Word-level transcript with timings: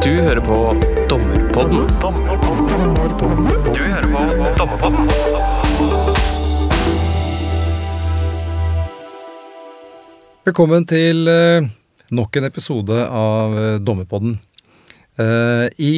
Du 0.00 0.14
hører 0.16 0.40
på 0.40 0.54
Dommerpodden. 1.10 1.82
Du 3.68 3.80
hører 3.84 4.06
på 4.08 4.22
Dommerpodden. 4.56 5.10
Velkommen 10.48 10.88
til 10.88 11.28
eh, 11.28 11.68
nok 12.16 12.40
en 12.40 12.48
episode 12.48 12.96
av 13.04 13.60
eh, 13.60 13.76
Dommerpodden. 13.84 14.40
Eh, 15.20 15.68
I 15.76 15.94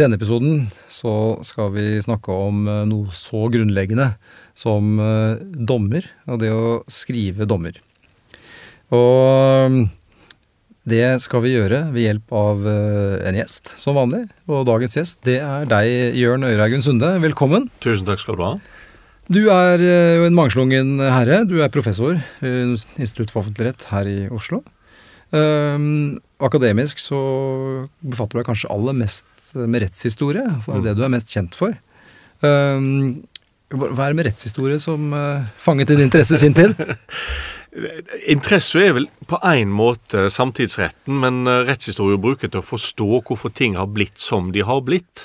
denne 0.00 0.16
episoden 0.16 0.70
så 0.88 1.36
skal 1.44 1.74
vi 1.76 1.86
snakke 2.00 2.32
om 2.32 2.64
noe 2.88 3.12
så 3.12 3.52
grunnleggende 3.52 4.14
som 4.56 4.96
dommer, 5.52 6.08
og 6.24 6.40
det 6.40 6.56
å 6.56 6.78
skrive 6.88 7.44
dommer. 7.44 7.76
Og 8.96 9.84
det 10.88 11.22
skal 11.22 11.44
vi 11.44 11.54
gjøre 11.54 11.84
ved 11.94 12.06
hjelp 12.06 12.34
av 12.34 12.64
eh, 12.66 13.22
en 13.28 13.38
gjest, 13.38 13.74
som 13.78 13.94
vanlig. 13.94 14.24
Og 14.50 14.64
dagens 14.66 14.96
gjest, 14.98 15.20
det 15.26 15.38
er 15.38 15.68
deg, 15.70 16.16
Jørn 16.18 16.46
Øyreigen 16.48 16.82
Sunde. 16.82 17.14
Velkommen. 17.22 17.68
Tusen 17.84 18.08
takk 18.08 18.22
skal 18.22 18.38
du 18.38 18.44
ha. 18.46 18.52
Du 19.32 19.40
er 19.54 19.78
eh, 19.78 20.16
jo 20.18 20.26
en 20.26 20.36
mangslungen 20.36 20.96
herre. 21.00 21.44
Du 21.46 21.60
er 21.62 21.70
professor 21.72 22.18
ved 22.42 22.82
Institutt 22.98 23.30
for 23.30 23.44
offentlig 23.44 23.70
rett 23.70 23.86
her 23.92 24.10
i 24.10 24.18
Oslo. 24.34 24.64
Um, 25.32 26.18
akademisk 26.44 26.98
så 27.00 27.18
befatter 28.04 28.36
du 28.36 28.42
deg 28.42 28.48
kanskje 28.50 28.68
aller 28.74 28.96
mest 28.98 29.52
med 29.54 29.86
rettshistorie, 29.86 30.44
for 30.60 30.82
det 30.82 30.90
er 30.90 30.96
det 30.96 31.00
du 31.00 31.06
er 31.06 31.14
mest 31.14 31.32
kjent 31.32 31.56
for. 31.56 31.72
Um, 32.44 33.22
hva 33.72 33.88
er 34.04 34.12
det 34.12 34.18
med 34.18 34.26
rettshistorie 34.28 34.80
som 34.82 35.12
eh, 35.16 35.44
fanget 35.62 35.88
din 35.92 36.02
interesse 36.04 36.36
i 36.36 36.42
sin 36.42 36.56
tid? 36.56 36.76
Interesse 38.28 38.82
er 38.84 38.92
vel 38.92 39.06
på 39.24 39.38
én 39.48 39.70
måte 39.72 40.26
samtidsretten, 40.28 41.14
men 41.22 41.46
eh, 41.48 41.62
rettshistorie 41.64 42.18
bruker 42.20 42.50
til 42.52 42.60
å 42.60 42.66
forstå 42.66 43.06
hvorfor 43.24 43.52
ting 43.56 43.78
har 43.80 43.88
blitt 43.88 44.20
som 44.20 44.50
de 44.52 44.60
har 44.68 44.82
blitt. 44.84 45.24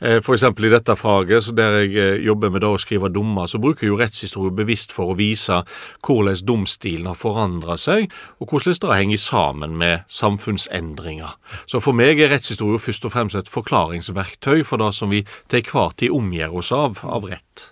F.eks. 0.00 0.24
For 0.26 0.34
eksempel 0.34 0.66
i 0.66 0.72
dette 0.72 0.96
faget, 0.98 1.52
der 1.54 1.76
jeg 1.84 1.92
eh, 1.94 2.24
jobber 2.26 2.50
med 2.50 2.66
å 2.66 2.72
skrive 2.82 3.12
dommer, 3.14 3.46
så 3.46 3.60
bruker 3.62 3.86
jo 3.86 3.98
rettshistorie 4.00 4.50
bevisst 4.58 4.90
for 4.96 5.12
å 5.12 5.18
vise 5.18 5.60
hvordan 6.02 6.42
domstilen 6.42 7.06
har 7.12 7.20
forandra 7.20 7.78
seg, 7.78 8.10
og 8.42 8.50
hvordan 8.50 8.80
det 8.82 8.98
henger 8.98 9.22
sammen 9.22 9.78
med 9.78 10.02
samfunnsendringer. 10.10 11.38
Så 11.70 11.78
for 11.84 11.94
meg 11.94 12.18
er 12.18 12.34
rettshistorie 12.34 12.82
først 12.82 13.06
og 13.06 13.14
fremst 13.14 13.38
et 13.38 13.52
forklaringsverktøy 13.54 14.66
for 14.66 14.82
det 14.82 14.90
som 14.98 15.14
vi 15.14 15.22
til 15.46 15.62
enhver 15.62 15.94
tid 15.94 16.18
omgir 16.18 16.58
oss 16.58 16.74
av 16.74 17.04
av 17.06 17.30
rett. 17.30 17.70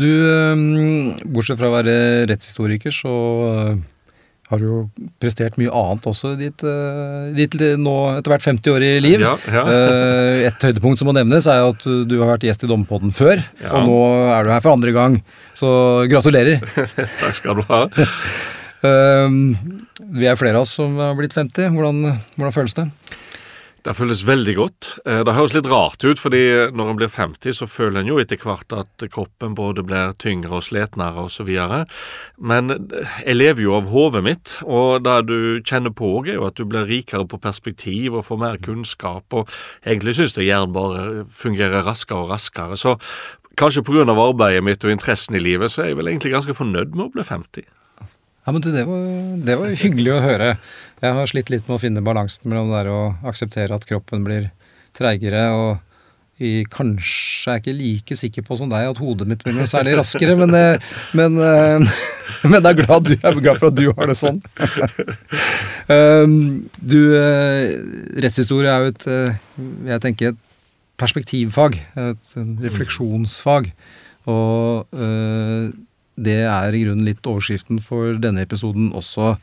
Du, 0.00 0.06
um, 0.06 1.14
bortsett 1.34 1.58
fra 1.60 1.68
å 1.70 1.74
være 1.74 1.94
rettshistoriker, 2.30 2.94
så 2.94 3.10
uh, 3.44 3.74
har 4.50 4.58
du 4.58 4.64
jo 4.66 4.78
prestert 5.22 5.58
mye 5.60 5.70
annet 5.70 6.06
også 6.10 6.32
i 6.34 6.38
ditt, 6.40 6.64
uh, 6.66 7.28
ditt 7.36 7.54
nå 7.78 7.94
etter 8.16 8.32
hvert 8.34 8.46
50 8.48 8.72
år 8.74 8.86
i 8.86 8.92
liv. 9.04 9.22
Ja, 9.22 9.34
ja. 9.46 9.64
Eh, 9.70 10.46
et 10.48 10.66
høydepunkt 10.66 10.98
som 11.02 11.10
må 11.10 11.14
nevnes, 11.14 11.46
er 11.50 11.68
at 11.68 11.84
du- 11.84 12.16
har 12.22 12.32
vært 12.32 12.48
gjest 12.48 12.64
i 12.66 12.70
Dommepodden 12.70 13.12
før, 13.14 13.42
Ja. 13.62 13.74
og 13.76 13.86
nå 13.86 13.98
er 14.38 14.44
du 14.44 14.50
her 14.50 14.60
for 14.64 14.72
andre 14.74 14.92
gang. 14.96 15.20
Så 15.54 15.70
gratulerer. 16.10 16.58
Takk 17.22 17.34
skal 17.38 17.60
du 17.60 17.62
ha. 17.70 17.84
Um, 18.82 19.54
vi 20.16 20.24
er 20.26 20.38
flere 20.40 20.56
av 20.56 20.64
oss 20.64 20.72
som 20.78 20.94
har 20.96 21.14
blitt 21.18 21.34
50. 21.36 21.68
Hvordan, 21.76 22.14
hvordan 22.38 22.54
føles 22.56 22.74
det? 22.78 22.86
Det 23.80 23.94
føles 23.96 24.26
veldig 24.28 24.54
godt. 24.58 24.88
Eh, 25.06 25.22
Det 25.24 25.34
høres 25.34 25.54
litt 25.54 25.68
rart 25.70 26.04
ut, 26.04 26.18
fordi 26.20 26.70
når 26.76 26.90
en 26.90 26.98
blir 26.98 27.08
50, 27.08 27.54
så 27.56 27.66
føler 27.66 28.00
en 28.00 28.10
jo 28.10 28.18
etter 28.20 28.36
hvert 28.36 28.72
at 28.76 29.06
kroppen 29.08 29.54
både 29.56 29.84
blir 29.86 30.12
tyngre 30.20 30.58
og 30.58 30.66
sletnere 30.66 31.24
osv. 31.24 31.48
Men 32.36 32.68
jeg 33.24 33.36
lever 33.36 33.62
jo 33.62 33.74
av 33.78 33.88
hodet 33.88 34.22
mitt, 34.22 34.58
og 34.66 35.04
det 35.04 35.26
du 35.26 35.62
kjenner 35.64 35.94
på 35.96 36.26
er 36.26 36.36
jo 36.36 36.46
at 36.46 36.60
du 36.60 36.66
blir 36.66 36.84
rikere 36.84 37.24
på 37.24 37.40
perspektiv 37.40 38.14
og 38.14 38.26
får 38.28 38.38
mer 38.38 38.60
kunnskap, 38.60 39.24
og 39.32 39.48
egentlig 39.86 40.18
syns 40.18 40.36
jeg 40.36 40.50
hjernen 40.50 40.76
bare 40.76 41.24
fungerer 41.24 41.86
raskere 41.86 42.26
og 42.26 42.30
raskere. 42.34 42.76
Så 42.76 42.98
kanskje 43.56 43.82
pga. 43.82 44.04
arbeidet 44.04 44.64
mitt 44.64 44.84
og 44.84 44.90
interessen 44.90 45.36
i 45.36 45.38
livet, 45.38 45.70
så 45.70 45.82
er 45.82 45.86
jeg 45.88 45.96
vel 45.96 46.08
egentlig 46.08 46.32
ganske 46.32 46.54
fornøyd 46.54 46.92
med 46.94 47.08
å 47.08 47.12
bli 47.12 47.22
50. 47.22 47.79
Ja, 48.50 48.52
men 48.56 48.64
det, 48.66 48.82
var, 48.82 49.02
det 49.46 49.54
var 49.60 49.74
hyggelig 49.78 50.10
å 50.10 50.22
høre. 50.24 50.46
Jeg 50.98 51.14
har 51.14 51.28
slitt 51.30 51.52
litt 51.52 51.68
med 51.68 51.76
å 51.76 51.78
finne 51.78 52.00
balansen 52.02 52.48
mellom 52.50 52.72
det 52.72 52.90
å 52.90 53.02
akseptere 53.30 53.76
at 53.76 53.84
kroppen 53.86 54.24
blir 54.26 54.48
treigere, 54.98 55.44
og 55.54 56.42
i, 56.42 56.64
kanskje 56.66 57.52
er 57.52 57.60
ikke 57.60 57.74
like 57.76 58.16
sikker 58.18 58.42
på 58.42 58.56
som 58.58 58.72
deg 58.72 58.88
at 58.90 58.98
hodet 58.98 59.28
mitt 59.30 59.44
blir 59.44 59.54
noe 59.54 59.70
særlig 59.70 59.92
raskere, 60.00 60.34
men, 60.40 60.56
eh, 60.58 60.90
men, 61.14 61.36
eh, 61.38 62.00
men 62.50 62.56
jeg, 62.58 62.72
er 62.72 62.78
glad, 62.80 63.06
du, 63.06 63.12
jeg 63.14 63.28
er 63.30 63.38
glad 63.38 63.60
for 63.60 63.70
at 63.70 63.78
du 63.78 63.84
har 63.92 64.10
det 64.10 64.18
sånn. 64.18 64.42
Um, 65.90 66.68
du, 66.78 67.16
eh, 67.18 67.72
rettshistorie 68.22 68.70
er 68.70 68.84
jo 68.84 68.90
et, 68.92 69.06
jeg 69.90 70.02
tenker, 70.04 70.36
et 70.36 70.92
perspektivfag, 71.02 71.80
et 71.98 72.34
refleksjonsfag. 72.62 73.72
Og 74.30 75.00
det 76.20 76.38
er 76.44 76.76
i 76.76 76.82
grunnen 76.84 77.06
litt 77.08 77.24
overskriften 77.26 77.80
for 77.84 78.18
denne 78.20 78.44
episoden 78.44 78.90
også. 78.96 79.34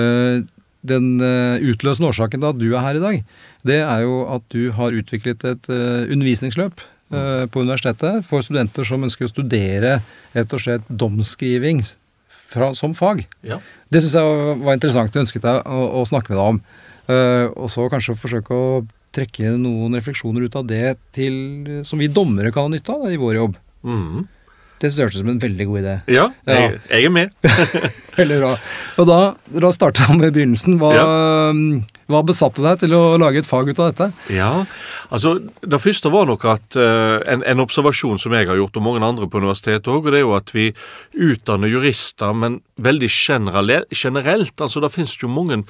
Øh, 0.00 0.42
den 0.82 1.20
øh, 1.22 1.60
utløsende 1.70 2.08
årsaken 2.10 2.40
til 2.42 2.48
at 2.48 2.58
du 2.58 2.68
er 2.74 2.82
her 2.82 2.98
i 2.98 3.02
dag, 3.04 3.20
det 3.68 3.80
er 3.84 4.00
jo 4.02 4.16
at 4.34 4.42
du 4.50 4.70
har 4.74 4.96
utviklet 4.98 5.44
et 5.46 5.68
øh, 5.70 6.08
undervisningsløp 6.10 6.80
på 7.12 7.60
universitetet 7.60 8.22
for 8.24 8.40
studenter 8.40 8.86
som 8.88 9.02
ønsker 9.04 9.26
å 9.26 9.28
studere 9.28 9.98
rett 10.32 10.54
og 10.56 10.62
slett 10.64 10.86
domskriving 10.88 11.82
fra, 12.32 12.70
som 12.72 12.94
fag. 12.96 13.26
Ja. 13.44 13.58
Det 13.92 14.00
syns 14.00 14.14
jeg 14.16 14.56
var- 14.64 14.78
interessant. 14.78 15.12
Jeg 15.12 15.26
ønsket 15.26 15.44
deg 15.44 15.60
å, 15.68 15.82
å 16.00 16.06
snakke 16.08 16.32
med 16.32 16.38
deg 16.40 16.48
om. 16.54 16.60
Eh, 17.12 17.46
og 17.52 17.68
så 17.68 17.84
kanskje 17.92 18.16
forsøke 18.16 18.56
å 18.56 18.80
trekke 19.12 19.52
noen 19.60 19.92
refleksjoner 19.98 20.46
ut 20.48 20.56
av 20.56 20.64
det 20.70 20.94
til, 21.12 21.36
som 21.84 22.00
vi 22.00 22.08
dommere 22.08 22.48
kan 22.54 22.70
ha 22.70 22.72
nytte 22.72 22.94
av 22.96 23.04
da, 23.04 23.12
i 23.12 23.20
vår 23.20 23.36
jobb. 23.42 23.58
Mhm. 23.84 24.24
Det 24.82 24.90
synes 24.90 24.98
jeg 24.98 25.06
hørtes 25.06 25.20
ut 25.20 25.22
som 25.24 25.30
en 25.32 25.42
veldig 25.42 25.66
god 25.70 25.78
idé. 25.84 25.92
Ja, 26.10 26.24
Ja. 26.46 26.54
jeg, 26.58 26.80
jeg 26.90 27.04
er 27.06 27.12
med. 27.14 27.30
Veldig 28.18 28.38
bra. 28.42 28.48
Og 29.00 29.06
da, 29.08 29.18
da 29.62 29.70
starta 29.72 30.04
jeg 30.10 30.18
med 30.18 30.34
begynnelsen. 30.34 30.74
Hva, 30.82 30.90
hva 32.12 32.20
besatte 32.28 32.60
deg 32.64 32.82
til 32.82 32.92
å 32.98 33.14
lage 33.22 33.40
et 33.40 33.48
fag 33.48 33.70
ut 33.70 33.78
av 33.80 33.92
dette? 33.92 34.08
Ja, 34.34 34.50
altså 35.08 35.36
Det 35.62 35.80
første 35.80 36.10
var 36.12 36.26
nok 36.28 36.44
at 36.50 36.76
eh, 36.76 37.22
en, 37.32 37.44
en 37.48 37.62
observasjon 37.64 38.20
som 38.20 38.34
jeg 38.36 38.50
har 38.50 38.58
gjort, 38.60 38.76
og 38.76 38.84
mange 38.84 39.06
andre 39.06 39.30
på 39.32 39.40
universitetet 39.40 39.88
òg, 39.88 40.02
og 40.04 40.12
det 40.12 40.20
er 40.20 40.26
jo 40.26 40.34
at 40.36 40.52
vi 40.52 40.66
utdanner 41.16 41.72
jurister, 41.72 42.34
men 42.36 42.60
veldig 42.82 43.08
generelt. 43.94 44.60
altså 44.60 44.82
Det 44.84 44.92
finnes 44.92 45.16
jo 45.22 45.30
mange 45.32 45.62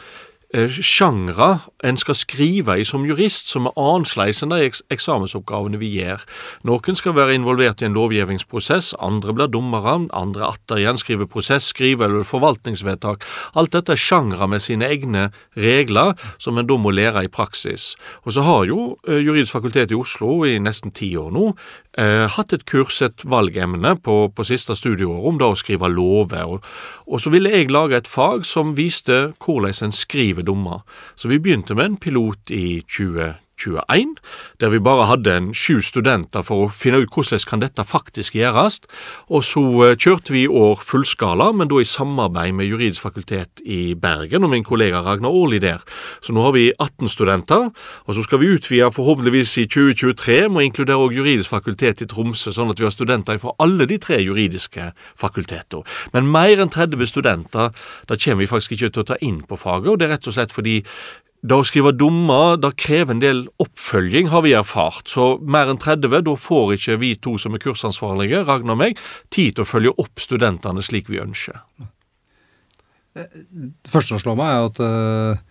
sjangre 0.52 1.62
en 1.84 1.96
skal 1.96 2.16
skrive 2.16 2.74
i 2.80 2.84
som 2.84 3.06
jurist, 3.08 3.48
som 3.48 3.66
er 3.70 3.76
annerledes 3.80 4.42
enn 4.44 4.52
de 4.52 4.68
eksamensoppgavene 4.92 5.80
vi 5.80 5.88
gjør. 5.96 6.24
Noen 6.68 6.98
skal 6.98 7.16
være 7.16 7.36
involvert 7.38 7.82
i 7.82 7.88
en 7.88 7.96
lovgivningsprosess, 7.96 8.92
andre 9.00 9.32
blir 9.36 9.50
dommere, 9.52 9.94
andre 10.12 10.50
atter 10.52 10.82
igjen 10.82 11.00
skriver 11.00 11.30
prosess, 11.30 11.70
skriver 11.72 12.10
eller 12.10 12.28
forvaltningsvedtak. 12.28 13.24
Alt 13.56 13.72
dette 13.72 13.96
er 13.96 14.02
sjangre 14.02 14.48
med 14.48 14.62
sine 14.64 14.90
egne 14.92 15.30
regler, 15.56 16.12
som 16.38 16.60
en 16.60 16.68
da 16.68 16.76
må 16.76 16.92
lære 16.92 17.24
i 17.24 17.32
praksis. 17.32 17.94
Og 18.26 18.36
så 18.36 18.44
har 18.44 18.68
jo 18.68 18.96
eh, 19.08 19.22
Juridisk 19.22 19.56
fakultet 19.56 19.92
i 19.92 19.98
Oslo 19.98 20.42
i 20.48 20.58
nesten 20.60 20.92
ti 20.92 21.14
år 21.16 21.32
nå 21.32 21.52
eh, 21.98 22.26
hatt 22.30 22.52
et 22.52 22.64
kurs, 22.68 23.00
et 23.02 23.24
valgemne, 23.28 23.96
på, 24.02 24.16
på 24.34 24.46
siste 24.46 24.76
studieår 24.78 25.28
om 25.28 25.38
det 25.40 25.50
å 25.50 25.58
skrive 25.58 25.90
lover. 25.92 26.56
Og, 26.56 26.72
og 27.06 27.22
så 27.22 27.32
ville 27.34 27.52
jeg 27.52 27.72
lage 27.72 27.98
et 27.98 28.10
fag 28.10 28.46
som 28.48 28.76
viste 28.78 29.32
hvordan 29.42 29.88
en 29.88 29.96
skriver 29.96 30.46
dommer. 30.46 30.82
Så 31.16 31.30
vi 31.32 31.40
begynte 31.42 31.76
med 31.78 31.92
en 31.92 32.02
pilot 32.02 32.52
i 32.54 32.82
2021, 33.60 34.16
der 34.60 34.72
vi 34.72 34.80
bare 34.82 35.06
hadde 35.06 35.36
en 35.36 35.50
sju 35.54 35.80
studenter 35.84 36.44
for 36.46 36.66
å 36.66 36.70
finne 36.72 37.02
ut 37.02 37.12
hvordan 37.12 37.42
kan 37.48 37.62
dette 37.62 37.84
faktisk 37.86 38.36
gjøres. 38.38 38.80
Og 39.30 39.44
så 39.46 39.62
eh, 39.86 39.96
kjørte 39.96 40.34
vi 40.34 40.44
i 40.46 40.50
år 40.50 40.80
fullskala, 40.82 41.50
men 41.56 41.70
da 41.70 41.80
i 41.80 41.88
samarbeid 41.88 42.56
med 42.56 42.68
Juridisk 42.70 43.04
fakultet 43.04 43.62
i 43.64 43.94
Bergen 43.98 44.46
og 44.46 44.52
min 44.52 44.66
kollega 44.66 45.02
Ragnar 45.04 45.32
Aarli 45.32 45.60
der. 45.62 45.82
Så 46.24 46.34
nå 46.34 46.44
har 46.46 46.54
vi 46.56 46.70
18 46.72 47.10
studenter, 47.12 47.70
og 48.06 48.16
så 48.16 48.24
skal 48.26 48.42
vi 48.42 48.52
utvide 48.56 48.90
forhåpentligvis 48.94 49.56
i 49.62 49.66
2023 49.70 50.38
med 50.48 50.62
å 50.62 50.66
inkludere 50.66 51.00
også 51.02 51.20
Juridisk 51.20 51.52
fakultet 51.52 52.04
i 52.04 52.10
Tromsø, 52.10 52.54
sånn 52.54 52.72
at 52.72 52.80
vi 52.80 52.88
har 52.88 52.94
studenter 52.94 53.40
fra 53.42 53.54
alle 53.62 53.86
de 53.90 53.98
tre 54.02 54.20
juridiske 54.22 54.90
fakulteter. 55.18 55.82
Men 56.14 56.30
mer 56.32 56.62
enn 56.62 56.72
30 56.72 57.08
studenter, 57.08 57.72
da 58.08 58.18
kommer 58.18 58.42
vi 58.42 58.50
faktisk 58.50 58.76
ikke 58.76 58.92
til 58.92 59.04
å 59.04 59.10
ta 59.12 59.18
inn 59.24 59.42
på 59.46 59.58
faget, 59.60 59.92
og 59.92 60.00
det 60.00 60.08
er 60.08 60.14
rett 60.16 60.28
og 60.30 60.36
slett 60.36 60.54
fordi 60.54 60.80
det 61.42 61.56
å 61.58 61.64
skrive 61.66 61.90
dommer 61.98 62.54
det 62.60 62.70
krever 62.78 63.16
en 63.16 63.22
del 63.22 63.40
oppfølging, 63.62 64.28
har 64.30 64.44
vi 64.44 64.54
erfart. 64.54 65.10
Så 65.10 65.36
mer 65.42 65.72
enn 65.72 65.80
30, 65.82 66.22
da 66.22 66.34
får 66.38 66.76
ikke 66.76 66.98
vi 67.02 67.14
to 67.18 67.34
som 67.40 67.56
er 67.56 67.62
kursansvarlige, 67.64 68.44
Ragnar 68.46 68.76
og 68.76 68.82
meg, 68.84 69.00
tid 69.34 69.56
til 69.56 69.66
å 69.66 69.68
følge 69.68 69.94
opp 69.98 70.22
studentene 70.22 70.84
slik 70.86 71.10
vi 71.10 71.18
ønsker. 71.22 71.58
Det 73.18 73.90
første 73.90 74.14
som 74.14 74.22
slår 74.22 74.38
meg, 74.38 74.52
er 74.52 74.68
at 74.70 74.82
øh, 74.86 75.42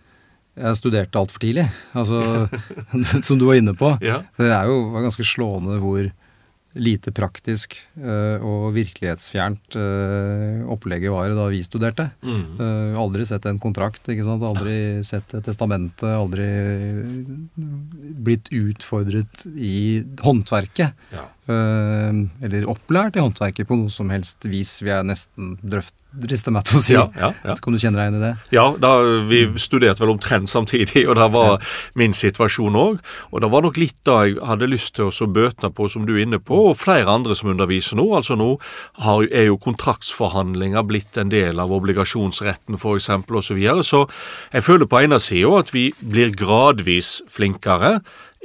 jeg 0.64 0.80
studerte 0.80 1.20
altfor 1.20 1.44
tidlig. 1.44 1.68
Altså, 1.92 2.48
som 3.28 3.38
du 3.38 3.46
var 3.50 3.60
inne 3.60 3.76
på. 3.76 3.92
Ja. 4.04 4.22
Det 4.40 4.48
er 4.48 4.72
jo 4.72 4.88
ganske 4.96 5.28
slående 5.28 5.76
hvor 5.82 6.08
lite 6.78 7.12
praktisk 7.14 7.76
eh, 8.00 8.40
og 8.40 8.72
virkelighetsfjernt 8.76 9.76
eh, 9.76 10.62
opplegget 10.72 11.12
var 11.12 11.34
da 11.36 11.48
vi 11.52 11.60
studerte. 11.64 12.08
Eh, 12.24 12.96
aldri 12.98 13.26
sett 13.28 13.46
en 13.50 13.60
kontrakt, 13.62 14.08
aldri 14.08 14.76
sett 15.06 15.34
et 15.36 15.44
testamente, 15.44 16.08
aldri 16.08 16.48
blitt 18.24 18.48
utfordret 18.56 19.44
i 19.52 20.02
håndverket. 20.24 21.06
Ja. 21.12 21.28
Eh, 21.50 22.18
eller 22.46 22.68
opplært 22.70 23.16
i 23.18 23.22
håndverket 23.22 23.66
på 23.66 23.74
noe 23.74 23.90
som 23.90 24.12
helst 24.14 24.46
vis, 24.46 24.76
vil 24.78 24.92
jeg 24.92 25.06
nesten 25.08 25.56
driste 25.66 26.52
meg 26.54 26.68
til 26.68 26.78
å 26.78 26.82
si. 26.84 26.94
Ja, 26.94 27.08
ja, 27.18 27.32
ja. 27.42 27.56
Kan 27.58 27.74
du 27.74 27.80
kjenne 27.82 27.98
deg 27.98 28.12
inn 28.12 28.18
i 28.20 28.22
det? 28.22 28.30
Ja, 28.54 28.68
da, 28.78 28.92
vi 29.26 29.40
studerte 29.58 30.04
vel 30.04 30.12
omtrent 30.14 30.52
samtidig, 30.52 31.02
og 31.08 31.18
det 31.18 31.28
var 31.34 31.74
min 31.98 32.14
situasjon 32.14 32.78
òg. 32.78 33.02
Og 33.32 33.42
det 33.42 33.50
var 33.50 33.66
nok 33.66 33.82
litt 33.82 33.98
da 34.06 34.20
jeg 34.28 34.38
hadde 34.46 34.70
lyst 34.70 34.94
til 35.00 35.10
å 35.10 35.30
bøte 35.34 35.72
på, 35.74 35.90
som 35.90 36.06
du 36.06 36.14
er 36.14 36.22
inne 36.28 36.38
på, 36.38 36.62
og 36.70 36.78
flere 36.78 37.10
andre 37.10 37.34
som 37.38 37.50
underviser 37.50 37.98
nå. 37.98 38.06
Altså 38.14 38.38
Nå 38.38 38.52
har, 39.02 39.26
er 39.34 39.50
jo 39.50 39.58
kontraktsforhandlinger 39.66 40.86
blitt 40.86 41.18
en 41.18 41.32
del 41.32 41.58
av 41.58 41.74
obligasjonsretten 41.74 42.78
f.eks. 42.78 43.10
osv. 43.18 43.40
Så, 43.42 43.56
videre. 43.58 43.82
så 43.82 44.06
jeg 44.54 44.64
føler 44.64 44.86
på 44.86 45.02
ene 45.02 45.18
sida 45.20 45.58
at 45.58 45.74
vi 45.74 45.90
blir 45.98 46.30
gradvis 46.38 47.18
flinkere 47.28 47.98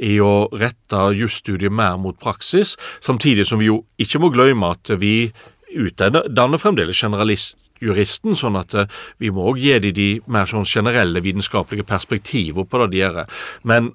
i 0.04 0.18
å 0.22 0.48
rette 0.54 1.04
jusstudiet 1.18 1.74
mer 1.74 1.98
mot 2.02 2.18
praksis, 2.20 2.76
samtidig 3.04 3.48
som 3.50 3.62
vi 3.62 3.72
jo 3.72 3.82
ikke 4.02 4.22
må 4.22 4.32
glemme 4.34 4.74
at 4.76 4.92
vi 5.02 5.32
utdanner 5.78 6.62
fremdeles 6.62 7.00
generalistjuristen, 7.02 8.38
sånn 8.38 8.60
at 8.60 8.76
eh, 8.78 8.92
vi 9.22 9.32
må 9.34 9.50
òg 9.52 9.62
gi 9.62 9.78
dem 9.84 9.96
de 9.98 10.10
mer 10.32 10.50
sånn 10.50 10.68
generelle 10.68 11.24
vitenskapelige 11.24 11.88
perspektiver 11.88 12.68
på 12.68 12.84
det 12.84 12.92
de 12.94 13.02
gjør. 13.04 13.24
Men 13.68 13.92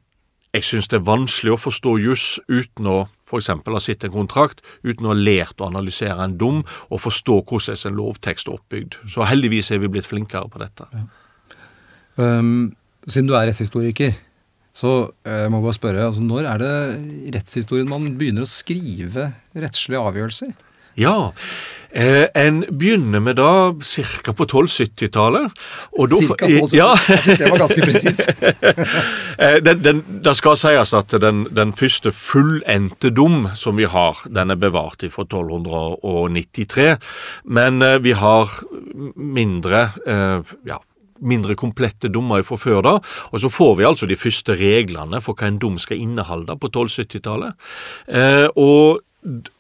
jeg 0.53 0.67
syns 0.69 0.91
det 0.93 0.99
er 0.99 1.07
vanskelig 1.07 1.55
å 1.55 1.61
forstå 1.61 1.95
juss 2.03 2.27
uten 2.51 2.89
å 2.91 2.99
f.eks. 3.25 3.49
ha 3.49 3.81
sett 3.81 4.05
en 4.05 4.13
kontrakt, 4.13 4.61
uten 4.85 5.07
å 5.07 5.15
ha 5.15 5.17
lært 5.17 5.63
å 5.63 5.71
analysere 5.71 6.21
en 6.21 6.37
dom 6.37 6.61
og 6.91 7.01
forstå 7.01 7.39
hvordan 7.49 7.87
en 7.89 7.97
lovtekst 7.97 8.51
er 8.51 8.59
oppbygd. 8.59 8.99
Så 9.09 9.25
heldigvis 9.25 9.73
er 9.73 9.81
vi 9.81 9.89
blitt 9.95 10.09
flinkere 10.09 10.51
på 10.53 10.61
dette. 10.61 10.85
Um, 12.21 12.75
siden 13.07 13.31
du 13.31 13.37
er 13.39 13.49
rettshistoriker, 13.49 14.13
så 14.73 15.11
jeg 15.29 15.51
må 15.53 15.61
bare 15.65 15.77
spørre, 15.77 16.07
altså, 16.09 16.25
når 16.25 16.49
er 16.55 16.63
det 16.63 16.75
i 17.29 17.33
rettshistorien 17.35 17.89
man 17.91 18.11
begynner 18.21 18.47
å 18.47 18.49
skrive 18.51 19.31
rettslige 19.53 20.01
avgjørelser? 20.01 20.53
Ja, 21.01 21.33
eh, 21.97 22.27
en 22.37 22.59
begynner 22.69 23.21
med 23.25 23.37
da 23.41 23.73
ca. 23.73 24.33
på 24.37 24.45
1270-tallet. 24.45 25.55
og 25.97 26.11
da- 26.13 26.19
Cirka 26.21 26.49
1270. 26.49 26.77
Ja, 26.77 26.91
Jeg 27.09 27.23
syns 27.25 27.39
det 27.41 27.51
var 27.53 27.63
ganske 27.65 27.87
presist. 27.89 28.29
Eh, 29.43 29.57
det 29.65 30.35
skal 30.37 30.55
sies 30.61 30.93
at 30.95 31.15
den, 31.19 31.47
den 31.57 31.73
første 31.75 32.13
fullendte 32.15 33.09
dom 33.17 33.49
som 33.57 33.79
vi 33.81 33.87
har, 33.89 34.21
den 34.29 34.53
er 34.53 34.59
bevart 34.61 35.03
fra 35.11 35.25
1293. 35.25 36.99
Men 37.49 37.81
eh, 37.83 37.97
vi 38.05 38.13
har 38.13 38.53
mindre 39.17 39.87
eh, 40.07 40.53
ja, 40.69 40.79
mindre 41.23 41.57
komplette 41.59 42.11
dommer 42.13 42.45
fra 42.47 42.59
før 42.61 42.83
da. 42.87 42.97
Og 43.33 43.43
så 43.43 43.53
får 43.53 43.79
vi 43.79 43.89
altså 43.89 44.09
de 44.11 44.19
første 44.19 44.57
reglene 44.59 45.23
for 45.25 45.39
hva 45.39 45.51
en 45.51 45.63
dom 45.63 45.79
skal 45.83 46.03
inneholde 46.03 46.59
på 46.59 46.71
1270-tallet. 46.73 47.57
Eh, 48.13 48.49
og 48.59 49.03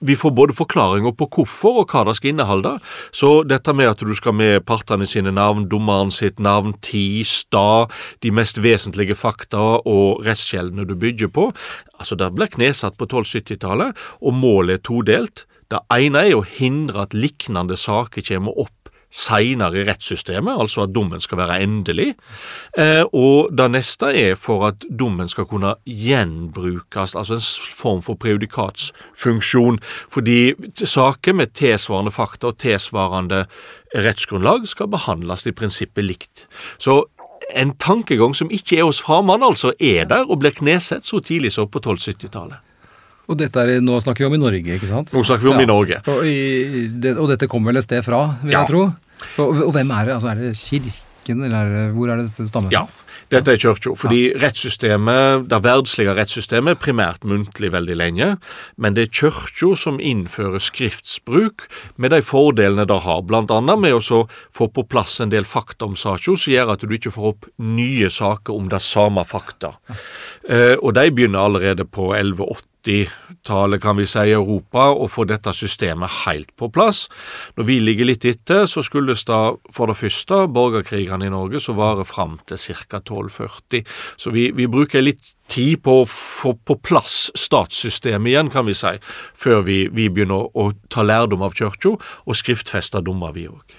vi 0.00 0.17
får 0.19 0.32
både 0.35 0.55
forklaringer 0.59 1.14
på 1.14 1.29
hvorfor 1.37 1.82
og 1.82 1.93
hva 1.93 2.03
det 2.09 2.17
skal 2.19 2.32
inneholde. 2.32 2.73
Så 3.14 3.31
dette 3.47 3.75
med 3.76 3.93
at 3.93 4.03
du 4.03 4.14
skal 4.19 4.35
med 4.35 4.64
partene 4.67 5.06
sine 5.06 5.31
navn, 5.35 5.69
dommeren 5.70 6.11
sitt 6.14 6.43
navn, 6.43 6.75
tid, 6.82 7.23
stad, 7.31 7.94
de 8.26 8.35
mest 8.35 8.59
vesentlige 8.62 9.17
fakta 9.19 9.62
og 9.87 10.26
rettskjeldene 10.26 10.87
du 10.88 10.97
bygger 10.99 11.31
på, 11.31 11.50
altså 11.99 12.19
det 12.19 12.32
blir 12.35 12.50
knesatt 12.50 12.99
på 12.99 13.06
1270-tallet, 13.06 13.99
og 14.20 14.35
målet 14.35 14.81
er 14.81 14.87
todelt. 14.91 15.47
Det 15.70 15.81
ene 15.94 16.26
er 16.26 16.37
å 16.37 16.44
hindre 16.44 17.06
at 17.06 17.14
lignende 17.17 17.79
saker 17.79 18.25
kommer 18.26 18.64
opp 18.67 18.81
seinere 19.12 19.82
i 19.82 19.85
rettssystemet, 19.85 20.56
altså 20.62 20.87
at 20.87 20.93
dommen 20.97 21.20
skal 21.20 21.38
være 21.43 21.59
endelig. 21.67 22.14
Eh, 22.81 23.03
og 23.12 23.50
det 23.53 23.67
neste 23.75 24.09
er 24.17 24.38
for 24.41 24.64
at 24.70 24.87
dommen 24.88 25.29
skal 25.29 25.44
kunne 25.50 25.75
gjenbrukes, 25.85 27.14
altså 27.20 27.37
en 27.37 27.44
form 27.76 28.00
for 28.06 28.17
prejudikatsfunksjon. 28.17 29.79
Fordi 30.12 30.55
saker 30.81 31.37
med 31.37 31.53
tilsvarende 31.59 32.12
fakta 32.14 32.53
og 32.53 32.59
tilsvarende 32.62 33.44
rettsgrunnlag 33.97 34.64
skal 34.70 34.88
behandles 34.93 35.47
i 35.47 35.53
prinsippet 35.56 36.05
likt. 36.09 36.47
Så 36.81 37.03
en 37.53 37.75
tankegang 37.76 38.32
som 38.38 38.49
ikke 38.55 38.79
er 38.81 38.87
hos 38.88 39.00
framann, 39.03 39.43
altså, 39.44 39.75
er 39.82 40.06
der 40.09 40.25
og 40.31 40.41
blir 40.41 40.55
knesett 40.56 41.05
så 41.05 41.20
tidlig 41.20 41.53
som 41.53 41.69
på 41.69 41.82
1270-tallet. 41.82 42.61
Og 43.31 43.37
dette 43.38 43.61
er, 43.62 43.79
nå 43.81 44.00
snakker 44.03 44.25
vi 44.25 44.29
om 44.31 44.35
i 44.35 44.41
Norge, 44.43 44.75
ikke 44.76 44.88
sant? 44.88 45.12
Nå 45.14 45.23
snakker 45.25 45.47
vi 45.47 45.53
om 45.53 45.61
i 45.62 45.69
Norge. 45.69 46.00
Og, 46.11 46.25
i, 46.26 46.88
det, 47.00 47.14
og 47.23 47.29
dette 47.31 47.47
kommer 47.49 47.70
vel 47.70 47.79
et 47.81 47.87
sted 47.87 48.03
fra, 48.05 48.25
vil 48.43 48.53
Ja. 48.56 48.64
jeg 48.64 48.73
tro. 48.73 48.82
Og, 49.38 49.62
og 49.69 49.72
hvem 49.76 49.90
er 49.90 50.08
det? 50.08 50.19
Altså, 50.19 50.32
er 50.32 50.40
det 50.40 50.56
kirken, 50.56 51.44
eller 51.46 51.58
er 51.58 51.72
det, 51.76 51.86
hvor 51.96 52.10
er 52.10 52.20
det 52.20 52.30
dette 52.30 52.48
stammer 52.48 52.74
Ja, 52.74 52.86
dette 53.32 53.54
er 53.54 53.60
kirka. 53.60 53.94
Fordi 53.96 54.20
rettssystemet, 54.42 55.46
det 55.50 55.60
verdslige 55.64 56.14
rettssystemet 56.16 56.74
er 56.74 56.80
primært 56.82 57.24
muntlig 57.28 57.72
veldig 57.72 57.96
lenge, 57.96 58.28
men 58.76 58.96
det 58.96 59.06
er 59.06 59.12
kirka 59.22 59.72
som 59.78 60.00
innfører 60.02 60.62
skriftsbruk 60.62 61.66
med 61.96 62.12
de 62.12 62.22
fordelene 62.26 62.86
det 62.88 63.00
har, 63.06 63.22
blant 63.28 63.52
annet 63.54 63.80
med 63.80 63.96
å 63.96 64.24
få 64.52 64.69
på 64.69 64.84
plass 64.84 65.20
en 65.22 65.32
del 65.32 65.48
fakta 65.48 65.88
om 65.88 65.96
saka, 65.96 66.36
som 66.36 66.52
gjør 66.52 66.75
at 66.75 66.84
du 66.84 66.92
ikke 66.96 67.14
får 67.14 67.30
opp 67.32 67.48
nye 67.62 68.10
saker 68.12 68.52
om 68.56 68.68
det 68.72 68.82
samme 68.84 69.25
fakta. 69.28 69.76
Eh, 70.48 70.76
og 70.80 70.92
de 70.98 71.08
begynner 71.10 71.46
allerede 71.46 71.88
på 71.88 72.12
1180-tallet, 72.82 73.82
kan 73.82 73.96
vi 73.96 74.06
si, 74.06 74.19
i 74.19 74.32
Europa, 74.32 74.90
å 74.93 75.08
få 75.11 75.25
dette 75.29 75.52
systemet 75.55 76.11
helt 76.26 76.50
på 76.56 76.69
plass. 76.73 77.08
Når 77.56 77.67
vi 77.69 77.79
ligger 77.81 78.08
litt 78.08 78.25
etter, 78.25 78.67
så 78.67 78.82
skyldes 78.82 79.25
det 79.29 79.40
for 79.73 79.90
det 79.90 79.99
første 79.99 80.46
borgerkrigene 80.52 81.26
i 81.26 81.32
Norge 81.32 81.61
som 81.62 81.79
varer 81.79 82.06
fram 82.08 82.38
til 82.46 82.58
ca. 82.58 82.99
1240. 82.99 83.84
Så 84.17 84.32
vi, 84.34 84.50
vi 84.56 84.67
bruker 84.70 85.02
litt 85.02 85.34
tid 85.52 85.82
på 85.84 86.02
å 86.02 86.08
få 86.08 86.55
på 86.64 86.79
plass 86.82 87.31
statssystemet 87.38 88.32
igjen, 88.32 88.50
kan 88.52 88.67
vi 88.67 88.75
si, 88.76 88.96
før 89.35 89.62
vi, 89.67 89.87
vi 89.93 90.08
begynner 90.11 90.49
å, 90.52 90.70
ta 90.88 91.05
lærdom 91.05 91.44
av 91.44 91.55
kirka 91.56 91.94
og 91.96 92.37
skriftfeste 92.37 93.02
dommer, 93.05 93.32
vi 93.37 93.49
òg. 93.50 93.78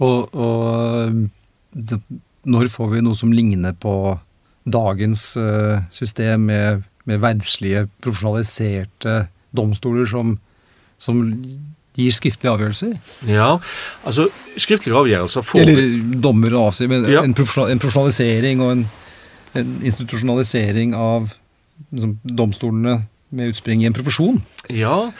Og, 0.00 0.34
og 0.34 1.26
det, 1.72 2.00
når 2.48 2.70
får 2.72 2.94
vi 2.94 3.02
noe 3.04 3.18
som 3.18 3.32
ligner 3.34 3.74
på 3.76 3.94
dagens 4.70 5.36
eh, 5.40 5.82
system 5.92 6.46
med, 6.48 6.84
med 7.10 7.20
verdslige, 7.22 7.88
profesjonaliserte 8.04 9.26
domstoler 9.56 10.06
som, 10.08 10.36
som 11.02 11.20
gir 11.98 12.14
skriftlige 12.14 12.52
avgjørelser? 12.54 12.94
Ja, 13.28 13.56
altså 14.06 14.28
skriftlige 14.56 14.96
avgjørelser 14.96 15.44
får 15.46 15.62
Eller 15.64 15.82
dommer 16.22 16.54
og 16.54 16.70
avsier, 16.70 16.90
men 16.92 17.06
Ja. 17.10 17.24
en 17.26 17.34
profesjonalisering 17.34 18.62
og 18.62 18.72
en, 18.76 18.84
en 19.58 19.72
institusjonalisering 19.82 20.94
av 20.94 21.32
liksom, 21.90 22.18
domstolene 22.24 23.00
med 23.36 23.52
utspring 23.52 23.82
i 23.82 23.88
en 23.88 23.94
profesjon. 23.96 24.40
Ja, 24.70 25.10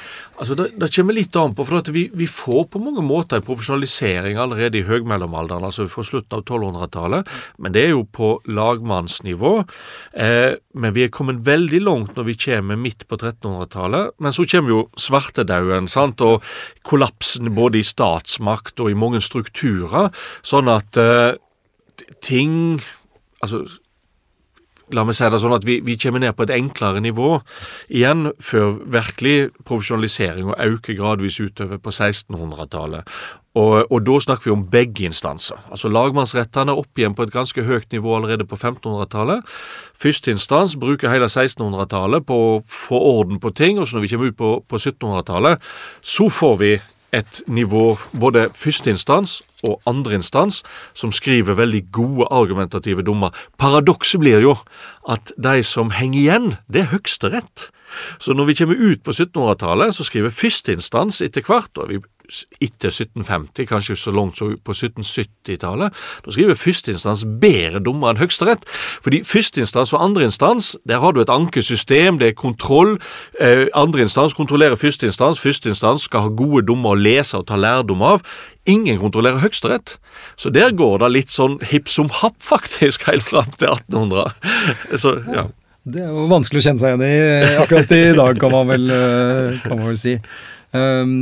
altså 0.40 0.56
det, 0.58 0.66
det 0.80 0.90
kommer 0.94 1.16
litt 1.16 1.36
an 1.38 1.54
på, 1.56 1.64
for 1.66 1.90
vi, 1.94 2.04
vi 2.16 2.28
får 2.30 2.66
på 2.72 2.82
mange 2.82 3.02
måter 3.06 3.38
en 3.38 3.46
profesjonalisering 3.46 4.38
allerede 4.40 4.80
i 4.80 4.86
høgmellomalderen, 4.86 5.66
altså 5.66 5.86
fra 5.90 6.04
slutten 6.06 6.38
av 6.38 6.44
1200-tallet, 6.44 7.32
men 7.58 7.74
det 7.74 7.84
er 7.86 7.92
jo 7.94 8.04
på 8.06 8.32
lagmannsnivå. 8.50 9.52
Eh, 10.26 10.54
men 10.74 10.96
vi 10.96 11.06
er 11.06 11.12
kommet 11.14 11.42
veldig 11.46 11.82
langt 11.86 12.16
når 12.18 12.28
vi 12.30 12.38
kommer 12.46 12.80
midt 12.80 13.06
på 13.10 13.18
1300-tallet. 13.18 14.16
Men 14.22 14.36
så 14.36 14.46
kommer 14.50 14.74
jo 14.74 14.80
svartedauden, 15.00 15.90
sant, 15.90 16.22
og 16.24 16.46
kollapsen 16.86 17.52
både 17.56 17.80
i 17.80 17.86
statsmakt 17.86 18.80
og 18.82 18.92
i 18.92 18.98
mange 18.98 19.22
strukturer, 19.24 20.10
sånn 20.46 20.70
at 20.72 21.00
eh, 21.00 21.38
ting 22.24 22.80
Altså 23.40 23.62
La 24.96 25.04
meg 25.06 25.16
si 25.16 25.28
det 25.30 25.38
sånn 25.42 25.54
at 25.54 25.66
vi, 25.66 25.78
vi 25.86 25.96
kommer 26.00 26.22
ned 26.22 26.34
på 26.36 26.46
et 26.46 26.54
enklere 26.56 27.02
nivå 27.02 27.36
igjen 27.88 28.32
før 28.42 28.80
virkelig 28.90 29.50
profesjonalisering 29.68 30.50
og 30.50 30.58
øker 30.58 30.98
gradvis 30.98 31.38
utover 31.40 31.78
på 31.78 31.92
1600-tallet. 31.94 33.06
Og, 33.58 33.90
og 33.90 34.04
da 34.06 34.18
snakker 34.22 34.46
vi 34.46 34.54
om 34.54 34.62
begge 34.70 35.08
instanser. 35.08 35.58
Altså 35.74 35.90
Lagmannsrettene 35.90 36.70
er 36.70 36.78
opp 36.82 36.98
igjen 36.98 37.16
på 37.18 37.26
et 37.26 37.34
ganske 37.34 37.64
høyt 37.66 37.90
nivå 37.94 38.14
allerede 38.16 38.46
på 38.46 38.58
1500-tallet. 38.58 39.42
Første 39.98 40.30
instans 40.34 40.76
bruker 40.78 41.10
hele 41.10 41.26
1600-tallet 41.26 42.26
på 42.28 42.38
å 42.46 42.54
få 42.62 43.00
orden 43.18 43.42
på 43.42 43.50
ting, 43.50 43.78
og 43.78 43.88
så 43.88 43.98
når 43.98 44.06
vi 44.06 44.12
kommer 44.14 44.30
ut 44.30 44.38
på, 44.38 44.52
på 44.70 44.78
1700-tallet, 44.78 45.70
så 46.02 46.30
får 46.30 46.56
vi 46.62 46.72
et 47.10 47.42
nivå, 47.50 47.96
både 48.22 48.46
førsteinstans 48.54 49.40
og 49.66 49.80
andreinstans, 49.90 50.62
som 50.94 51.12
skriver 51.12 51.58
veldig 51.58 51.82
gode 51.94 52.28
argumentative 52.30 53.04
dommer. 53.06 53.34
Paradokset 53.60 54.20
blir 54.22 54.44
jo 54.44 54.56
at 55.08 55.32
de 55.36 55.60
som 55.66 55.92
henger 55.94 56.20
igjen, 56.20 56.48
det 56.68 56.84
er 56.84 56.92
Høyesterett. 56.94 57.70
Så 58.18 58.36
når 58.36 58.50
vi 58.50 58.58
kommer 58.62 58.80
ut 58.80 59.04
på 59.04 59.14
1700-tallet, 59.16 59.94
så 59.96 60.06
skriver 60.06 60.34
førsteinstans 60.34 61.20
etter 61.26 61.46
hvert, 61.46 61.72
og 61.78 61.92
vi 61.92 62.00
etter 62.60 62.90
1750, 62.90 63.66
kanskje 63.68 63.96
så 63.98 64.12
langt 64.14 64.38
som 64.38 64.52
på 64.64 64.74
1770-tallet, 64.74 65.94
da 66.24 66.34
skriver 66.34 66.58
førsteinstans 66.58 67.24
bedre 67.42 67.82
dommer 67.84 68.12
enn 68.12 68.20
Høyesterett. 68.20 68.66
Fordi 69.04 69.22
førsteinstans 69.26 69.94
og 69.96 70.04
andreinstans, 70.04 70.72
der 70.88 71.02
har 71.02 71.14
du 71.14 71.22
et 71.22 71.32
ankesystem, 71.32 72.20
det 72.20 72.30
er 72.30 72.38
kontroll. 72.38 72.96
Eh, 73.40 73.66
andreinstans 73.74 74.36
kontrollerer 74.38 74.78
førsteinstans, 74.80 75.42
førsteinstans 75.42 76.08
skal 76.08 76.26
ha 76.26 76.34
gode 76.34 76.66
dommer 76.70 76.94
å 76.94 77.00
lese 77.00 77.40
og 77.40 77.48
ta 77.50 77.58
lærdom 77.60 78.04
av. 78.06 78.24
Ingen 78.68 79.00
kontrollerer 79.00 79.42
Høyesterett. 79.42 79.96
Så 80.36 80.52
der 80.54 80.74
går 80.76 81.00
det 81.02 81.14
litt 81.14 81.34
sånn 81.34 81.58
hipp 81.72 81.88
som 81.90 82.10
happ, 82.20 82.38
faktisk, 82.44 83.06
helt 83.10 83.26
fram 83.26 83.50
til 83.56 83.72
1800. 83.72 84.36
Så, 85.00 85.18
ja. 85.34 85.48
Det 85.84 86.02
er 86.04 86.10
jo 86.12 86.26
vanskelig 86.30 86.60
å 86.60 86.64
kjenne 86.68 86.82
seg 86.82 86.92
igjen 86.92 87.04
i 87.06 87.54
akkurat 87.62 87.92
i 87.96 88.00
dag, 88.18 88.40
kan 88.40 88.52
man 88.52 88.68
vel, 88.68 88.90
eh, 88.92 89.60
kan 89.64 89.78
man 89.78 89.88
vel 89.88 90.00
si. 90.00 90.16
Um, 90.76 91.14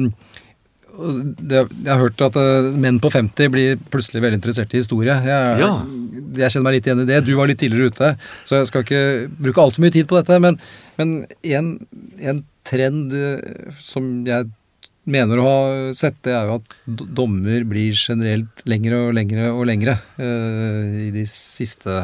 det, 0.99 1.61
jeg 1.63 1.93
har 1.93 2.01
hørt 2.03 2.21
at 2.27 2.35
uh, 2.35 2.73
menn 2.75 2.99
på 2.99 3.11
50 3.15 3.53
blir 3.55 3.79
plutselig 3.93 4.23
veldig 4.25 4.41
interessert 4.41 4.75
i 4.75 4.81
historie. 4.83 5.15
Jeg, 5.15 5.59
Ja. 5.63 5.71
jeg 6.41 6.51
kjenner 6.51 6.67
meg 6.67 6.79
litt 6.79 6.89
igjen 6.91 7.05
i 7.05 7.09
det. 7.09 7.21
Du 7.29 7.37
var 7.39 7.47
litt 7.47 7.61
tidligere 7.63 7.93
ute, 7.95 8.11
så 8.49 8.59
jeg 8.59 8.71
skal 8.73 8.83
ikke 8.83 9.03
bruke 9.39 9.63
altfor 9.63 9.87
mye 9.87 9.95
tid 9.95 10.09
på 10.11 10.19
dette. 10.19 10.41
Men, 10.43 10.59
men 10.99 11.15
en, 11.55 11.71
en 12.19 12.43
trend 12.67 13.15
uh, 13.15 13.39
som 13.79 14.11
jeg 14.27 14.51
mener 15.09 15.41
å 15.41 15.47
ha 15.47 15.59
sett, 15.97 16.19
det 16.27 16.35
er 16.37 16.51
jo 16.51 16.59
at 16.59 16.75
dommer 17.17 17.63
blir 17.65 17.95
generelt 17.97 18.67
lengre 18.69 19.07
og 19.07 19.15
lengre 19.17 19.53
og 19.55 19.65
lengre 19.71 19.95
uh, 20.19 20.99
i 21.07 21.13
de 21.15 21.25
siste 21.31 22.03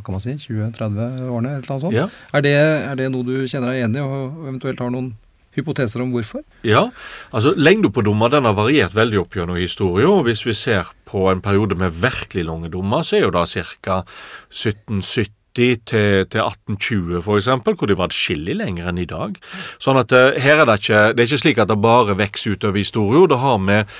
hva 0.00 0.06
kan 0.06 0.16
man 0.16 0.24
si, 0.24 0.36
20-30 0.40 1.26
årene. 1.28 1.56
eller 1.58 1.66
noe 1.68 1.82
sånt. 1.82 1.96
Ja. 1.96 2.06
Er, 2.32 2.44
det, 2.46 2.54
er 2.58 3.00
det 3.00 3.10
noe 3.12 3.26
du 3.26 3.34
kjenner 3.44 3.72
deg 3.72 3.82
igjen 3.82 3.98
i, 3.98 4.04
og 4.04 4.46
eventuelt 4.48 4.80
har 4.80 4.94
noen 4.94 5.12
hypoteser 5.56 6.02
om 6.02 6.12
hvorfor? 6.14 6.44
Ja, 6.66 6.88
altså 7.34 7.52
Lengden 7.58 7.92
på 7.94 8.04
dommer 8.06 8.30
den 8.32 8.46
har 8.46 8.56
variert 8.58 8.94
veldig 8.96 9.24
opp 9.24 9.36
gjennom 9.36 9.58
historien. 9.60 10.10
og 10.12 10.24
Hvis 10.28 10.44
vi 10.46 10.54
ser 10.56 10.90
på 11.10 11.26
en 11.30 11.42
periode 11.42 11.78
med 11.78 11.96
virkelig 12.00 12.46
lange 12.46 12.70
dommer, 12.72 13.02
så 13.02 13.18
er 13.18 13.26
jo 13.26 13.34
da 13.34 13.44
ca. 13.46 14.02
1770 14.50 15.36
til, 15.50 16.26
til 16.30 16.40
1820 16.40 17.22
for 17.26 17.40
eksempel, 17.40 17.74
hvor 17.74 17.90
de 17.90 17.96
var 17.98 18.10
atskillig 18.10 18.54
lenger 18.54 18.90
enn 18.90 19.00
i 19.02 19.08
dag. 19.08 19.34
Sånn 19.82 19.98
at 19.98 20.14
eh, 20.14 20.38
her 20.38 20.62
er 20.62 20.68
det 20.68 20.78
ikke 20.82 21.00
Det 21.14 21.24
er 21.24 21.28
ikke 21.28 21.42
slik 21.42 21.58
at 21.58 21.72
det 21.72 21.80
bare 21.82 22.16
vokser 22.18 22.54
utover 22.54 22.78
historien. 22.78 23.28
Det 23.30 23.40
har 23.42 23.58
med 23.58 23.96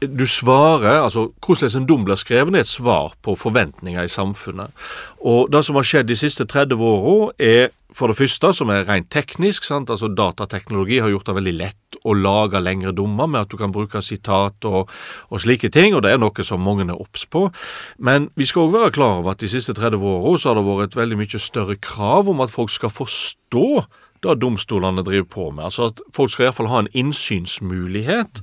du 0.00 0.26
svarer, 0.26 1.02
altså 1.04 1.28
Hvordan 1.44 1.82
en 1.82 1.86
dom 1.86 2.04
blir 2.04 2.16
skrevet, 2.16 2.54
er 2.54 2.64
et 2.64 2.68
svar 2.70 3.12
på 3.22 3.34
forventninger 3.36 4.02
i 4.02 4.08
samfunnet. 4.08 4.72
Og 5.20 5.52
Det 5.52 5.64
som 5.64 5.76
har 5.76 5.84
skjedd 5.84 6.08
de 6.08 6.16
siste 6.16 6.44
30 6.44 6.80
åra, 6.80 7.32
er 7.38 7.68
for 7.92 8.08
det 8.08 8.16
første, 8.16 8.52
som 8.52 8.70
er 8.70 8.88
rent 8.88 9.10
teknisk. 9.10 9.64
sant, 9.64 9.90
altså 9.90 10.08
Datateknologi 10.08 10.98
har 10.98 11.08
gjort 11.08 11.26
det 11.26 11.34
veldig 11.34 11.54
lett 11.54 11.98
å 12.04 12.14
lage 12.14 12.60
lengre 12.60 12.92
dommer 12.92 13.26
med 13.26 13.40
at 13.42 13.50
du 13.50 13.56
kan 13.56 13.72
bruke 13.72 14.02
sitat 14.02 14.64
og, 14.64 14.90
og 15.30 15.40
slike 15.40 15.70
ting, 15.70 15.94
og 15.94 16.02
det 16.02 16.12
er 16.12 16.18
noe 16.18 16.44
som 16.44 16.60
mange 16.60 16.84
er 16.88 16.98
obs 16.98 17.24
på. 17.26 17.50
Men 17.98 18.30
vi 18.36 18.46
skal 18.46 18.66
òg 18.66 18.74
være 18.74 18.94
klar 18.96 19.20
over 19.20 19.32
at 19.32 19.44
de 19.44 19.48
siste 19.48 19.76
30 19.76 20.02
åra 20.02 20.34
har 20.44 20.54
det 20.58 20.64
vært 20.66 20.90
et 20.90 20.96
veldig 20.96 21.20
mye 21.20 21.38
større 21.38 21.76
krav 21.76 22.28
om 22.28 22.40
at 22.40 22.50
folk 22.50 22.70
skal 22.70 22.90
forstå 22.90 23.84
det 24.24 24.38
domstolene 24.42 25.04
driver 25.06 25.28
på 25.30 25.48
med. 25.52 25.66
Altså 25.68 25.90
at 25.90 26.00
folk 26.14 26.32
skal 26.32 26.48
iallfall 26.48 26.70
ha 26.72 26.82
en 26.82 26.90
innsynsmulighet. 26.96 28.40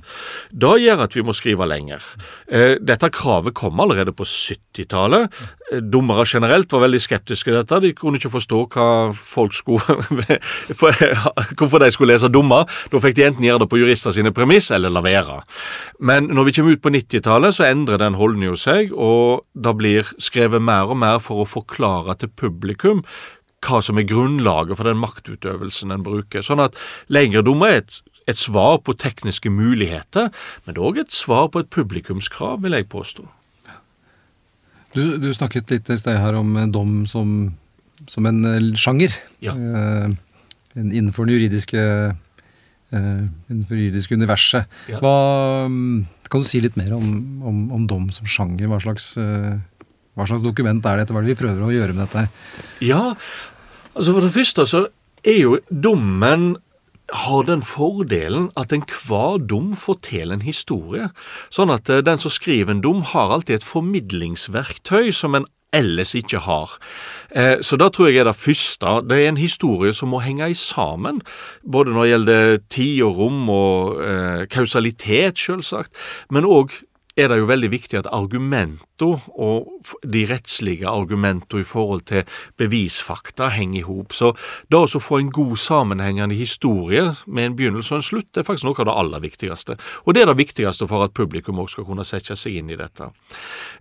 Det 0.50 0.74
gjør 0.84 1.04
at 1.06 1.16
vi 1.16 1.24
må 1.26 1.34
skrive 1.36 1.68
lenger. 1.68 2.04
Eh, 2.48 2.76
Dette 2.82 3.10
kravet 3.12 3.54
kom 3.58 3.80
allerede 3.82 4.14
på 4.16 4.26
70-tallet. 4.28 5.32
Eh, 5.72 5.82
Dommere 5.82 6.24
generelt 6.28 6.72
var 6.72 6.84
veldig 6.86 7.02
skeptiske 7.02 7.50
til 7.50 7.58
dette. 7.58 7.80
De 7.84 7.92
kunne 7.96 8.20
ikke 8.20 8.32
forstå 8.32 8.62
hva 8.74 8.88
folk 9.16 9.56
skulle 9.56 9.82
hvorfor 11.58 11.82
de 11.82 11.90
skulle 11.94 12.14
lese 12.14 12.30
dommer. 12.32 12.68
Da 12.92 13.02
fikk 13.02 13.18
de 13.18 13.26
enten 13.28 13.46
gjøre 13.46 13.64
det 13.64 13.70
på 13.72 13.80
jurister 13.82 14.14
sine 14.14 14.32
premiss, 14.34 14.70
eller 14.74 14.92
la 14.92 15.02
være. 15.04 15.42
Men 16.00 16.30
når 16.32 16.48
vi 16.48 16.56
kommer 16.56 16.76
ut 16.76 16.84
på 16.84 16.94
90-tallet, 16.94 17.56
så 17.56 17.68
endrer 17.68 18.00
den 18.02 18.18
holdningen 18.18 18.58
seg, 18.58 18.92
og 18.92 19.46
det 19.54 19.76
blir 19.78 20.14
skrevet 20.22 20.62
mer 20.62 20.92
og 20.92 20.98
mer 21.02 21.22
for 21.22 21.42
å 21.42 21.48
forklare 21.48 22.18
til 22.20 22.32
publikum 22.38 23.02
hva 23.62 23.82
som 23.84 24.00
er 24.00 24.08
grunnlaget 24.10 24.78
for 24.78 24.88
den 24.88 25.00
maktutøvelsen 25.02 25.94
en 25.94 26.06
bruker. 26.06 26.44
Sånn 26.44 26.62
at 26.62 26.78
lengre 27.12 27.44
dommer 27.46 27.76
er 27.76 27.84
et, 27.84 28.00
et 28.30 28.38
svar 28.38 28.80
på 28.82 28.96
tekniske 28.98 29.52
muligheter, 29.52 30.32
men 30.64 30.74
det 30.74 30.80
er 30.80 30.88
òg 30.88 31.00
et 31.04 31.14
svar 31.14 31.48
på 31.52 31.62
et 31.62 31.70
publikumskrav, 31.74 32.60
vil 32.64 32.78
jeg 32.78 32.90
påstå. 32.92 33.28
Du, 34.92 35.16
du 35.16 35.30
snakket 35.32 35.72
litt 35.72 35.88
i 35.88 35.96
sted 36.00 36.18
her 36.20 36.36
om 36.36 36.52
eh, 36.60 36.68
dom 36.68 37.02
som, 37.08 37.52
som 38.10 38.28
en 38.28 38.44
eh, 38.48 38.72
sjanger. 38.76 39.14
Ja. 39.44 39.54
Eh, 39.56 40.12
innenfor 40.76 41.28
det 41.28 41.38
juridiske, 41.38 41.82
eh, 42.92 43.22
juridiske 43.48 44.16
universet. 44.20 44.68
Ja. 44.92 45.00
Hva, 45.00 45.14
mm, 45.68 46.04
kan 46.28 46.44
du 46.44 46.48
si 46.48 46.60
litt 46.64 46.76
mer 46.80 46.92
om, 46.96 47.06
om, 47.44 47.62
om 47.78 47.86
dom 47.88 48.10
som 48.12 48.28
sjanger? 48.28 48.68
Hva 48.68 48.82
slags, 48.84 49.14
eh, 49.20 49.56
hva 50.16 50.28
slags 50.28 50.44
dokument 50.44 50.84
er 50.88 51.00
dette? 51.00 51.14
Hva 51.14 51.22
er 51.22 51.28
det 51.28 51.34
vi 51.34 51.40
prøver 51.40 51.64
å 51.64 51.72
gjøre 51.72 51.96
med 51.96 52.04
dette? 52.04 52.26
her? 52.26 52.60
Ja, 52.84 53.02
altså 53.94 54.12
for 54.16 54.26
det 54.26 54.34
første 54.34 54.66
så 54.68 54.86
er 55.24 55.38
jo 55.40 55.58
dommen 55.70 56.56
har 57.12 57.44
den 57.44 57.62
fordelen 57.62 58.50
at 58.56 58.72
enhver 58.72 59.40
dom 59.44 59.74
forteller 59.76 60.38
en 60.38 60.46
historie. 60.46 61.10
Sånn 61.52 61.72
at 61.72 61.90
eh, 61.92 62.04
den 62.04 62.20
som 62.20 62.32
skriver 62.32 62.72
en 62.72 62.84
dom, 62.84 63.02
har 63.12 63.34
alltid 63.34 63.58
et 63.60 63.66
formidlingsverktøy 63.68 65.12
som 65.12 65.36
en 65.36 65.48
ellers 65.72 66.14
ikke 66.16 66.42
har. 66.46 66.76
Eh, 67.30 67.60
Så 67.60 67.76
da 67.80 67.88
tror 67.88 68.08
jeg 68.08 68.22
er 68.22 68.28
det 68.30 68.36
første. 68.36 69.00
Det 69.08 69.18
er 69.18 69.28
en 69.28 69.40
historie 69.40 69.92
som 69.92 70.12
må 70.12 70.22
henge 70.24 70.50
i 70.50 70.56
sammen. 70.56 71.20
Både 71.64 71.92
når 71.92 72.02
det 72.02 72.12
gjelder 72.12 72.58
tid 72.68 73.02
og 73.02 73.18
rom 73.18 73.48
og 73.50 74.00
eh, 74.04 74.46
kausalitet, 74.46 75.38
selvsagt. 75.38 75.92
Men 76.30 76.44
òg 76.48 76.72
er 77.16 77.28
det 77.28 77.42
jo 77.42 77.48
veldig 77.48 77.70
viktig 77.72 77.98
at 77.98 78.08
argumenter 79.02 79.32
og 79.38 79.68
de 80.04 80.26
rettslige 80.26 80.88
argumentene 80.88 81.62
i 81.62 81.66
forhold 81.66 82.04
til 82.06 82.24
bevisfakta 82.58 83.50
henger 83.50 83.80
i 83.80 83.82
hop. 83.82 84.12
Så 84.12 84.32
det 84.70 84.78
å 84.78 85.00
få 85.00 85.18
en 85.20 85.30
god 85.30 85.56
sammenhengende 85.56 86.34
historie 86.34 87.12
med 87.26 87.44
en 87.44 87.56
begynnelse 87.56 87.94
og 87.94 88.00
en 88.00 88.06
slutt, 88.06 88.28
det 88.32 88.42
er 88.42 88.46
faktisk 88.46 88.68
noe 88.68 88.78
av 88.78 88.86
det 88.86 88.96
aller 88.96 89.20
viktigste. 89.20 89.76
Og 90.06 90.14
det 90.14 90.22
er 90.22 90.30
det 90.30 90.38
viktigste 90.38 90.88
for 90.88 91.04
at 91.04 91.14
publikum 91.14 91.58
også 91.58 91.72
skal 91.80 91.88
kunne 91.88 92.04
sette 92.06 92.36
seg 92.36 92.58
inn 92.60 92.70
i 92.70 92.76
dette. 92.76 93.10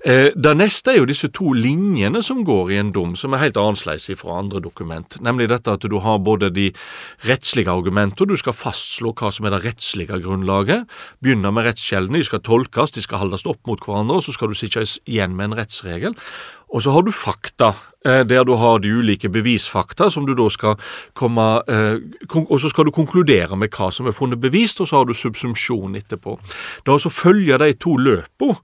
Eh, 0.05 0.31
Det 0.41 0.57
neste 0.57 0.91
er 0.91 0.97
jo 0.97 1.05
disse 1.05 1.27
to 1.29 1.53
linjene 1.53 2.23
som 2.23 2.43
går 2.43 2.71
i 2.71 2.77
en 2.77 2.91
dom, 2.91 3.15
som 3.15 3.33
er 3.33 3.43
helt 3.45 3.57
annerledes 3.57 4.09
fra 4.17 4.39
andre 4.39 4.59
dokument. 4.59 5.17
Nemlig 5.21 5.49
dette 5.49 5.71
at 5.71 5.81
du 5.81 5.99
har 5.99 6.19
både 6.19 6.49
de 6.49 6.71
rettslige 7.27 7.69
argumentene, 7.69 8.27
du 8.27 8.37
skal 8.37 8.53
fastslå 8.53 9.13
hva 9.13 9.31
som 9.31 9.45
er 9.45 9.51
det 9.51 9.65
rettslige 9.65 10.21
grunnlaget. 10.21 10.87
begynne 11.21 11.51
med 11.51 11.65
rettskjeldene, 11.65 12.17
de 12.17 12.23
skal 12.23 12.39
tolkes, 12.39 12.91
de 12.91 13.01
skal 13.01 13.19
holdes 13.19 13.45
opp 13.45 13.59
mot 13.67 13.79
hverandre, 13.79 14.15
og 14.15 14.23
så 14.23 14.33
skal 14.33 14.47
du 14.47 14.53
sitte 14.53 14.81
igjen 15.11 15.35
med 15.37 15.51
en 15.51 15.59
rettsregel. 15.59 16.17
Og 16.71 16.83
så 16.83 16.91
har 16.95 17.03
du 17.03 17.11
fakta, 17.11 17.73
eh, 18.05 18.23
der 18.23 18.43
du 18.43 18.55
har 18.55 18.79
de 18.79 18.89
ulike 18.89 19.29
bevisfakta 19.29 20.09
som 20.09 20.25
du 20.25 20.33
da 20.35 20.47
skal 20.49 20.77
komme 21.13 21.61
eh, 21.67 21.99
Og 22.35 22.59
så 22.59 22.69
skal 22.69 22.85
du 22.85 22.91
konkludere 22.91 23.57
med 23.57 23.69
hva 23.69 23.91
som 23.91 24.07
er 24.07 24.15
funnet 24.15 24.39
bevist, 24.41 24.81
og 24.81 24.87
så 24.87 25.01
har 25.01 25.05
du 25.05 25.13
subsumpsjon 25.13 25.95
etterpå. 25.95 26.39
Da 26.85 26.95
å 26.95 27.11
følger 27.11 27.57
de 27.57 27.73
to 27.73 27.97
løpene 27.97 28.55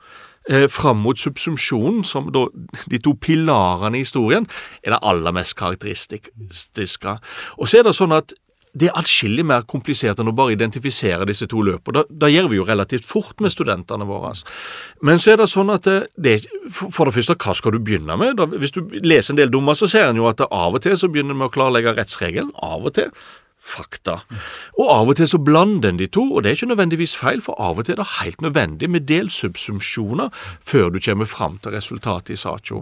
eh, 0.49 0.67
fram 0.67 1.03
mot 1.03 1.19
subsumpsjonen, 1.19 2.03
som 2.03 2.31
da 2.31 2.47
de 2.87 2.99
to 2.99 3.13
pilarene 3.19 3.97
i 3.97 4.05
historien, 4.05 4.47
er 4.83 4.95
det 4.95 5.03
aller 5.03 5.35
mest 5.35 5.57
karakteristiske. 5.59 7.17
Og 7.57 7.67
så 7.67 7.79
er 7.79 7.83
det 7.83 7.95
sånn 7.95 8.15
at 8.15 8.33
det 8.77 8.89
er 8.89 8.99
atskillig 8.99 9.45
mer 9.47 9.65
komplisert 9.69 10.19
enn 10.21 10.29
å 10.31 10.35
bare 10.37 10.53
identifisere 10.55 11.25
disse 11.29 11.47
to 11.49 11.63
løpene. 11.65 12.01
Da, 12.01 12.19
da 12.25 12.29
gjør 12.31 12.51
vi 12.51 12.59
jo 12.59 12.67
relativt 12.67 13.07
fort 13.07 13.41
med 13.43 13.53
studentene 13.53 14.07
våre. 14.07 14.33
Men 15.05 15.21
så 15.21 15.33
er 15.33 15.41
det 15.41 15.49
sånn 15.51 15.71
at 15.73 15.87
det, 15.87 15.97
det 16.15 16.37
for 16.69 17.07
det 17.07 17.15
første, 17.15 17.37
hva 17.41 17.55
skal 17.57 17.75
du 17.75 17.81
begynne 17.81 18.17
med? 18.19 18.37
Da, 18.39 18.47
hvis 18.51 18.75
du 18.75 18.83
leser 19.01 19.33
en 19.33 19.41
del 19.41 19.53
dommer, 19.53 19.77
så 19.77 19.89
ser 19.89 20.11
en 20.11 20.21
jo 20.21 20.29
at 20.29 20.43
av 20.47 20.77
og 20.77 20.83
til 20.83 20.97
så 20.99 21.09
begynner 21.11 21.35
en 21.35 21.41
med 21.43 21.51
å 21.51 21.55
klarlegge 21.55 21.95
rettsregelen. 21.97 22.53
Av 22.63 22.85
og 22.85 22.95
til 22.99 23.11
fakta. 23.67 24.21
Og 24.79 24.89
av 24.91 25.11
og 25.11 25.17
til 25.19 25.29
så 25.29 25.39
blander 25.41 25.91
en 25.91 25.99
de 25.99 26.07
to, 26.11 26.23
og 26.23 26.43
det 26.43 26.51
er 26.51 26.59
ikke 26.59 26.71
nødvendigvis 26.71 27.15
feil, 27.19 27.41
for 27.43 27.57
av 27.61 27.79
og 27.79 27.87
til 27.87 27.97
er 27.97 28.01
det 28.01 28.09
helt 28.21 28.41
nødvendig 28.45 28.89
med 28.89 29.07
delsubsumpsjoner 29.09 30.31
før 30.61 30.89
du 30.93 30.99
kommer 31.03 31.29
fram 31.29 31.57
til 31.61 31.75
resultatet 31.75 32.35
i 32.35 32.39
saka. 32.39 32.81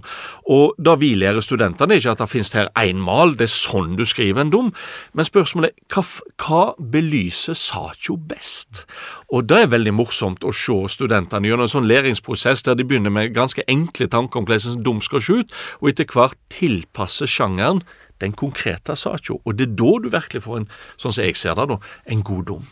Og 0.52 0.76
da 0.78 0.96
vi 1.00 1.14
lærer 1.18 1.44
studentene, 1.44 1.98
ikke 1.98 2.16
at 2.16 2.24
det 2.24 2.30
finnes 2.32 2.54
her 2.54 2.72
én 2.80 3.02
mal, 3.02 3.36
det 3.38 3.50
er 3.50 3.56
sånn 3.56 3.96
du 3.98 4.06
skriver 4.06 4.46
en 4.46 4.54
dom, 4.54 4.72
men 5.14 5.28
spørsmålet 5.28 5.74
er 5.74 5.96
hva, 5.96 6.06
hva 6.42 6.64
belyser 6.80 7.58
saka 7.58 8.18
best? 8.30 8.86
Og 9.34 9.48
det 9.50 9.64
er 9.64 9.74
veldig 9.74 9.94
morsomt 9.96 10.46
å 10.46 10.54
se 10.56 10.78
studentene 10.94 11.50
gjennom 11.50 11.66
en 11.66 11.72
sånn 11.72 11.90
læringsprosess 11.90 12.66
der 12.68 12.78
de 12.78 12.86
begynner 12.88 13.14
med 13.14 13.34
ganske 13.36 13.66
enkle 13.72 14.08
tanker 14.12 14.42
om 14.42 14.48
hvordan 14.48 14.78
en 14.78 14.86
dom 14.86 15.02
skal 15.04 15.24
se 15.24 15.40
ut, 15.42 15.54
og 15.82 15.92
etter 15.92 16.10
hvert 16.14 16.38
tilpasser 16.54 17.30
sjangeren 17.30 17.82
den 18.24 18.34
konkrete 18.38 18.96
saka. 19.00 19.38
Og 19.44 19.56
det 19.58 19.70
er 19.70 19.78
da 19.80 19.92
du 20.02 20.10
virkelig 20.14 20.44
får 20.46 20.62
en, 20.62 20.68
sånn 21.02 21.16
som 21.16 21.24
jeg 21.26 21.38
ser 21.40 21.56
det, 21.60 21.68
da, 21.74 21.78
en 22.16 22.24
god 22.26 22.46
dom. 22.52 22.68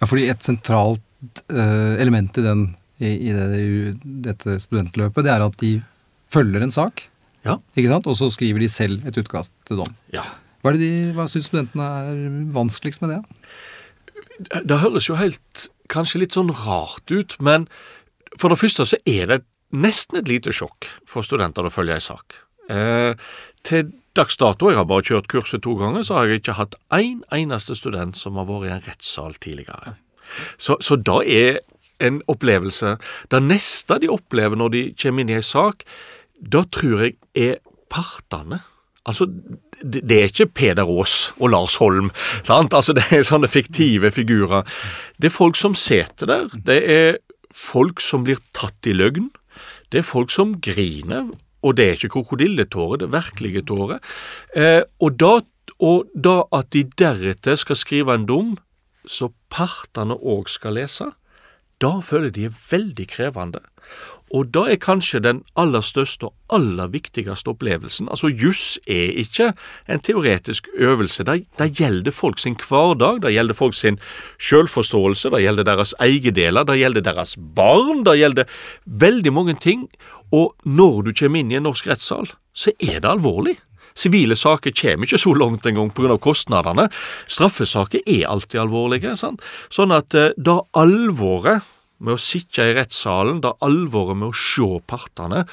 Ja, 0.00 0.08
fordi 0.10 0.28
et 0.32 0.46
sentralt 0.46 1.42
uh, 1.52 1.94
element 2.02 2.36
i, 2.40 2.44
den, 2.44 2.64
i, 2.98 3.12
i 3.30 3.34
det, 3.34 3.96
dette 4.26 4.56
studentløpet, 4.62 5.24
det 5.24 5.32
er 5.34 5.44
at 5.46 5.58
de 5.62 5.76
følger 6.34 6.64
en 6.66 6.74
sak, 6.74 7.06
Ja. 7.44 7.58
ikke 7.76 7.90
sant? 7.92 8.06
og 8.10 8.16
så 8.18 8.30
skriver 8.32 8.64
de 8.64 8.68
selv 8.72 9.06
et 9.06 9.18
utkast 9.20 9.52
til 9.68 9.78
dom. 9.82 9.94
Ja. 10.14 10.24
Hva, 10.64 10.72
de, 10.80 10.90
hva 11.14 11.26
syns 11.28 11.50
studentene 11.50 11.84
er 11.84 12.22
vanskeligst 12.56 13.02
med 13.04 13.14
det? 13.14 13.20
Det 14.64 14.80
høres 14.80 15.06
jo 15.10 15.18
helt 15.20 15.66
kanskje 15.92 16.22
litt 16.24 16.34
sånn 16.34 16.50
rart 16.64 17.12
ut, 17.12 17.36
men 17.44 17.68
for 18.40 18.50
det 18.50 18.58
første 18.58 18.86
så 18.88 18.98
er 19.06 19.28
det 19.30 19.42
nesten 19.74 20.18
et 20.18 20.30
lite 20.30 20.54
sjokk 20.56 20.88
for 21.06 21.26
studenter 21.26 21.66
å 21.68 21.72
følge 21.72 21.98
ei 21.98 22.02
sak. 22.02 22.40
Eh, 22.70 23.14
til 23.64 23.92
dags 24.16 24.36
dato, 24.38 24.70
jeg 24.70 24.78
har 24.78 24.88
bare 24.88 25.04
kjørt 25.04 25.28
kurset 25.30 25.64
to 25.64 25.74
ganger, 25.80 26.04
så 26.06 26.18
har 26.18 26.30
jeg 26.30 26.42
ikke 26.42 26.58
hatt 26.60 26.76
én 26.94 27.22
en 27.30 27.44
eneste 27.44 27.76
student 27.78 28.16
som 28.16 28.38
har 28.38 28.48
vært 28.48 28.68
i 28.68 28.74
en 28.76 28.84
rettssal 28.86 29.34
tidligere. 29.34 29.96
Så, 30.58 30.78
så 30.80 30.96
da 30.96 31.20
er 31.20 31.60
en 32.02 32.22
opplevelse 32.26 32.96
Det 33.30 33.38
neste 33.44 34.00
de 34.02 34.08
opplever 34.10 34.58
når 34.58 34.72
de 34.72 34.80
kommer 34.98 35.22
inn 35.22 35.30
i 35.30 35.36
en 35.38 35.44
sak, 35.46 35.84
da 36.40 36.64
tror 36.74 37.04
jeg 37.04 37.14
er 37.38 37.60
partene. 37.92 38.58
Altså, 39.06 39.28
det, 39.84 40.16
er 40.16 40.30
ikke 40.30 40.46
Peder 40.46 40.88
Aas 40.88 41.32
og 41.38 41.52
Lars 41.52 41.76
Holm. 41.76 42.10
sant? 42.42 42.74
Altså, 42.74 42.92
Det 42.92 43.04
er 43.12 43.22
sånne 43.22 43.48
fiktive 43.48 44.10
figurer. 44.10 44.64
Det 45.20 45.30
er 45.30 45.36
folk 45.36 45.56
som 45.56 45.76
sitter 45.78 46.26
der. 46.26 46.48
Det 46.66 46.80
er 46.90 47.16
folk 47.52 48.00
som 48.00 48.24
blir 48.24 48.40
tatt 48.56 48.86
i 48.86 48.96
løgn. 48.96 49.30
Det 49.92 50.00
er 50.00 50.08
folk 50.08 50.32
som 50.34 50.56
griner, 50.58 51.28
og 51.64 51.76
det 51.78 51.86
er 51.86 51.98
ikke 51.98 52.12
krokodilletårer, 52.18 53.00
det 53.00 53.08
er 53.08 53.16
virkelige 53.16 53.64
tårer. 53.70 54.00
Eh, 54.56 54.82
og, 55.00 55.16
da, 55.20 55.40
og 55.80 56.10
da 56.14 56.42
at 56.54 56.70
de 56.76 56.84
deretter 57.00 57.56
skal 57.60 57.80
skrive 57.80 58.14
en 58.14 58.28
dom, 58.28 58.54
så 59.04 59.30
partene 59.52 60.16
òg 60.16 60.48
skal 60.52 60.76
lese, 60.78 61.10
da 61.82 61.98
føler 62.04 62.32
de 62.32 62.46
er 62.48 62.54
veldig 62.54 63.08
krevende. 63.10 63.64
Og 64.34 64.50
da 64.50 64.64
er 64.66 64.80
kanskje 64.82 65.20
den 65.22 65.42
aller 65.60 65.84
største 65.84 66.26
og 66.28 66.54
aller 66.56 66.90
viktigste 66.90 67.52
opplevelsen 67.52 68.08
Altså, 68.10 68.28
juss 68.28 68.78
er 68.90 69.14
ikke 69.22 69.52
en 69.88 70.02
teoretisk 70.02 70.68
øvelse. 70.74 71.24
Det, 71.24 71.44
det 71.58 71.70
gjelder 71.78 72.14
folk 72.14 72.38
sin 72.42 72.56
hverdag, 72.58 73.22
det 73.22 73.34
gjelder 73.34 73.54
folk 73.54 73.74
sin 73.78 73.98
selvforståelse, 74.42 75.30
det 75.30 75.44
gjelder 75.44 75.68
deres 75.68 75.94
eiendeler, 76.02 76.66
det 76.66 76.80
gjelder 76.80 77.06
deres 77.06 77.36
barn, 77.38 78.02
det 78.04 78.18
gjelder 78.18 78.50
veldig 78.84 79.32
mange 79.32 79.54
ting. 79.60 79.86
Og 80.32 80.54
når 80.64 81.06
du 81.06 81.12
kommer 81.14 81.40
inn 81.40 81.52
i 81.52 81.60
en 81.60 81.68
norsk 81.68 81.86
rettssal, 81.86 82.32
så 82.54 82.74
er 82.80 82.98
det 83.00 83.10
alvorlig. 83.10 83.58
Sivile 83.94 84.34
saker 84.34 84.74
kommer 84.74 85.06
ikke 85.06 85.22
så 85.22 85.34
langt 85.38 85.66
engang 85.66 85.92
pga. 85.94 86.16
kostnadene. 86.18 86.88
Straffesaker 87.30 88.02
er 88.06 88.26
alltid 88.26 88.60
alvorlige. 88.64 89.14
Sant? 89.16 89.42
Sånn 89.70 89.94
at 89.94 90.14
eh, 90.18 90.32
da 90.36 90.58
alvoret 90.74 91.62
med 91.98 92.16
å 92.16 92.20
sitte 92.20 92.66
i 92.66 92.74
rettssalen, 92.76 93.40
da 93.44 93.54
alvoret 93.64 94.18
med 94.18 94.32
å 94.32 94.38
se 94.38 94.66
partene, 94.88 95.44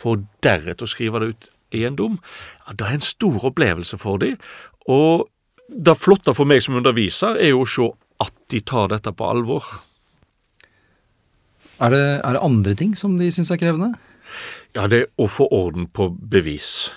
for 0.00 0.22
deretter 0.44 0.86
å 0.86 0.90
skrive 0.90 1.20
det 1.20 1.32
ut 1.34 1.50
i 1.76 1.84
en 1.86 1.98
dom, 1.98 2.16
ja, 2.66 2.74
det 2.74 2.86
er 2.86 2.96
en 2.96 3.04
stor 3.04 3.44
opplevelse 3.50 3.98
for 4.00 4.22
dem. 4.22 4.38
Og 4.90 5.28
det 5.70 5.98
flotte 6.00 6.34
for 6.34 6.48
meg 6.48 6.64
som 6.64 6.78
underviser, 6.80 7.38
er 7.38 7.52
jo 7.52 7.64
å 7.64 7.68
se 7.68 7.90
at 8.20 8.34
de 8.52 8.62
tar 8.66 8.90
dette 8.92 9.12
på 9.16 9.28
alvor. 9.28 9.66
Er 11.80 11.94
det, 11.94 12.06
er 12.20 12.36
det 12.36 12.44
andre 12.44 12.74
ting 12.76 12.96
som 12.98 13.14
de 13.20 13.30
syns 13.32 13.52
er 13.52 13.60
krevende? 13.60 13.94
Ja, 14.76 14.86
det 14.90 14.98
er 15.04 15.06
å 15.20 15.28
få 15.30 15.46
orden 15.54 15.88
på 15.88 16.10
bevis. 16.12 16.90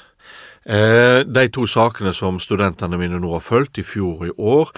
Eh, 0.63 1.23
de 1.27 1.45
to 1.51 1.65
sakene 1.67 2.13
som 2.15 2.39
studentene 2.39 2.99
mine 2.99 3.19
nå 3.19 3.31
har 3.35 3.43
fulgt, 3.43 3.79
i 3.79 3.87
fjor 3.87 4.23
og 4.23 4.27
i 4.29 4.35
år, 4.37 4.73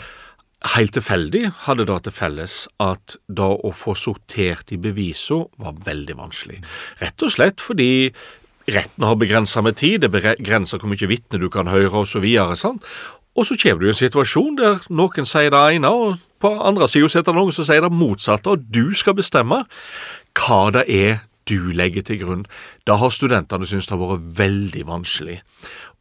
helt 0.73 0.95
tilfeldig 0.95 1.43
hadde 1.65 1.85
det 1.87 1.97
til 2.05 2.15
felles 2.15 2.55
at 2.81 3.17
da 3.27 3.51
å 3.53 3.71
få 3.75 3.93
sortert 3.99 4.73
i 4.73 4.79
bevisene 4.81 5.49
var 5.61 5.77
veldig 5.85 6.17
vanskelig. 6.17 6.61
Rett 7.01 7.25
og 7.25 7.33
slett 7.33 7.63
fordi 7.63 8.09
retten 8.65 9.05
har 9.05 9.19
begrensa 9.21 9.61
med 9.61 9.77
tid, 9.77 10.01
det 10.01 10.11
begrenser 10.13 10.81
hvor 10.81 10.89
mye 10.89 11.09
vitne 11.09 11.41
du 11.41 11.49
kan 11.53 11.69
høre 11.69 12.01
osv. 12.01 12.25
Og, 12.25 12.81
og 13.35 13.47
så 13.47 13.59
kommer 13.61 13.83
du 13.83 13.89
i 13.89 13.93
en 13.93 14.01
situasjon 14.01 14.57
der 14.61 14.81
noen 14.89 15.29
sier 15.29 15.53
det 15.53 15.63
ene, 15.77 15.91
og 15.91 16.17
på 16.41 16.51
andre 16.55 16.89
sida 16.89 17.11
sitter 17.11 17.31
det 17.33 17.39
noen 17.41 17.55
som 17.55 17.67
sier 17.67 17.85
det 17.85 17.93
motsatte, 17.93 18.55
og 18.55 18.65
du 18.73 18.93
skal 18.97 19.17
bestemme 19.17 19.63
hva 20.35 20.61
det 20.75 20.85
er 20.89 21.23
du 21.45 21.71
legger 21.77 22.05
til 22.05 22.23
grunn. 22.23 22.45
Da 22.89 22.97
har 22.97 23.13
studentene 23.13 23.67
syntes 23.69 23.89
det 23.89 23.97
har 23.97 24.15
vært 24.15 24.29
veldig 24.39 24.85
vanskelig. 24.89 25.39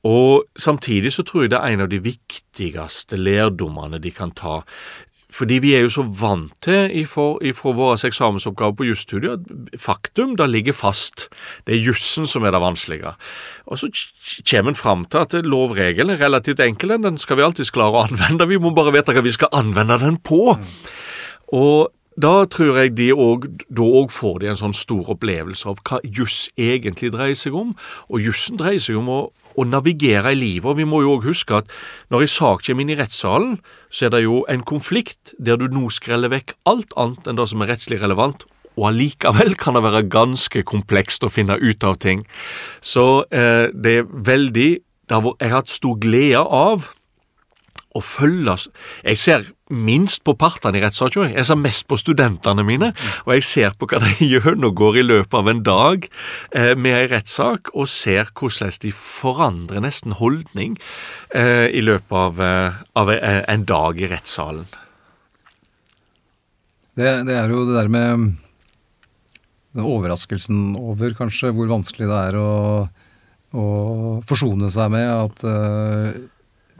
Og 0.04 0.44
samtidig 0.60 1.14
så 1.14 1.24
tror 1.24 1.44
jeg 1.44 1.54
det 1.54 1.62
er 1.62 1.74
en 1.74 1.86
av 1.86 1.90
de 1.92 2.02
viktigste 2.04 3.16
lærdommene 3.16 4.00
de 4.02 4.12
kan 4.12 4.34
ta. 4.36 4.60
Fordi 5.34 5.56
vi 5.58 5.72
er 5.74 5.82
jo 5.82 5.90
så 5.90 6.04
vant 6.04 6.52
til 6.62 6.92
ifra 6.94 7.72
våre 7.74 7.96
eksamensoppgaver 8.06 8.76
på 8.78 8.86
jusstudiet 8.86 9.40
at 9.40 9.80
faktum 9.80 10.36
det 10.38 10.46
ligger 10.50 10.76
fast. 10.76 11.26
Det 11.66 11.74
er 11.74 11.82
jussen 11.88 12.28
som 12.30 12.44
er 12.44 12.54
det 12.54 12.60
vanskelige. 12.62 13.14
Og 13.66 13.80
så 13.80 13.90
kommer 14.50 14.74
en 14.74 14.78
fram 14.78 15.04
til 15.08 15.24
at 15.24 15.34
lovregelen 15.42 16.14
er 16.14 16.22
relativt 16.22 16.62
enkel, 16.62 16.94
den 17.02 17.18
skal 17.18 17.40
vi 17.40 17.46
alltids 17.48 17.74
klare 17.74 17.98
å 17.98 18.06
anvende. 18.06 18.46
Vi 18.46 18.60
må 18.62 18.74
bare 18.76 18.94
vite 18.94 19.16
hva 19.16 19.24
vi 19.24 19.34
skal 19.34 19.50
anvende 19.56 19.98
den 20.04 20.20
på. 20.22 20.54
Og 21.56 21.90
da 22.14 22.44
tror 22.46 22.78
jeg 22.78 22.94
de 22.94 23.10
òg 23.10 23.48
da 23.66 23.82
òg 23.82 24.12
får 24.14 24.42
de 24.42 24.52
en 24.52 24.60
sånn 24.60 24.76
stor 24.76 25.08
opplevelse 25.16 25.66
av 25.66 25.80
hva 25.82 25.98
juss 26.04 26.46
egentlig 26.54 27.10
dreier 27.14 27.38
seg 27.38 27.56
om. 27.58 27.72
Og 28.06 28.22
jussen 28.22 28.60
dreier 28.60 28.82
seg 28.82 29.00
om 29.00 29.10
å 29.10 29.22
å 29.56 29.66
navigere 29.68 30.32
i 30.34 30.38
livet. 30.38 30.66
Og 30.70 30.78
vi 30.80 30.86
må 30.88 31.02
jo 31.04 31.16
òg 31.16 31.28
huske 31.28 31.60
at 31.60 31.70
når 32.12 32.24
en 32.24 32.32
sak 32.34 32.64
kommer 32.66 32.84
inn 32.84 32.94
i 32.94 32.98
rettssalen, 32.98 33.58
så 33.90 34.06
er 34.06 34.14
det 34.14 34.24
jo 34.24 34.42
en 34.50 34.64
konflikt 34.66 35.34
der 35.38 35.60
du 35.60 35.68
nå 35.72 35.88
skreller 35.94 36.32
vekk 36.32 36.56
alt 36.70 36.94
annet 37.00 37.30
enn 37.30 37.40
det 37.40 37.48
som 37.50 37.64
er 37.64 37.72
rettslig 37.74 38.00
relevant, 38.02 38.46
og 38.74 38.88
allikevel 38.90 39.54
kan 39.62 39.78
det 39.78 39.84
være 39.86 40.06
ganske 40.10 40.64
komplekst 40.66 41.26
å 41.26 41.32
finne 41.32 41.58
ut 41.60 41.86
av 41.86 42.00
ting. 42.02 42.26
Så 42.82 43.24
eh, 43.30 43.70
det 43.70 44.00
er 44.00 44.10
veldig 44.10 44.70
det 45.04 45.12
har, 45.12 45.34
Jeg 45.36 45.50
har 45.52 45.60
hatt 45.60 45.72
stor 45.72 45.98
glede 46.00 46.40
av 46.40 46.86
å 47.94 48.00
følge 48.02 48.56
Jeg 49.04 49.18
ser 49.20 49.44
minst 49.74 50.22
på 50.26 50.36
partene 50.38 50.78
i 50.78 50.84
rettssaker. 50.84 51.32
Jeg 51.34 51.46
ser 51.48 51.58
mest 51.60 51.86
på 51.90 51.98
studentene 52.00 52.64
mine, 52.66 52.92
og 53.24 53.34
jeg 53.36 53.46
ser 53.48 53.76
på 53.78 53.88
hva 53.90 54.00
de 54.02 54.28
gjør 54.32 54.54
og 54.54 54.78
går 54.78 55.00
i 55.00 55.06
løpet 55.06 55.36
av 55.40 55.50
en 55.50 55.64
dag 55.66 56.08
eh, 56.54 56.72
med 56.78 56.98
en 56.98 57.10
rettssak, 57.16 57.72
og 57.74 57.90
ser 57.90 58.30
hvordan 58.32 58.72
de 58.84 58.94
forandrer 58.94 59.84
nesten 59.84 60.16
holdning 60.18 60.78
eh, 61.34 61.68
i 61.70 61.82
løpet 61.84 62.14
av, 62.14 62.40
eh, 62.40 62.80
av, 63.00 63.12
eh, 63.12 63.42
en 63.50 63.66
dag 63.68 64.00
i 64.00 64.08
rettssalen. 64.10 64.66
Det, 66.94 67.10
det, 67.26 67.34
er 67.34 67.50
jo 67.50 67.64
det 67.66 67.74
der 67.74 67.90
med 67.90 68.36
den 69.74 69.88
overraskelsen 69.90 70.76
over 70.78 71.16
kanskje 71.18 71.50
hvor 71.54 71.66
vanskelig 71.72 72.06
det 72.06 72.20
er 72.28 72.36
å, 72.38 72.50
å 73.50 73.64
forsone 74.28 74.70
seg 74.70 74.92
med 74.94 75.08
at 75.10 75.42
uh, 75.42 76.14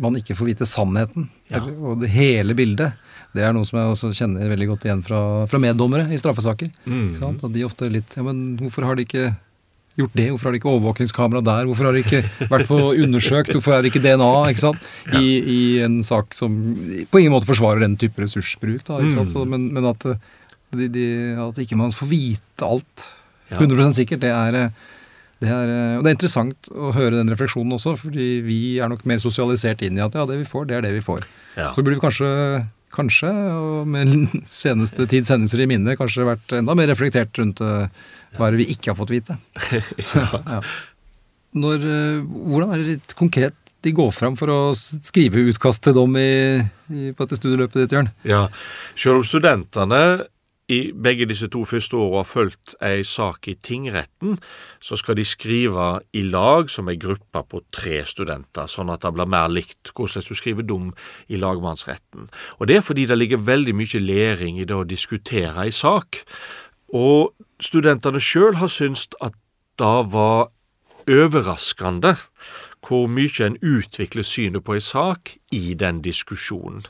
man 0.00 0.18
ikke 0.18 0.36
får 0.38 0.50
vite 0.52 0.68
sannheten. 0.68 1.28
Ja. 1.52 1.62
Og 1.62 2.02
det 2.02 2.10
hele 2.14 2.56
bildet. 2.58 2.98
Det 3.34 3.42
er 3.42 3.54
noe 3.54 3.66
som 3.66 3.80
jeg 3.80 3.90
også 3.90 4.12
kjenner 4.14 4.50
veldig 4.52 4.68
godt 4.70 4.84
igjen 4.86 5.02
fra, 5.02 5.20
fra 5.50 5.58
meddommere 5.62 6.06
i 6.14 6.18
straffesaker. 6.20 6.70
Mm. 6.86 7.16
At 7.18 7.48
de 7.54 7.64
ofte 7.66 7.88
er 7.88 7.96
litt 7.96 8.14
Ja, 8.14 8.22
men 8.26 8.54
hvorfor 8.60 8.86
har 8.86 8.98
de 8.98 9.06
ikke 9.06 9.32
gjort 9.98 10.14
det? 10.18 10.28
Hvorfor 10.30 10.48
har 10.48 10.54
de 10.54 10.60
ikke 10.60 10.70
overvåkingskamera 10.70 11.42
der? 11.46 11.66
Hvorfor 11.70 11.88
har 11.88 11.96
de 11.96 12.04
ikke 12.04 12.22
vært 12.52 12.68
på 12.70 12.78
undersøkt? 12.92 13.52
Hvorfor 13.54 13.76
er 13.76 13.82
det 13.82 13.92
ikke 13.92 14.04
DNA? 14.04 14.30
ikke 14.52 14.64
sant? 14.64 14.88
I, 15.18 15.26
i, 15.40 15.58
en 15.86 16.00
sak 16.06 16.34
som 16.38 16.54
på 17.10 17.20
ingen 17.20 17.34
måte 17.34 17.50
forsvarer 17.50 17.82
den 17.82 17.98
type 18.00 18.22
ressursbruk. 18.22 18.82
da, 18.86 19.00
ikke 19.02 19.18
sant? 19.18 19.34
Så, 19.34 19.44
Men, 19.50 19.68
men 19.74 19.90
at, 19.90 20.06
de, 20.74 20.88
de, 20.90 21.06
at 21.48 21.62
ikke 21.62 21.78
man 21.78 21.94
får 21.94 22.10
vite 22.10 22.66
alt 22.66 23.08
100% 23.54 23.98
sikkert, 24.00 24.22
det 24.24 24.32
er 24.34 24.70
det 25.42 25.50
er, 25.50 25.72
eh, 25.72 25.96
og 25.98 26.04
det 26.04 26.12
er 26.12 26.16
interessant 26.16 26.70
å 26.70 26.92
høre 26.94 27.18
den 27.18 27.32
refleksjonen 27.32 27.74
også, 27.76 27.96
fordi 28.00 28.28
vi 28.46 28.60
er 28.82 28.90
nok 28.92 29.04
mer 29.08 29.20
sosialisert 29.22 29.82
inn 29.84 29.98
i 29.98 30.04
at 30.04 30.14
ja, 30.16 30.26
det 30.28 30.38
vi 30.40 30.48
får, 30.48 30.68
det 30.70 30.78
er 30.78 30.86
det 30.86 30.94
vi 30.96 31.04
får. 31.04 31.26
Ja. 31.58 31.70
Så 31.74 31.82
burde 31.82 31.98
vi 31.98 32.04
kanskje, 32.04 32.30
kanskje, 32.94 33.32
og 33.58 33.90
med 33.90 34.14
seneste 34.50 35.08
tids 35.10 35.32
hendelser 35.34 35.64
i 35.64 35.68
minne, 35.70 35.98
kanskje 35.98 36.28
vært 36.28 36.56
enda 36.60 36.78
mer 36.78 36.90
reflektert 36.92 37.34
rundt 37.40 37.62
uh, 37.64 37.90
hva 38.38 38.52
vi 38.54 38.68
ikke 38.74 38.92
har 38.92 38.98
fått 38.98 39.14
vite. 39.14 39.36
ja. 40.14 40.62
Når, 41.54 41.84
uh, 41.84 42.22
hvordan 42.22 42.74
er 42.74 42.80
det 42.80 42.96
litt 42.96 43.18
konkret 43.18 43.58
de 43.84 43.92
går 43.92 44.14
fram 44.16 44.36
for 44.38 44.48
å 44.48 44.60
skrive 44.74 45.42
utkast 45.50 45.82
til 45.84 45.96
dom 45.96 46.14
i, 46.16 46.56
i, 46.88 47.10
på 47.12 47.26
dette 47.26 47.36
studieløpet 47.36 47.82
ditt, 47.82 47.92
Jørn? 47.92 48.08
Ja, 48.24 48.46
selv 48.96 49.20
om 49.20 49.26
studentene 49.28 50.00
i 50.72 50.92
begge 50.96 51.26
disse 51.28 51.48
to 51.52 51.64
første 51.68 51.96
åra 51.98 52.22
har 52.22 52.28
fulgt 52.28 52.74
ei 52.84 53.02
sak 53.04 53.48
i 53.52 53.56
tingretten, 53.60 54.38
så 54.80 54.96
skal 54.96 55.18
de 55.18 55.24
skrive 55.28 55.88
i 56.16 56.22
lag 56.24 56.70
som 56.72 56.88
ei 56.88 56.96
gruppe 57.00 57.42
på 57.50 57.60
tre 57.74 58.00
studenter, 58.08 58.70
sånn 58.70 58.92
at 58.94 59.04
det 59.04 59.12
blir 59.12 59.28
mer 59.28 59.52
likt 59.52 59.92
hvordan 59.92 60.24
du 60.24 60.34
skriver 60.38 60.64
dom 60.64 60.90
i 61.28 61.40
lagmannsretten. 61.40 62.30
Og 62.58 62.66
Det 62.66 62.78
er 62.78 62.86
fordi 62.86 63.06
det 63.06 63.18
ligger 63.18 63.44
veldig 63.44 63.74
mye 63.76 64.00
læring 64.00 64.58
i 64.58 64.64
det 64.64 64.76
å 64.76 64.88
diskutere 64.88 65.66
ei 65.66 65.70
sak. 65.70 66.24
Og 66.88 67.34
studentene 67.60 68.20
sjøl 68.20 68.56
har 68.56 68.72
syntes 68.72 69.08
at 69.20 69.36
det 69.76 69.98
var 70.14 70.48
overraskende 71.10 72.14
hvor 72.84 73.08
mye 73.08 73.46
en 73.46 73.56
utvikler 73.60 74.24
synet 74.24 74.64
på 74.64 74.76
ei 74.76 74.84
sak 74.84 75.36
i 75.52 75.74
den 75.78 76.00
diskusjonen. 76.04 76.82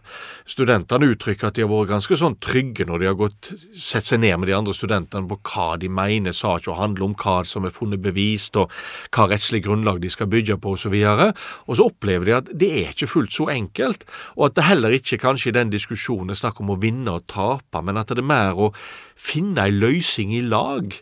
Studentene 0.49 1.11
uttrykker 1.13 1.51
at 1.51 1.57
de 1.59 1.65
har 1.65 1.71
vært 1.71 1.91
ganske 1.91 2.19
sånn 2.19 2.37
trygge 2.43 2.87
når 2.89 3.03
de 3.03 3.09
har 3.09 3.19
gått, 3.19 3.51
sett 3.77 4.09
seg 4.09 4.23
ned 4.23 4.39
med 4.41 4.51
de 4.51 4.57
andre 4.57 4.75
studentene 4.77 5.29
på 5.31 5.39
hva 5.51 5.75
de 5.81 5.91
mener 5.93 6.37
saken 6.37 6.79
handler 6.79 7.09
om, 7.09 7.17
hva 7.19 7.37
som 7.49 7.67
er 7.67 7.75
funnet 7.75 8.03
bevist, 8.05 8.57
og 8.61 8.73
hva 9.15 9.29
rettslig 9.31 9.65
grunnlag 9.67 10.01
de 10.03 10.13
skal 10.13 10.31
bygge 10.33 10.59
på 10.63 10.77
osv. 10.79 10.95
Og, 10.95 11.25
og 11.67 11.79
så 11.79 11.89
opplever 11.91 12.31
de 12.31 12.37
at 12.39 12.53
det 12.65 12.71
er 12.83 12.93
ikke 12.95 13.11
fullt 13.11 13.35
så 13.37 13.49
enkelt, 13.53 14.07
og 14.39 14.49
at 14.49 14.59
det 14.59 14.69
heller 14.71 14.97
ikke 14.97 15.21
kanskje 15.23 15.53
i 15.53 15.59
den 15.59 15.75
diskusjonen 15.75 16.33
er 16.33 16.41
snakk 16.41 16.63
om 16.63 16.73
å 16.75 16.81
vinne 16.81 17.19
og 17.19 17.27
tape, 17.31 17.83
men 17.85 18.01
at 18.01 18.15
det 18.15 18.23
er 18.23 18.33
mer 18.33 18.61
å 18.69 18.73
finne 19.15 19.63
ei 19.63 19.73
løsning 19.73 20.33
i 20.35 20.43
lag. 20.43 20.95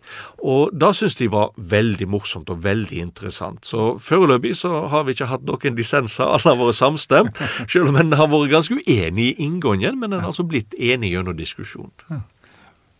Og 0.45 0.73
det 0.77 0.91
syns 0.99 1.17
de 1.19 1.29
var 1.33 1.53
veldig 1.57 2.09
morsomt 2.13 2.51
og 2.53 2.61
veldig 2.65 3.01
interessant. 3.01 3.65
Så 3.67 3.97
foreløpig 4.03 4.55
så 4.59 4.85
har 4.93 5.07
vi 5.07 5.17
ikke 5.17 5.31
hatt 5.31 5.47
noen 5.49 5.79
dissenser, 5.79 6.29
alle 6.29 6.53
har 6.53 6.61
vært 6.61 6.79
samstemt. 6.79 7.41
Selv 7.67 7.93
om 7.93 7.99
en 8.01 8.15
har 8.19 8.31
vært 8.33 8.53
ganske 8.53 8.79
uenig 8.83 9.33
i 9.33 9.35
inngangen, 9.47 9.99
men 10.01 10.13
en 10.13 10.23
har 10.23 10.33
altså 10.33 10.47
blitt 10.49 10.77
enig 10.79 11.15
gjennom 11.15 11.37
diskusjon. 11.39 11.93
Ja. 12.11 12.23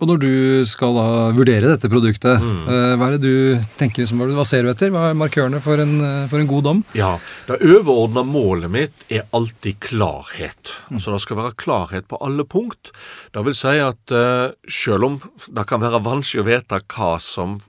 Og 0.03 0.09
når 0.11 0.19
du 0.19 0.33
skal 0.67 0.97
da 0.99 1.07
vurdere 1.31 1.69
dette 1.71 1.87
produktet, 1.91 2.43
mm. 2.43 2.63
Eh, 2.73 2.95
hva 2.99 3.07
er 3.07 3.15
det 3.15 3.23
du 3.23 3.69
tenker, 3.79 4.09
hva 4.35 4.45
ser 4.47 4.67
du 4.67 4.73
etter? 4.73 4.91
Hva 4.91 5.13
er 5.13 5.19
markørene 5.19 5.61
for 5.63 5.79
en, 5.79 5.95
eh, 6.03 6.25
for 6.31 6.43
en 6.43 6.51
god 6.51 6.67
dom? 6.67 6.81
Ja, 6.99 7.13
Det 7.47 7.61
overordna 7.63 8.25
målet 8.27 8.71
mitt 8.71 9.05
er 9.09 9.29
alltid 9.33 9.79
klarhet. 9.79 10.75
Mm. 10.91 10.99
Altså 10.99 11.15
Det 11.15 11.21
skal 11.23 11.39
være 11.39 11.55
klarhet 11.55 12.09
på 12.11 12.19
alle 12.19 12.43
punkt. 12.43 12.91
Det 13.33 13.45
vil 13.47 13.55
si 13.55 13.79
at 13.79 14.11
uh, 14.11 14.51
selv 14.67 15.05
om 15.05 15.21
det 15.55 15.67
kan 15.71 15.81
være 15.81 16.03
vanskelig 16.03 16.43
å 16.43 16.51
vite 16.51 16.83
hva 16.83 17.21
som 17.21 17.61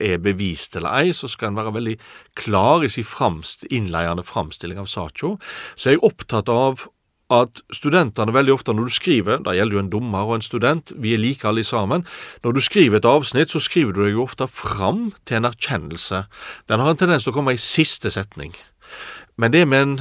er 0.00 0.18
bevist 0.22 0.76
eller 0.76 0.92
ei, 1.00 1.12
så 1.12 1.28
skal 1.30 1.50
en 1.50 1.60
være 1.60 1.74
veldig 1.74 1.94
klar 2.38 2.84
i 2.84 2.90
sin 2.92 3.06
framst, 3.06 3.66
innleiende 3.70 4.24
framstilling 4.26 4.80
av 4.80 4.90
saka. 4.90 5.36
Så 5.76 5.88
er 5.88 5.96
jeg 5.96 6.04
opptatt 6.06 6.52
av 6.52 6.86
at 7.32 7.62
studentene 7.72 8.34
veldig 8.34 8.52
ofte 8.52 8.74
når 8.74 8.90
du 8.90 8.94
skriver, 8.94 9.40
da 9.44 9.54
gjelder 9.56 9.78
jo 9.78 9.82
en 9.82 9.90
dommer 9.92 10.28
og 10.28 10.36
en 10.36 10.44
student, 10.44 10.92
vi 11.00 11.14
er 11.14 11.22
like 11.22 11.48
alle 11.48 11.64
sammen, 11.64 12.04
når 12.44 12.52
du 12.52 12.60
skriver 12.60 13.00
et 13.00 13.08
avsnitt, 13.08 13.50
så 13.50 13.62
skriver 13.64 13.96
du 13.96 14.02
deg 14.04 14.12
jo 14.18 14.26
ofte 14.26 14.48
fram 14.50 15.08
til 15.24 15.40
en 15.40 15.48
erkjennelse. 15.48 16.24
Den 16.68 16.84
har 16.84 16.92
en 16.92 17.00
tendens 17.00 17.24
til 17.24 17.32
å 17.32 17.38
komme 17.38 17.56
i 17.56 17.60
siste 17.60 18.12
setning. 18.12 18.52
Men 19.40 19.54
det 19.56 19.64
med 19.68 19.82
en, 19.82 19.96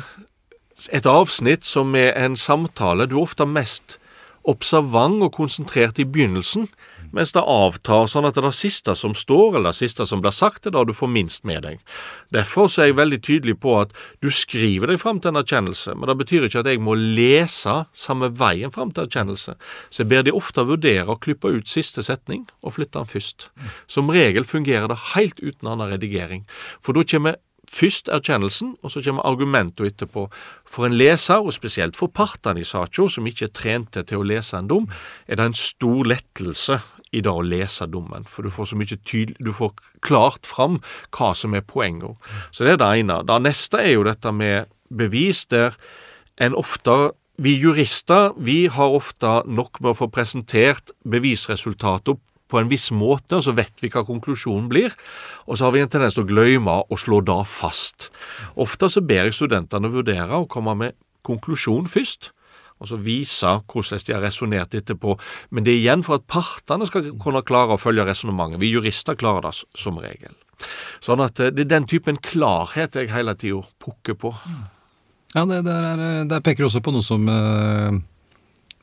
et 0.92 1.08
avsnitt 1.08 1.66
som 1.66 1.96
er 1.96 2.12
en 2.20 2.36
samtale, 2.38 3.08
du 3.08 3.18
er 3.18 3.24
ofte 3.24 3.48
mest 3.48 3.98
observant 4.44 5.24
og 5.24 5.32
konsentrert 5.38 6.02
i 6.04 6.08
begynnelsen, 6.08 6.68
mens 7.14 7.34
det 7.36 7.44
avtar 7.46 8.08
sånn 8.10 8.28
at 8.28 8.36
det 8.36 8.44
er 8.44 8.50
det 8.50 8.58
siste 8.58 8.96
som 8.98 9.14
står, 9.18 9.60
eller 9.60 9.72
det 9.72 9.80
siste 9.80 10.08
som 10.10 10.24
blir 10.24 10.34
sagt, 10.36 10.66
er 10.66 10.74
det 10.76 10.84
du 10.90 10.94
får 10.98 11.12
minst 11.14 11.46
med 11.48 11.64
deg. 11.66 11.80
Derfor 12.34 12.72
er 12.72 12.90
jeg 12.90 12.98
veldig 12.98 13.22
tydelig 13.24 13.58
på 13.64 13.78
at 13.84 13.94
du 14.26 14.32
skriver 14.34 14.90
deg 14.90 15.02
fram 15.02 15.22
til 15.22 15.34
en 15.34 15.42
erkjennelse, 15.44 15.96
men 15.96 16.10
det 16.10 16.18
betyr 16.24 16.50
ikke 16.50 16.64
at 16.64 16.72
jeg 16.72 16.82
må 16.84 16.98
lese 16.98 17.78
samme 17.94 18.32
veien 18.40 18.74
fram 18.74 18.92
til 18.92 19.06
erkjennelse. 19.06 19.56
Så 19.90 20.04
jeg 20.04 20.12
ber 20.12 20.26
de 20.26 20.36
ofte 20.36 20.66
vurdere 20.68 21.08
å 21.14 21.20
klippe 21.22 21.54
ut 21.54 21.70
siste 21.70 22.04
setning 22.06 22.48
og 22.62 22.78
flytte 22.80 23.00
den 23.00 23.10
først. 23.10 23.50
Som 23.88 24.12
regel 24.14 24.48
fungerer 24.48 24.90
det 24.90 25.02
helt 25.14 25.40
uten 25.44 25.70
annen 25.70 25.94
redigering, 25.94 26.48
for 26.82 26.98
da 26.98 27.06
kommer 27.08 27.42
Først 27.74 28.10
erkjennelsen, 28.12 28.76
og 28.84 28.92
så 28.92 29.02
kommer 29.02 29.26
argumentet 29.26 29.94
etterpå. 29.94 30.28
For 30.68 30.86
en 30.86 30.98
leser, 31.00 31.40
og 31.40 31.56
spesielt 31.56 31.96
for 31.98 32.12
partene 32.12 32.62
i 32.62 32.68
saka, 32.68 33.08
som 33.08 33.28
ikke 33.28 33.48
er 33.48 33.54
trente 33.56 34.04
til 34.04 34.20
å 34.20 34.28
lese 34.28 34.60
en 34.60 34.68
dom, 34.70 34.90
er 35.28 35.40
det 35.40 35.48
en 35.48 35.58
stor 35.58 36.04
lettelse 36.12 36.82
i 37.14 37.22
det 37.24 37.32
å 37.32 37.46
lese 37.46 37.88
dommen, 37.90 38.26
for 38.30 38.46
du 38.46 38.54
får 38.54 38.72
så 38.72 38.80
mye 38.80 38.98
tydelig, 38.98 39.38
du 39.40 39.54
får 39.56 39.74
klart 40.06 40.50
fram 40.50 40.80
hva 41.16 41.34
som 41.38 41.54
er 41.54 41.66
poenget. 41.66 42.18
Så 42.52 42.66
det 42.66 42.76
er 42.76 42.82
det 42.82 42.92
ene. 43.04 43.22
Det 43.28 43.40
neste 43.46 43.82
er 43.84 43.96
jo 43.96 44.08
dette 44.08 44.34
med 44.34 44.72
bevis, 44.94 45.46
der 45.46 45.78
en 46.42 46.58
ofte 46.58 47.14
vi 47.42 47.56
jurister 47.58 48.36
vi 48.38 48.68
har 48.70 48.94
ofte 48.94 49.42
nok 49.50 49.80
med 49.82 49.94
å 49.94 49.98
få 50.04 50.08
presentert 50.14 50.94
bevisresultater 51.10 52.20
på 52.54 52.60
en 52.60 52.70
viss 52.70 52.92
måte, 52.94 53.40
og 53.40 53.46
så 53.48 53.56
vet 53.58 53.82
vi 53.82 53.90
hva 53.90 54.04
konklusjonen 54.06 54.68
blir. 54.70 54.94
Og 55.48 55.58
så 55.58 55.66
har 55.66 55.74
vi 55.74 55.82
en 55.82 55.90
tendens 55.90 56.18
til 56.18 56.28
å 56.28 56.30
glemme 56.30 56.76
å 56.86 57.00
slå 57.00 57.24
da 57.26 57.40
fast. 57.48 58.12
Ofte 58.54 58.92
så 58.94 59.02
ber 59.02 59.30
jeg 59.30 59.38
studentene 59.40 59.90
vurdere 59.94 60.38
å 60.38 60.50
komme 60.50 60.76
med 60.78 60.98
konklusjon 61.26 61.90
først, 61.90 62.30
og 62.84 62.92
så 62.92 63.00
vise 63.00 63.56
hvordan 63.72 64.06
de 64.06 64.16
har 64.16 64.24
resonnert 64.26 64.78
etterpå. 64.78 65.16
Men 65.56 65.66
det 65.66 65.74
er 65.74 65.82
igjen 65.82 66.06
for 66.06 66.20
at 66.20 66.28
partene 66.30 66.88
skal 66.90 67.14
kunne 67.22 67.44
klare 67.48 67.78
å 67.78 67.82
følge 67.82 68.06
resonnementet. 68.08 68.62
Vi 68.62 68.74
jurister 68.74 69.18
klarer 69.20 69.48
det 69.48 69.56
som 69.80 70.00
regel. 70.04 70.36
Sånn 71.04 71.24
at 71.24 71.40
eh, 71.40 71.52
det 71.56 71.66
er 71.66 71.76
den 71.78 71.90
typen 71.90 72.20
klarhet 72.24 73.00
jeg 73.00 73.12
hele 73.14 73.36
tida 73.40 73.64
pukker 73.84 74.20
på. 74.20 74.34
Ja, 75.34 75.48
det, 75.50 75.64
der, 75.66 75.88
er, 75.96 76.26
der 76.30 76.44
peker 76.46 76.68
også 76.68 76.84
på 76.84 76.94
noe 76.94 77.06
som 77.06 77.30
uh 77.30 78.02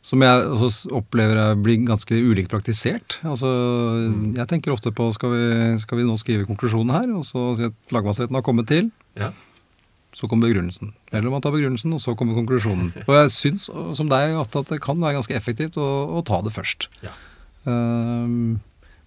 som 0.01 0.23
jeg 0.25 0.45
også 0.49 0.95
opplever 0.97 1.59
blir 1.61 1.83
ganske 1.85 2.17
ulikt 2.17 2.51
praktisert. 2.53 3.19
Altså, 3.27 3.51
mm. 4.09 4.33
Jeg 4.39 4.49
tenker 4.49 4.73
ofte 4.73 4.93
på 4.97 5.11
skal 5.13 5.35
vi, 5.35 5.43
skal 5.83 6.01
vi 6.01 6.07
nå 6.09 6.17
skrive 6.21 6.49
konklusjonen 6.49 6.95
her, 6.95 7.11
og 7.19 7.27
så 7.29 7.51
si 7.59 7.69
at 7.69 7.95
lagmannsretten 7.95 8.39
har 8.39 8.47
kommet 8.47 8.71
til. 8.71 8.89
Ja. 9.21 9.29
Så 10.17 10.27
kommer 10.27 10.49
begrunnelsen. 10.49 10.95
Eller 11.13 11.31
man 11.31 11.43
tar 11.45 11.55
begrunnelsen, 11.55 11.93
og 11.95 12.03
så 12.03 12.17
kommer 12.19 12.39
konklusjonen. 12.39 12.91
Og 13.07 13.13
jeg 13.15 13.35
syns 13.35 13.69
som 13.71 14.11
deg 14.11 14.35
at 14.41 14.59
det 14.73 14.81
kan 14.83 14.99
være 14.99 15.21
ganske 15.21 15.37
effektivt 15.37 15.79
å, 15.79 15.87
å 16.19 16.25
ta 16.27 16.41
det 16.43 16.55
først. 16.57 16.89
Ja. 17.05 17.15
Um, 17.63 18.59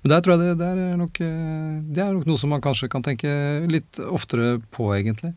men 0.04 0.12
der 0.12 0.24
tror 0.24 0.36
jeg 0.36 0.54
det, 0.54 0.56
det, 0.62 0.70
er 0.72 0.96
nok, 1.00 1.20
det, 1.20 2.00
er 2.00 2.16
nok, 2.16 2.26
noe 2.28 2.40
som 2.40 2.52
man 2.52 2.64
kanskje 2.64 2.90
kan 2.92 3.04
tenke 3.04 3.30
litt 3.72 4.00
oftere 4.04 4.58
på, 4.76 4.90
egentlig. 4.96 5.34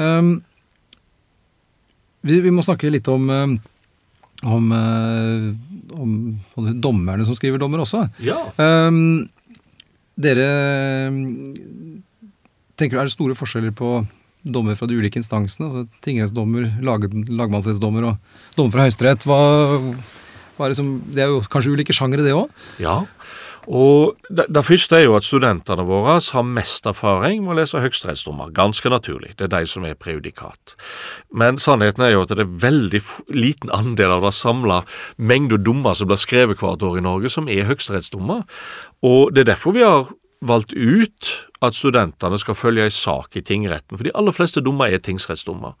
Um, 0.00 0.38
vi, 2.24 2.40
vi, 2.40 2.52
må 2.52 2.64
snakke 2.64 2.92
litt 2.92 3.08
om 3.12 3.28
um, 3.28 3.56
om, 4.44 4.72
eh, 4.72 6.00
om, 6.00 6.40
om 6.54 6.80
dommerne 6.80 7.24
som 7.24 7.36
skriver 7.36 7.60
dommer 7.60 7.84
også. 7.84 8.04
Ja. 8.24 8.38
Um, 8.58 9.28
dere 10.20 10.48
tenker 12.78 13.00
er 13.00 13.08
det 13.08 13.14
store 13.14 13.36
forskjeller 13.38 13.74
på 13.74 13.96
dommer 14.44 14.76
fra 14.78 14.88
de 14.88 14.98
ulike 14.98 15.20
instansene? 15.20 15.70
altså 15.70 16.02
Tingrettsdommer, 16.04 16.68
lag, 16.84 17.08
lagmannsrettsdommer 17.10 18.10
og 18.10 18.56
dommer 18.58 18.76
fra 18.76 18.86
Høyesterett. 18.86 19.26
det 21.14 21.24
er 21.24 21.32
jo 21.32 21.42
kanskje 21.50 21.74
ulike 21.74 21.96
sjangere, 21.96 22.26
det 22.26 22.36
òg? 22.36 22.52
Ja. 22.82 23.02
Og 23.64 24.18
det, 24.28 24.46
det, 24.52 24.64
første 24.66 24.98
er 24.98 25.06
jo 25.06 25.14
at 25.16 25.24
studentene 25.24 25.86
våre 25.88 26.18
har 26.20 26.46
mest 26.46 26.86
erfaring 26.88 27.42
med 27.44 27.54
å 27.54 27.58
lese 27.60 27.80
høyesterettsdommer. 27.80 28.52
Ganske 28.54 28.90
naturlig, 28.92 29.34
det 29.38 29.48
er 29.48 29.54
de 29.54 29.70
som 29.70 29.86
er 29.88 29.96
prejudikat. 29.96 30.74
Men 31.32 31.58
sannheten 31.62 32.04
er 32.04 32.14
jo 32.14 32.24
at 32.24 32.34
det 32.34 32.44
er 32.44 32.58
veldig 32.66 33.00
liten 33.32 33.72
andel 33.74 34.18
av 34.18 34.26
det 34.28 34.34
samla 34.36 34.82
mengda 35.16 35.56
dommer 35.56 35.96
som 35.96 36.10
blir 36.10 36.20
skrevet 36.20 36.60
hvert 36.60 36.84
år 36.84 37.00
i 37.00 37.06
Norge, 37.06 37.32
som 37.32 37.48
er 37.48 37.68
høyesterettsdommer. 37.68 38.44
Og 39.04 39.32
det 39.32 39.44
er 39.44 39.54
derfor 39.54 39.76
vi 39.76 39.86
har 39.86 40.12
valgt 40.46 40.74
ut 40.76 41.30
at 41.64 41.76
studentene 41.76 42.38
skal 42.40 42.56
følge 42.58 42.88
ei 42.88 42.92
sak 42.92 43.38
i 43.38 43.44
tingretten, 43.44 43.96
for 43.96 44.06
de 44.06 44.12
aller 44.16 44.34
fleste 44.36 44.62
dommer 44.64 44.92
er 44.92 45.02
tingsrettsdommer. 45.04 45.76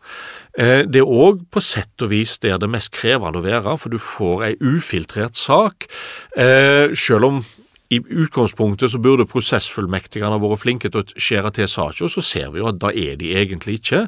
Eh, 0.58 0.84
det 0.88 1.02
er 1.02 1.10
òg 1.10 1.44
på 1.52 1.62
sett 1.64 2.04
og 2.04 2.12
vis 2.14 2.38
der 2.42 2.58
det 2.58 2.68
er 2.68 2.76
mest 2.76 2.92
krevende 2.94 3.40
å 3.40 3.44
være, 3.44 3.76
for 3.80 3.92
du 3.92 4.00
får 4.00 4.48
ei 4.48 4.54
ufiltrert 4.62 5.36
sak, 5.38 5.88
eh, 6.36 6.94
selv 6.94 7.30
om 7.30 7.44
i 7.92 8.00
utgangspunktet 8.00 8.90
så 8.90 8.98
burde 8.98 9.26
prosessfullmektigene 9.28 10.40
vært 10.42 10.62
flinke 10.62 10.88
til 10.90 11.02
å 11.02 11.20
skjære 11.20 11.52
til 11.54 11.68
saker, 11.68 12.08
så 12.10 12.22
ser 12.24 12.48
vi 12.50 12.62
jo 12.62 12.70
at 12.70 12.80
da 12.80 12.88
er 12.90 13.18
de 13.20 13.34
egentlig 13.36 13.76
ikke. 13.78 14.06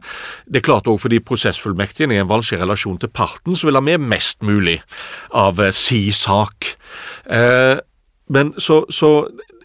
Det 0.49 0.63
er 0.63 0.65
klart 0.65 0.89
òg 0.91 0.99
fordi 1.05 1.21
prosessfullmektigen 1.21 2.15
er 2.15 2.25
en 2.25 2.33
vanskelig 2.33 2.65
relasjon 2.65 2.99
til 2.99 3.13
parten, 3.13 3.55
så 3.55 3.69
vil 3.69 3.79
ha 3.79 3.85
med 3.85 4.01
mest 4.01 4.43
mulig 4.43 4.81
av 5.31 5.61
eh, 5.61 5.75
si 5.77 6.09
sak. 6.11 6.73
Men 8.27 8.55
så, 8.59 8.81
så 8.91 9.11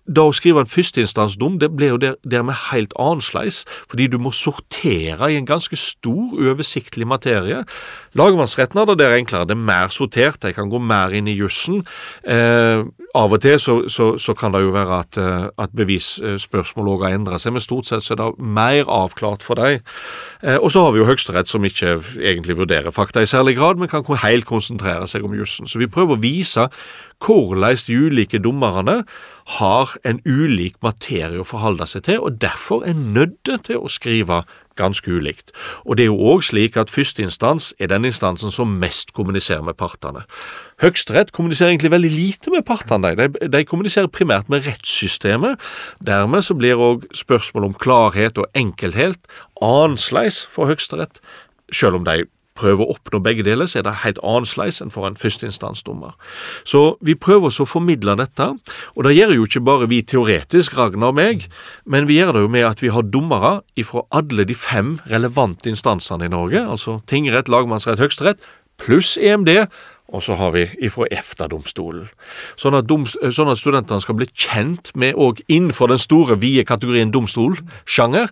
da 0.10 0.26
å 0.26 0.34
skrive 0.34 0.64
en 0.64 0.70
førsteinstansdom 0.70 1.60
det 1.62 1.70
blir 1.76 1.94
jo 1.94 2.00
dermed 2.02 2.58
helt 2.72 2.94
annerledes, 3.00 3.64
fordi 3.90 4.08
du 4.12 4.18
må 4.22 4.34
sortere 4.36 5.32
i 5.32 5.38
en 5.38 5.48
ganske 5.48 5.78
stor, 5.78 6.34
oversiktlig 6.42 7.08
materie. 7.08 7.62
Lagmannsretten 8.18 8.82
har 8.82 8.90
det 8.90 8.98
der 9.02 9.18
enklere, 9.18 9.48
det 9.48 9.56
er 9.58 9.68
mer 9.70 9.94
sortert, 9.94 10.42
de 10.42 10.54
kan 10.56 10.72
gå 10.72 10.82
mer 10.82 11.14
inn 11.16 11.30
i 11.30 11.38
jussen. 11.38 11.84
Eh, 12.26 12.84
av 13.18 13.34
og 13.36 13.42
til 13.44 13.60
så, 13.60 13.76
så, 13.92 14.14
så, 14.22 14.36
kan 14.38 14.54
det 14.56 14.64
jo 14.64 14.74
være 14.74 15.00
at, 15.04 15.20
eh, 15.20 15.48
at 15.62 15.76
bevisspørsmål 15.76 16.94
òg 16.96 17.06
har 17.06 17.18
endra 17.18 17.40
seg, 17.42 17.56
men 17.56 17.64
stort 17.64 17.90
sett 17.90 18.06
så 18.06 18.16
er 18.16 18.22
det 18.22 18.30
mer 18.40 18.90
avklart 18.92 19.46
for 19.46 19.60
deg. 19.60 19.84
Eh, 20.42 20.58
og 20.58 20.72
så 20.74 20.86
har 20.86 20.96
vi 20.96 21.04
jo 21.04 21.10
Høyesterett 21.10 21.52
som 21.52 21.66
ikke 21.68 22.00
egentlig 22.18 22.58
vurderer 22.60 22.96
fakta 22.96 23.24
i 23.24 23.30
særlig 23.30 23.58
grad, 23.60 23.82
men 23.82 23.92
kan 23.92 24.06
helt 24.24 24.48
konsentrere 24.50 25.08
seg 25.12 25.28
om 25.28 25.36
jussen. 25.38 25.70
Så 25.70 25.82
vi 25.82 25.92
prøver 25.92 26.18
å 26.18 26.24
vise 26.24 26.70
hvordan 27.22 27.78
de 27.88 27.98
ulike 28.08 28.40
dommerne 28.42 29.02
har 29.58 29.96
en 30.08 30.22
ulik 30.26 30.78
materie 30.86 31.42
å 31.42 31.48
forholde 31.48 31.88
seg 31.90 32.06
til, 32.08 32.22
og 32.24 32.40
derfor 32.42 32.86
er 32.88 32.98
nødt 32.98 33.50
til 33.68 33.82
å 33.82 33.92
skrive 33.92 34.44
ganske 34.80 35.12
ulikt. 35.12 35.52
Og 35.86 35.98
det 35.98 36.06
er 36.06 36.12
jo 36.12 36.32
òg 36.34 36.46
slik 36.48 36.78
at 36.80 36.92
førsteinstans 36.94 37.72
er 37.80 37.92
den 37.92 38.08
instansen 38.08 38.54
som 38.54 38.78
mest 38.82 39.12
kommuniserer 39.18 39.64
med 39.66 39.78
partene. 39.80 40.24
Høyesterett 40.82 41.34
kommuniserer 41.36 41.74
egentlig 41.74 41.94
veldig 41.94 42.12
lite 42.16 42.54
med 42.54 42.66
partene. 42.66 43.14
De, 43.20 43.30
de 43.52 43.64
kommuniserer 43.68 44.12
primært 44.12 44.50
med 44.50 44.66
rettssystemet. 44.68 45.62
Dermed 46.00 46.48
så 46.48 46.58
blir 46.58 46.82
òg 46.82 47.08
spørsmål 47.18 47.70
om 47.70 47.78
klarhet 47.78 48.42
og 48.42 48.50
enkelthet 48.58 49.20
annerledes 49.62 50.42
for 50.50 50.72
Høyesterett, 50.72 51.22
selv 51.72 52.02
om 52.02 52.08
de 52.08 52.24
prøver 52.62 52.86
å 52.86 52.95
oppnå 52.95 53.21
begge 53.26 53.45
deler, 53.47 53.69
så 53.69 53.82
er 53.82 53.88
det 53.88 53.97
helt 54.06 54.21
annerledes 54.24 54.82
enn 54.84 54.93
for 54.93 55.10
en 55.10 55.17
førsteinstansdommer. 55.19 56.15
Så 56.67 56.95
vi 57.06 57.17
prøver 57.17 57.50
oss 57.50 57.62
å 57.63 57.67
formidle 57.69 58.15
dette, 58.19 58.52
og 58.95 59.08
det 59.08 59.15
gjør 59.17 59.36
jo 59.38 59.47
ikke 59.50 59.65
bare 59.67 59.89
vi 59.91 60.02
teoretisk, 60.06 60.78
Ragnar 60.78 61.12
og 61.12 61.19
meg, 61.19 61.47
men 61.86 62.08
vi 62.10 62.19
gjør 62.19 62.36
det 62.38 62.45
jo 62.45 62.54
med 62.54 62.67
at 62.69 62.84
vi 62.84 62.93
har 62.93 63.08
dommere 63.10 63.58
ifra 63.80 64.06
alle 64.15 64.45
de 64.47 64.58
fem 64.58 64.95
relevante 65.12 65.71
instansene 65.71 66.30
i 66.30 66.34
Norge, 66.34 66.62
altså 66.62 67.00
tingrett, 67.10 67.52
lagmannsrett, 67.52 68.02
høyesterett, 68.02 68.41
pluss 68.82 69.17
EMD, 69.17 69.52
og 70.12 70.24
så 70.24 70.36
har 70.36 70.52
vi 70.56 70.65
ifra 70.84 71.08
EFTA-domstolen. 71.13 72.10
Sånn, 72.60 72.76
sånn, 73.32 73.52
at 73.52 73.60
studentene 73.60 74.04
skal 74.04 74.17
bli 74.19 74.28
kjent 74.28 74.91
med, 75.00 75.15
òg 75.15 75.39
innenfor 75.47 75.91
den 75.91 76.02
store, 76.02 76.36
vide 76.41 76.65
kategorien 76.67 77.13
domstolsjanger, 77.13 78.32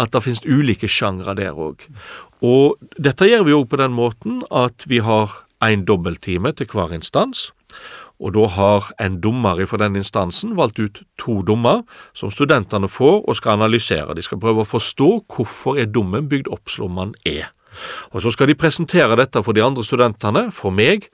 at 0.00 0.12
det 0.14 0.24
finnes 0.24 0.44
ulike 0.48 0.88
sjangre 0.90 1.36
der 1.38 1.56
òg. 1.56 1.84
Og 2.40 2.80
dette 2.96 3.28
gjør 3.28 3.46
vi 3.46 3.56
òg 3.56 3.68
på 3.70 3.80
den 3.80 3.94
måten 3.96 4.40
at 4.50 4.88
vi 4.88 5.02
har 5.04 5.42
en 5.60 5.84
dobbelttime 5.84 6.54
til 6.56 6.70
hver 6.72 6.94
instans. 6.96 7.50
Og 8.20 8.34
da 8.36 8.46
har 8.52 8.90
en 9.00 9.16
dommer 9.20 9.62
fra 9.68 9.78
den 9.80 9.96
instansen 9.96 10.52
valgt 10.56 10.80
ut 10.80 11.00
to 11.20 11.40
dommer 11.46 11.84
som 12.16 12.32
studentene 12.32 12.88
får 12.88 13.22
og 13.24 13.36
skal 13.38 13.56
analysere. 13.56 14.16
De 14.16 14.24
skal 14.24 14.40
prøve 14.40 14.64
å 14.64 14.68
forstå 14.68 15.10
hvorfor 15.32 15.80
er 15.80 15.88
dommen 15.88 16.28
bygd 16.28 16.50
opp 16.52 16.68
som 16.72 17.00
den 17.00 17.14
er. 17.24 17.48
Og 18.12 18.20
så 18.24 18.32
skal 18.34 18.50
de 18.50 18.58
presentere 18.58 19.16
dette 19.16 19.40
for 19.46 19.56
de 19.56 19.64
andre 19.64 19.84
studentene, 19.86 20.48
for 20.52 20.74
meg 20.74 21.08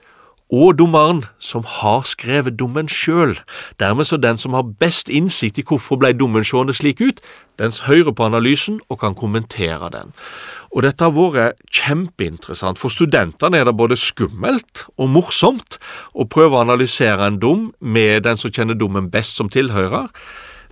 og 0.53 0.77
dommeren 0.79 1.25
som 1.43 1.65
har 1.67 2.05
skrevet 2.07 2.55
dommen 2.59 2.87
sjøl. 2.87 3.35
Dermed 3.79 4.07
så 4.07 4.17
den 4.17 4.39
som 4.39 4.55
har 4.55 4.63
best 4.79 5.09
innsikt 5.09 5.59
i 5.59 5.65
hvorfor 5.67 5.99
ble 5.99 6.13
dommen 6.15 6.45
seende 6.47 6.75
slik 6.75 7.01
ut, 7.03 7.19
den 7.59 7.73
hører 7.87 8.13
på 8.15 8.27
analysen 8.27 8.79
og 8.87 9.01
kan 9.01 9.15
kommentere 9.15 9.89
den. 9.91 10.13
Og 10.71 10.83
dette 10.85 11.03
har 11.03 11.11
vært 11.11 11.59
kjempeinteressant. 11.73 12.79
For 12.79 12.93
studentene 12.93 13.59
er 13.59 13.67
det 13.67 13.75
både 13.75 13.97
skummelt 13.99 14.85
og 14.97 15.09
morsomt 15.11 15.79
å 16.13 16.27
prøve 16.29 16.55
å 16.55 16.63
analysere 16.63 17.27
en 17.27 17.41
dom 17.41 17.71
med 17.79 18.23
den 18.23 18.39
som 18.39 18.53
kjenner 18.53 18.77
dommen 18.77 19.11
best 19.11 19.35
som 19.35 19.49
tilhører. 19.51 20.07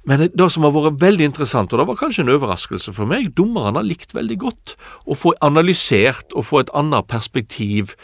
Men 0.05 0.27
det 0.29 0.47
som 0.53 0.65
har 0.67 0.73
vært 0.75 0.99
veldig 1.01 1.25
interessant, 1.31 1.71
og 1.73 1.81
det 1.81 1.87
var 1.89 1.97
kanskje 1.97 2.21
en 2.21 2.35
overraskelse 2.35 2.93
for 2.93 3.09
meg, 3.09 3.31
dommerne 3.37 3.79
har 3.81 3.87
likt 3.87 4.13
veldig 4.13 4.37
godt 4.43 4.75
å 5.09 5.17
få 5.17 5.33
analysert 5.45 6.35
og 6.37 6.45
få 6.45 6.61
et 6.61 6.73
annet 6.77 7.07
perspektiv 7.09 7.95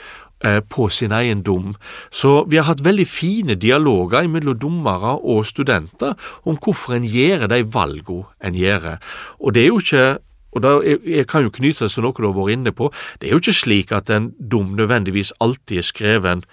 på 0.42 0.88
sin 0.90 1.14
eiendom. 1.14 1.76
Så 2.10 2.46
vi 2.50 2.58
har 2.58 2.66
hatt 2.70 2.84
veldig 2.86 3.06
fine 3.08 3.56
dialoger 3.56 4.28
mellom 4.32 4.58
dommere 4.58 5.18
og 5.22 5.46
studenter 5.46 6.16
om 6.44 6.58
hvorfor 6.58 6.98
en 6.98 7.06
gjør 7.06 7.48
de 7.52 7.62
valgene 7.74 8.26
en 8.42 8.58
gjør. 8.58 8.96
Og 9.40 9.54
det 9.54 9.64
er 9.64 9.72
jo 9.72 9.80
ikke 9.84 10.06
og 10.52 10.64
da, 10.64 10.82
Jeg 10.84 11.28
kan 11.28 11.46
jo 11.46 11.50
knyte 11.50 11.86
det 11.86 11.94
til 11.94 12.04
noe 12.04 12.12
du 12.18 12.28
har 12.28 12.36
vært 12.36 12.58
inne 12.58 12.72
på. 12.76 12.92
Det 13.20 13.30
er 13.30 13.32
jo 13.32 13.40
ikke 13.40 13.56
slik 13.56 13.92
at 13.96 14.10
en 14.12 14.34
dom 14.36 14.76
nødvendigvis 14.76 15.34
alltid 15.40 15.78
er 15.78 15.88
skreven 15.88 16.44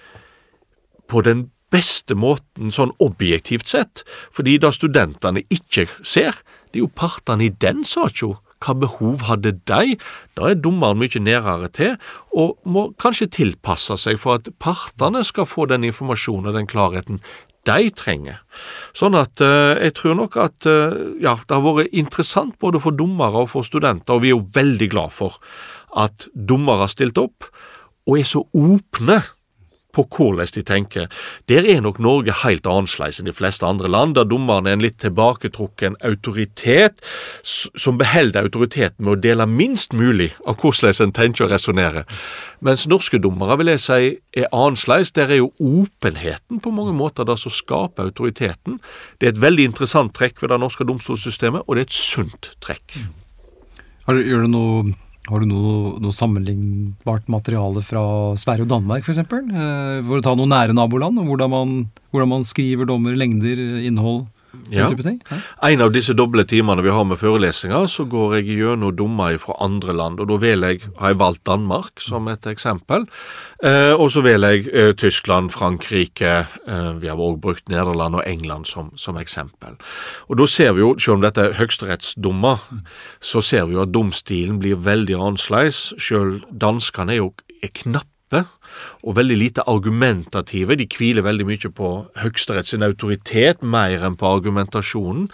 på 1.09 1.23
den 1.27 1.49
beste 1.73 2.15
måten 2.15 2.73
sånn 2.73 2.95
objektivt 3.05 3.69
sett, 3.69 4.05
fordi 4.33 4.57
da 4.63 4.71
studentene 4.73 5.43
ikke 5.53 5.89
ser, 6.01 6.39
det 6.71 6.81
er 6.81 6.87
jo 6.87 6.95
partene 6.95 7.49
i 7.49 7.53
den 7.53 7.85
saka 7.85 8.37
hva 8.65 8.75
behov 8.75 9.25
hadde 9.29 9.55
de? 9.71 9.97
Da 10.39 10.51
er 10.51 10.59
dommeren 10.59 11.01
mye 11.01 11.23
nærere 11.23 11.71
til, 11.75 11.97
og 12.35 12.57
må 12.67 12.89
kanskje 13.01 13.31
tilpasse 13.39 13.99
seg 14.01 14.19
for 14.21 14.39
at 14.39 14.51
partene 14.63 15.25
skal 15.27 15.49
få 15.49 15.69
den 15.71 15.87
informasjonen 15.89 16.51
og 16.51 16.59
den 16.59 16.71
klarheten 16.71 17.23
de 17.69 17.91
trenger. 17.93 18.39
Sånn 18.97 19.17
at 19.19 19.43
eh, 19.45 19.79
jeg 19.89 19.97
tror 19.99 20.17
nok 20.19 20.39
at 20.41 20.69
eh, 20.69 20.95
ja, 21.25 21.37
det 21.37 21.57
har 21.57 21.65
vært 21.65 21.97
interessant 21.97 22.57
både 22.63 22.81
for 22.83 22.97
dommere 22.97 23.45
og 23.45 23.51
for 23.53 23.67
studenter, 23.67 24.17
og 24.17 24.25
vi 24.25 24.33
er 24.33 24.39
jo 24.39 24.47
veldig 24.55 24.89
glad 24.93 25.15
for 25.15 25.37
at 25.99 26.29
dommere 26.33 26.87
har 26.87 26.93
stilt 26.93 27.19
opp 27.21 27.49
og 28.09 28.17
er 28.17 28.29
så 28.29 28.43
åpne 28.57 29.19
på 29.99 30.07
hvordan 30.17 30.55
de 30.55 30.65
tenker. 30.67 31.09
Der 31.51 31.67
er 31.67 31.83
nok 31.85 31.99
Norge 32.03 32.35
helt 32.45 32.67
annerledes 32.67 33.21
enn 33.21 33.29
de 33.29 33.35
fleste 33.35 33.67
andre 33.67 33.91
land, 33.91 34.15
der 34.19 34.29
dommeren 34.29 34.67
er 34.67 34.79
en 34.79 34.85
litt 34.85 35.01
tilbaketrukken 35.03 35.99
autoritet, 36.07 37.03
som 37.43 37.99
beholder 37.99 38.47
autoriteten 38.47 39.05
med 39.05 39.17
å 39.17 39.23
dele 39.29 39.49
minst 39.51 39.97
mulig 39.97 40.31
av 40.47 40.61
hvordan 40.63 41.09
en 41.09 41.15
tenker 41.17 41.47
og 41.47 41.53
resonnerer. 41.55 42.07
Mens 42.65 42.87
norske 42.91 43.21
dommere 43.23 43.59
vil 43.61 43.73
jeg 43.75 43.85
si 43.85 44.01
er 44.39 44.51
annerledes. 44.53 45.15
Der 45.15 45.31
er 45.33 45.43
jo 45.43 45.53
åpenheten 45.59 46.63
på 46.63 46.73
mange 46.75 46.95
måter 46.97 47.27
det 47.27 47.39
som 47.41 47.55
skaper 47.55 48.09
autoriteten. 48.09 48.79
Det 49.19 49.29
er 49.29 49.35
et 49.35 49.43
veldig 49.43 49.71
interessant 49.71 50.15
trekk 50.15 50.43
ved 50.43 50.53
det 50.53 50.61
norske 50.63 50.87
domstolssystemet, 50.87 51.67
og 51.67 51.77
det 51.77 51.85
er 51.85 51.91
et 51.91 51.99
sunt 51.99 52.53
trekk. 52.65 52.99
Gjør 54.09 54.47
du 54.47 54.51
noe 54.51 54.97
har 55.29 55.43
du 55.43 55.49
noe, 55.51 55.99
noe, 56.01 56.15
sammenlignbart 56.15 57.29
materiale 57.31 57.83
fra 57.85 58.03
Sverige 58.41 58.65
og 58.65 58.73
Danmark 58.73 59.05
f.eks.? 59.05 59.21
Eh, 59.21 60.01
for 60.07 60.19
å 60.19 60.25
ta 60.25 60.35
noen 60.39 60.53
nære 60.55 60.77
naboland, 60.77 61.21
hvordan 61.29 61.53
man, 61.53 61.77
hvordan 62.15 62.33
man 62.33 62.49
skriver 62.49 62.89
dommer, 62.89 63.17
lengder, 63.19 63.61
innhold? 63.85 64.27
Ja. 64.73 64.89
En 65.63 65.83
av 65.85 65.93
disse 65.93 66.15
doble 66.17 66.45
timene 66.49 66.83
vi 66.85 66.93
har 66.93 67.05
med 67.05 67.21
forelesninger, 67.21 67.87
så 67.91 68.07
går 68.09 68.39
jeg 68.39 68.59
gjennom 68.59 68.95
dommer 68.97 69.37
fra 69.41 69.57
andre 69.65 69.93
land. 69.93 70.21
og 70.21 70.29
Da 70.29 70.39
jeg, 70.47 70.81
har 70.99 71.13
jeg 71.13 71.21
valgt 71.21 71.47
Danmark 71.47 72.01
som 72.01 72.29
et 72.29 72.47
eksempel. 72.47 73.07
Eh, 73.63 73.93
og 73.93 74.11
så 74.11 74.23
vil 74.25 74.41
jeg 74.41 74.69
eh, 74.73 74.93
Tyskland, 74.95 75.51
Frankrike, 75.51 76.47
eh, 76.67 76.91
vi 77.01 77.09
har 77.09 77.17
også 77.17 77.41
brukt 77.41 77.69
Nederland 77.69 78.15
og 78.15 78.25
England 78.27 78.67
som, 78.67 78.93
som, 78.97 79.17
eksempel. 79.19 79.77
Og 80.29 80.39
Da 80.39 80.47
ser 80.47 80.73
vi 80.73 80.81
jo, 80.81 80.95
selv 80.99 81.19
om 81.19 81.21
dette 81.21 81.41
er 81.41 81.59
høyesterettsdommer, 81.59 82.59
så 83.21 83.41
ser 83.41 83.67
vi 83.67 83.75
jo 83.75 83.83
at 83.83 83.95
domstilen 83.95 84.59
blir 84.59 84.77
veldig 84.77 85.15
annerledes. 85.15 85.95
Selv 85.99 86.41
danskene 86.53 87.13
er 87.13 87.23
jo 87.23 87.33
er 87.63 87.75
knappe 87.75 88.18
knappe 88.29 88.47
og 89.03 89.17
veldig 89.17 89.37
lite 89.37 89.63
argumentative. 89.67 90.77
De 90.77 90.87
hviler 90.87 91.23
veldig 91.23 91.47
mye 91.47 91.71
på 91.71 92.09
Høyesterett 92.17 92.67
sin 92.67 92.83
autoritet, 92.83 93.63
mer 93.63 94.05
enn 94.05 94.17
på 94.17 94.27
argumentasjonen. 94.27 95.29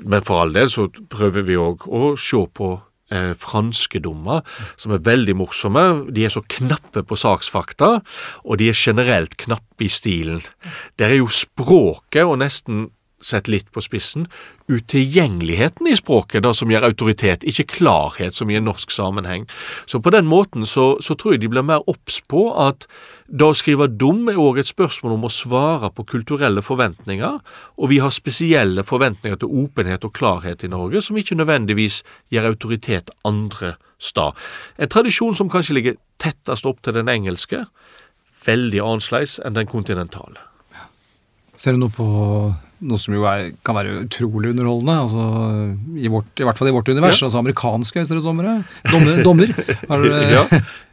Men 0.00 0.22
for 0.22 0.42
all 0.42 0.52
del 0.52 0.70
så 0.70 0.88
prøver 0.88 1.42
vi 1.42 1.56
òg 1.56 1.86
å 1.88 2.16
se 2.16 2.46
på 2.54 2.80
eh, 3.12 3.34
franske 3.34 4.00
dommer, 4.00 4.42
som 4.76 4.92
er 4.92 5.04
veldig 5.04 5.36
morsomme. 5.36 6.06
De 6.10 6.24
er 6.24 6.30
så 6.32 6.42
knappe 6.42 7.02
på 7.04 7.16
saksfakta, 7.16 8.00
og 8.44 8.58
de 8.58 8.70
er 8.70 8.78
generelt 8.78 9.36
knappe 9.36 9.84
i 9.84 9.90
stilen. 9.90 10.40
Der 10.96 11.10
er 11.10 11.20
jo 11.20 11.28
språket 11.28 12.24
og 12.24 12.40
nesten 12.40 12.88
sett 13.20 13.48
litt 13.48 13.68
på 13.72 13.82
spissen, 13.84 14.26
utilgjengeligheten 14.70 15.88
i 15.90 15.96
språket, 15.98 16.42
da, 16.44 16.52
som 16.56 16.70
gir 16.70 16.84
autoritet, 16.86 17.44
ikke 17.44 17.68
klarhet 17.76 18.36
som 18.36 18.50
i 18.50 18.56
en 18.58 18.66
norsk 18.68 18.92
sammenheng. 18.94 19.46
Så 19.86 20.00
på 20.00 20.12
den 20.14 20.28
måten 20.30 20.66
så, 20.68 20.94
så 21.04 21.16
tror 21.18 21.34
jeg 21.34 21.42
de 21.44 21.50
blir 21.52 21.66
mer 21.66 21.84
obs 21.90 22.20
på 22.30 22.46
at 22.60 22.86
da 23.26 23.50
å 23.50 23.56
skrive 23.56 23.90
dum 23.90 24.28
er 24.30 24.40
òg 24.40 24.62
et 24.62 24.70
spørsmål 24.70 25.16
om 25.18 25.28
å 25.28 25.32
svare 25.32 25.92
på 25.94 26.06
kulturelle 26.14 26.64
forventninger, 26.64 27.38
og 27.76 27.92
vi 27.92 28.00
har 28.02 28.14
spesielle 28.14 28.84
forventninger 28.86 29.40
til 29.42 29.62
åpenhet 29.66 30.06
og 30.06 30.14
klarhet 30.16 30.64
i 30.66 30.72
Norge 30.72 31.02
som 31.04 31.18
ikke 31.20 31.38
nødvendigvis 31.38 32.02
gir 32.32 32.48
autoritet 32.48 33.12
andre 33.28 33.76
steder. 34.00 34.36
En 34.80 34.90
tradisjon 34.90 35.36
som 35.36 35.50
kanskje 35.52 35.76
ligger 35.76 35.98
tettest 36.20 36.66
opp 36.66 36.80
til 36.82 36.96
den 36.96 37.10
engelske, 37.12 37.66
veldig 38.46 38.80
annerledes 38.82 39.38
enn 39.44 39.58
den 39.58 39.68
kontinentale. 39.68 40.49
Ser 41.60 41.76
du 41.76 41.82
noe 41.82 41.92
på 41.92 42.08
noe 42.80 43.00
som 43.00 43.12
jo 43.12 43.26
er, 43.28 43.50
kan 43.66 43.76
være 43.76 43.98
utrolig 44.06 44.54
underholdende, 44.54 44.94
altså 45.04 45.24
i, 46.00 46.08
vårt, 46.08 46.30
i 46.40 46.46
hvert 46.48 46.56
fall 46.56 46.70
i 46.70 46.74
vårt 46.74 46.88
univers, 46.88 47.18
ja. 47.20 47.28
altså 47.28 47.40
amerikanske 47.42 48.00
høyesterettsdommere? 48.00 48.54
Dommer? 48.88 49.20
dommer 49.26 49.52
ja. 50.36 50.44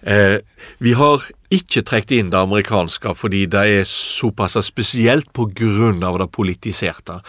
Eh, 0.04 0.40
vi 0.84 0.94
har 1.00 1.24
ikke 1.54 1.86
trukket 1.88 2.18
inn 2.18 2.34
det 2.34 2.42
amerikanske 2.42 3.14
fordi 3.16 3.46
det 3.52 3.64
er 3.78 3.88
såpass 3.88 4.60
spesielt 4.68 5.32
av 5.32 6.20
det 6.20 6.30
politiserte. 6.36 7.22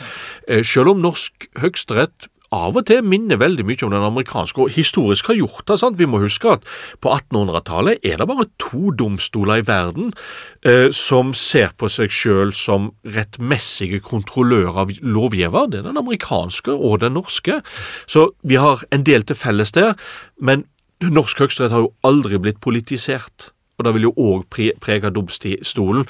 Eh, 0.48 0.64
selv 0.66 0.96
om 0.96 1.06
norsk 1.06 1.48
høyesterett 1.62 2.26
av 2.54 2.78
og 2.78 2.86
til 2.88 3.04
minner 3.04 3.40
veldig 3.40 3.66
mye 3.68 3.84
om 3.84 3.92
den 3.92 4.06
amerikanske, 4.06 4.62
og 4.62 4.72
historisk 4.72 5.28
har 5.30 5.38
gjort 5.38 5.66
det. 5.68 5.78
sant? 5.80 5.98
Vi 5.98 6.08
må 6.08 6.20
huske 6.22 6.54
at 6.56 6.64
på 7.00 7.12
1800-tallet 7.12 8.04
er 8.06 8.16
det 8.20 8.28
bare 8.28 8.48
to 8.62 8.92
domstoler 8.96 9.60
i 9.60 9.66
verden 9.68 10.12
eh, 10.64 10.88
som 10.94 11.34
ser 11.36 11.74
på 11.76 11.90
seg 11.92 12.12
selv 12.14 12.56
som 12.56 12.92
rettmessige 13.04 14.00
kontrollører 14.00 14.82
av 14.84 14.94
lovgiver. 15.02 15.68
Det 15.68 15.82
er 15.82 15.90
den 15.90 16.00
amerikanske 16.00 16.72
og 16.72 17.00
den 17.04 17.16
norske. 17.18 17.60
Så 18.06 18.30
vi 18.42 18.56
har 18.56 18.84
en 18.90 19.04
del 19.04 19.26
til 19.28 19.36
felles 19.36 19.72
der, 19.76 19.94
men 20.40 20.64
norsk 21.04 21.44
høyesterett 21.44 21.74
har 21.74 21.86
jo 21.86 21.94
aldri 22.06 22.40
blitt 22.42 22.60
politisert. 22.64 23.52
Og 23.78 23.86
det 23.86 23.94
vil 23.94 24.08
jo 24.08 24.12
òg 24.18 24.44
prege 24.82 25.12
domstolen. 25.14 26.06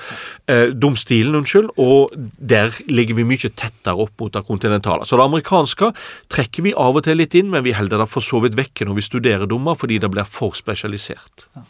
Eh, 0.48 0.72
domstilen, 0.72 1.36
unnskyld, 1.36 1.70
og 1.76 2.14
der 2.40 2.72
ligger 2.88 3.18
vi 3.18 3.26
mye 3.28 3.52
tettere 3.52 3.96
opp 4.06 4.14
mot 4.20 4.32
det 4.32 4.44
kontinentale. 4.48 5.04
Så 5.04 5.20
det 5.20 5.26
amerikanske 5.28 5.92
trekker 6.32 6.64
vi 6.64 6.72
av 6.72 6.96
og 6.96 7.04
til 7.04 7.20
litt 7.20 7.36
inn, 7.38 7.50
men 7.52 7.66
vi 7.66 7.76
holder 7.76 8.00
det 8.00 8.08
for 8.08 8.24
så 8.24 8.40
vidt 8.44 8.56
vekke 8.58 8.88
når 8.88 8.98
vi 8.98 9.08
studerer 9.08 9.50
dommer, 9.50 9.76
fordi 9.76 10.00
det 10.00 10.10
blir 10.14 10.28
for 10.28 10.56
spesialisert. 10.56 11.48
Ja. 11.56 11.66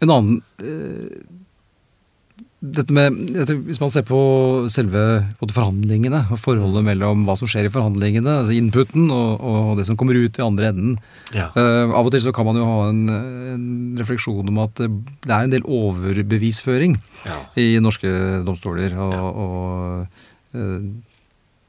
En 0.00 0.08
annen 0.10 0.40
eh, 0.64 1.20
dette 2.64 2.94
med, 2.96 3.16
Hvis 3.66 3.80
man 3.82 3.92
ser 3.92 4.04
på 4.08 4.18
selve 4.72 5.02
forhandlingene 5.42 6.22
og 6.32 6.40
forholdet 6.40 6.84
mellom 6.86 7.26
hva 7.28 7.36
som 7.36 7.48
skjer 7.50 7.68
i 7.68 7.72
forhandlingene, 7.72 8.38
altså 8.40 8.56
inputen 8.56 9.10
og, 9.12 9.44
og 9.44 9.72
det 9.78 9.86
som 9.88 9.98
kommer 10.00 10.16
ut 10.16 10.38
i 10.38 10.44
andre 10.44 10.70
enden 10.72 10.94
ja. 11.34 11.50
uh, 11.52 11.92
Av 11.92 12.06
og 12.06 12.12
til 12.14 12.24
så 12.24 12.32
kan 12.34 12.48
man 12.48 12.58
jo 12.58 12.68
ha 12.68 12.78
en, 12.88 13.02
en, 13.54 13.66
refleksjon 14.00 14.48
om 14.50 14.62
at 14.64 14.80
det 14.80 15.28
er 15.28 15.44
en 15.44 15.52
del 15.52 15.66
overbevisføring 15.68 16.96
ja. 17.28 17.40
i 17.60 17.74
norske 17.84 18.10
domstoler. 18.46 18.96
og, 18.96 19.42
og 19.44 20.56
uh, 20.56 20.78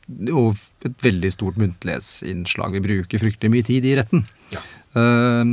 og 0.06 0.60
et 0.86 1.06
veldig 1.06 1.32
stort 1.34 1.60
muntlighetsinnslag. 1.62 2.78
Vi 2.78 2.84
bruker 2.84 3.22
fryktelig 3.22 3.54
mye 3.54 3.66
tid 3.66 3.88
i 3.90 3.96
retten. 3.98 4.26
Ja. 4.54 4.62
Uh, 4.96 5.44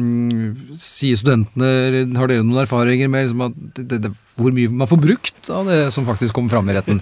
sier 0.78 1.16
studentene, 1.18 2.04
Har 2.14 2.30
dere 2.30 2.44
noen 2.44 2.60
erfaringer 2.62 3.08
med 3.10 3.24
liksom 3.26 3.72
det, 3.74 3.98
det, 4.04 4.10
hvor 4.38 4.52
mye 4.54 4.70
man 4.70 4.86
får 4.86 5.00
brukt 5.02 5.50
av 5.50 5.66
det 5.66 5.78
som 5.90 6.06
faktisk 6.06 6.36
kommer 6.36 6.52
fram 6.52 6.70
i 6.70 6.76
retten? 6.76 7.00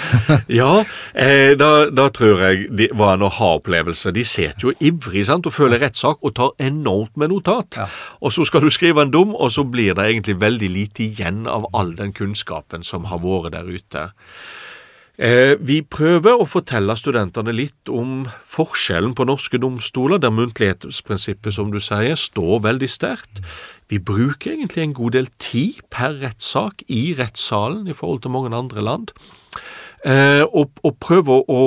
ja, 0.60 0.84
eh, 1.18 1.56
da, 1.58 1.88
da, 1.90 2.06
tror 2.14 2.44
jeg 2.46 2.68
det 2.78 2.90
var 2.94 3.16
en 3.16 3.26
aha-opplevelse. 3.26 4.14
De 4.14 4.22
sitter 4.22 4.68
jo 4.68 4.76
ivrig 4.78 5.24
sant, 5.26 5.48
og 5.48 5.56
føler 5.56 5.82
rettssak 5.82 6.22
og 6.22 6.36
tar 6.38 6.54
enormt 6.62 7.18
med 7.18 7.34
notat. 7.34 7.80
Ja. 7.80 7.88
Og 8.22 8.36
så 8.36 8.46
skal 8.46 8.62
du 8.62 8.70
skrive 8.70 9.02
en 9.02 9.14
dom, 9.14 9.34
og 9.34 9.50
så 9.50 9.66
blir 9.66 9.96
det 9.98 10.06
egentlig 10.12 10.38
veldig 10.44 10.70
lite 10.76 11.08
igjen 11.08 11.42
av 11.50 11.66
all 11.74 11.96
den 11.98 12.14
kunnskapen 12.14 12.86
som 12.86 13.10
har 13.10 13.24
vært 13.24 13.56
der 13.56 13.66
ute. 13.66 14.10
Eh, 15.20 15.58
vi 15.60 15.82
prøver 15.84 16.40
å 16.40 16.46
fortelle 16.48 16.94
studentene 16.96 17.52
litt 17.52 17.90
om 17.92 18.22
forskjellen 18.48 19.12
på 19.12 19.26
norske 19.28 19.58
domstoler, 19.60 20.16
der 20.16 20.32
muntlighetsprinsippet, 20.32 21.52
som 21.52 21.68
du 21.74 21.76
sier, 21.76 22.16
står 22.16 22.62
veldig 22.64 22.88
sterkt. 22.88 23.42
Vi 23.92 23.98
bruker 24.00 24.54
egentlig 24.54 24.86
en 24.86 24.96
god 24.96 25.18
del 25.18 25.28
tid 25.36 25.82
per 25.92 26.16
rettssak 26.22 26.86
i 26.88 27.10
rettssalen 27.18 27.84
i 27.90 27.96
forhold 27.96 28.24
til 28.24 28.32
mange 28.32 28.54
andre 28.56 28.80
land, 28.86 29.12
eh, 30.08 30.46
og, 30.48 30.72
og 30.80 30.96
prøver 31.04 31.44
å 31.52 31.60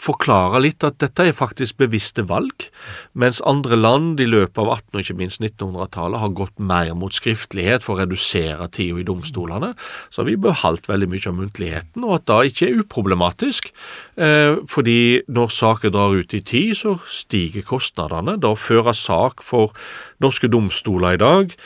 forklare 0.00 0.60
litt 0.64 0.84
at 0.86 0.98
dette 1.02 1.26
er 1.28 1.36
faktisk 1.36 1.78
bevisste 1.80 2.24
valg, 2.28 2.66
mens 3.12 3.42
andre 3.48 3.76
land 3.76 4.20
i 4.22 4.28
løpet 4.28 4.60
av 4.62 4.70
1800- 4.76 4.96
og 4.96 5.04
ikke 5.04 5.18
minst 5.18 5.42
1900-tallet 5.42 6.22
har 6.22 6.36
gått 6.36 6.62
mer 6.62 6.92
mot 6.98 7.14
skriftlighet 7.14 7.84
for 7.84 7.96
å 7.96 8.02
redusere 8.02 8.68
tida 8.72 9.00
i 9.00 9.06
domstolene. 9.06 9.72
Så 10.12 10.24
vi 10.28 10.38
beholdt 10.40 10.88
veldig 10.90 11.10
mye 11.12 11.28
av 11.28 11.36
muntligheten, 11.36 12.06
og 12.06 12.16
at 12.18 12.26
det 12.30 12.52
ikke 12.52 12.68
er 12.68 12.80
uproblematisk. 12.82 13.70
Eh, 14.16 14.56
fordi 14.70 15.00
når 15.28 15.52
saker 15.56 15.94
drar 15.94 16.16
ut 16.16 16.34
i 16.36 16.42
tid, 16.42 16.74
så 16.80 16.96
stiger 17.04 17.66
kostnadene. 17.66 18.38
Da 18.40 18.54
å 18.54 18.58
føre 18.58 18.96
sak 18.96 19.44
for 19.44 19.76
norske 20.22 20.50
domstoler 20.52 21.16
i 21.16 21.22
dag 21.22 21.56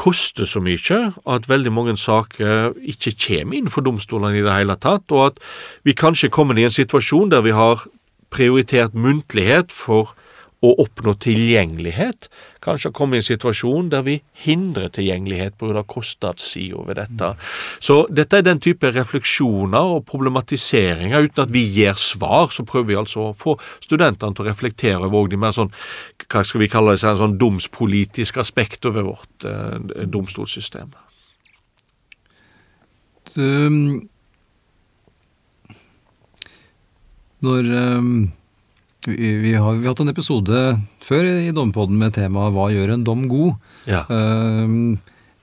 koster 0.00 0.48
så 0.48 0.62
mye 0.64 1.00
at 1.28 1.48
veldig 1.50 1.72
mange 1.74 1.96
saker 2.00 2.72
ikke 2.94 3.14
kommer 3.26 3.58
inn 3.58 3.70
for 3.72 3.84
domstolene 3.84 4.40
i 4.40 4.44
det 4.44 4.54
hele 4.54 4.76
tatt, 4.80 5.04
og 5.12 5.32
at 5.32 5.42
vi 5.84 5.96
kanskje 5.96 6.32
kommer 6.32 6.58
i 6.58 6.66
en 6.66 6.74
situasjon 6.74 7.32
der 7.32 7.44
vi 7.44 7.54
har 7.56 7.84
prioritert 8.32 8.96
muntlighet 8.96 9.72
for 9.72 10.14
å 10.62 10.70
oppnå 10.78 11.16
tilgjengelighet, 11.18 12.28
kanskje 12.62 12.92
komme 12.94 13.16
i 13.16 13.20
en 13.20 13.26
situasjon 13.26 13.88
der 13.90 14.04
vi 14.06 14.20
hindrer 14.44 14.92
tilgjengelighet 14.94 15.56
pga. 15.58 15.82
kostnadssida 15.82 16.84
ved 16.86 17.00
dette. 17.00 17.32
Så 17.82 18.06
dette 18.06 18.38
er 18.38 18.46
den 18.46 18.60
type 18.62 18.92
refleksjoner 18.94 19.96
og 19.96 20.06
problematiseringer. 20.06 21.26
Uten 21.26 21.42
at 21.42 21.52
vi 21.54 21.64
gir 21.66 21.98
svar, 21.98 22.52
så 22.54 22.62
prøver 22.62 22.92
vi 22.92 23.00
altså 23.00 23.24
å 23.26 23.34
få 23.34 23.56
studentene 23.82 24.34
til 24.36 24.46
å 24.46 24.50
reflektere 24.52 25.10
over 25.10 25.32
de 25.32 25.40
mer 25.42 25.56
sånn, 25.56 25.72
hva 26.32 26.42
skal 26.46 26.62
vi 26.64 26.70
kalle 26.72 26.94
det, 26.94 27.04
en 27.06 27.20
sånn 27.20 27.38
domspolitisk 27.40 28.40
aspekt 28.42 28.86
over 28.88 29.06
vårt 29.12 29.46
eh, 29.48 30.06
domstolssystem. 30.08 30.92
Du, 33.32 34.06
når 37.42 37.74
um 37.76 38.14
vi, 39.06 39.32
vi, 39.34 39.54
har, 39.54 39.72
vi, 39.74 39.82
har, 39.82 39.90
hatt 39.90 40.00
en 40.04 40.12
episode 40.12 40.58
før 41.02 41.26
i 41.26 41.50
Dompodden 41.54 41.98
med 41.98 42.14
temaet 42.14 42.54
'Hva 42.54 42.68
gjør 42.70 42.92
en 42.94 43.02
dom 43.02 43.24
god?' 43.26 43.56
Ja. 43.90 44.04
Uh, 44.06 44.94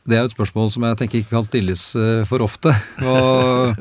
det 0.07 0.15
er 0.15 0.23
jo 0.23 0.29
et 0.31 0.35
spørsmål 0.37 0.71
som 0.71 0.85
jeg 0.87 0.97
tenker 1.01 1.19
ikke 1.19 1.35
kan 1.35 1.43
stilles 1.43 1.83
uh, 1.99 2.23
for 2.23 2.39
ofte. 2.39 2.71
Og 3.03 3.75